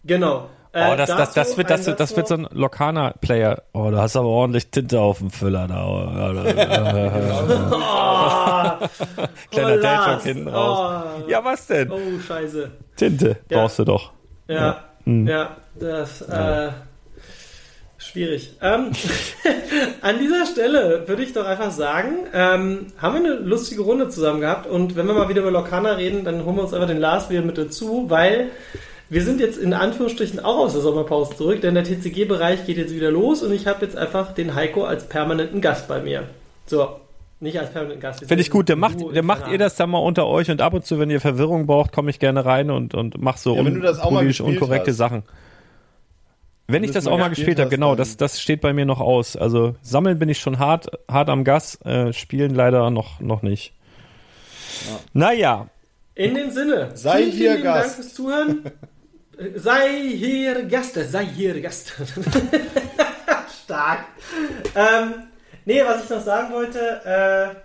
[0.03, 0.49] Genau.
[0.75, 3.63] Oh, Äh, das, das, das, dazu wird, das, das wird so ein Lokana-Player.
[3.73, 5.85] Oh, da hast du aber ordentlich Tinte auf dem Füller da.
[9.51, 11.03] Kleiner Oh, Date hinten raus.
[11.25, 11.29] Oh.
[11.29, 11.91] Ja, was denn?
[11.91, 12.71] Oh, scheiße.
[12.95, 13.59] Tinte Ja.
[13.59, 14.11] brauchst du doch.
[14.47, 15.27] Ja, Hm.
[15.27, 16.69] ja, das, äh,
[17.97, 18.57] schwierig.
[18.61, 18.91] Ähm,
[20.01, 24.41] an dieser Stelle würde ich doch einfach sagen, ähm, haben wir eine lustige Runde zusammen
[24.41, 26.99] gehabt und wenn wir mal wieder über Lokana reden, dann holen wir uns einfach den
[26.99, 28.49] Lars wieder mit dazu, weil
[29.09, 32.93] wir sind jetzt in Anführungsstrichen auch aus der Sommerpause zurück, denn der TCG-Bereich geht jetzt
[32.93, 36.23] wieder los und ich habe jetzt einfach den Heiko als permanenten Gast bei mir.
[36.65, 36.99] So,
[37.39, 38.25] nicht als permanenten Gast.
[38.25, 38.69] Finde ich gut.
[38.69, 41.09] Der macht, der macht ihr das dann mal unter euch und ab und zu, wenn
[41.09, 43.99] ihr Verwirrung braucht, komme ich gerne rein und, und mach so Ja, wenn du das
[43.99, 44.97] auch mal unpolitisch gespielt unkorrekte hast.
[44.97, 45.23] Sachen.
[46.67, 49.35] Wenn ich das auch mal gespielt habe, genau, das, das steht bei mir noch aus.
[49.35, 53.73] Also sammeln bin ich schon hart, hart am Gas, äh, spielen leider noch, noch nicht.
[55.13, 55.67] Naja,
[56.15, 57.95] In dem Sinne, Sei vielen, hier vielen lieben Dank Gast.
[57.97, 58.63] fürs Zuhören.
[59.55, 61.93] Sei hier Gast, sei hier Gast.
[63.63, 64.05] Stark.
[64.75, 65.13] Ähm,
[65.65, 67.55] nee, was ich noch sagen wollte, äh,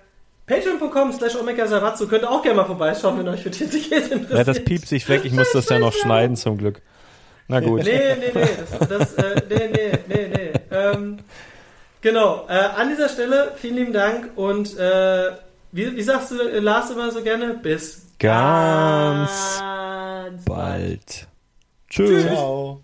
[0.47, 4.31] Patreon.com slash Omega Savatsu könnt ihr auch gerne mal vorbeischauen, wenn euch für TCGs interessiert.
[4.31, 5.25] Ja, das piept sich weg.
[5.25, 6.81] Ich muss das ja noch schneiden zum Glück.
[7.47, 7.85] Na gut.
[7.85, 8.49] Nee, nee, nee,
[8.79, 10.53] das, das äh, nee, nee, nee, nee.
[10.71, 11.19] Ähm,
[12.01, 15.31] genau, äh, an dieser Stelle vielen lieben Dank und äh,
[15.73, 17.55] wie, wie sagst du, äh, Lars, immer so gerne?
[17.55, 19.61] Bis Ganz
[20.31, 21.27] ganz Bald.
[21.91, 22.25] Tschüss.
[22.25, 22.83] Ciao.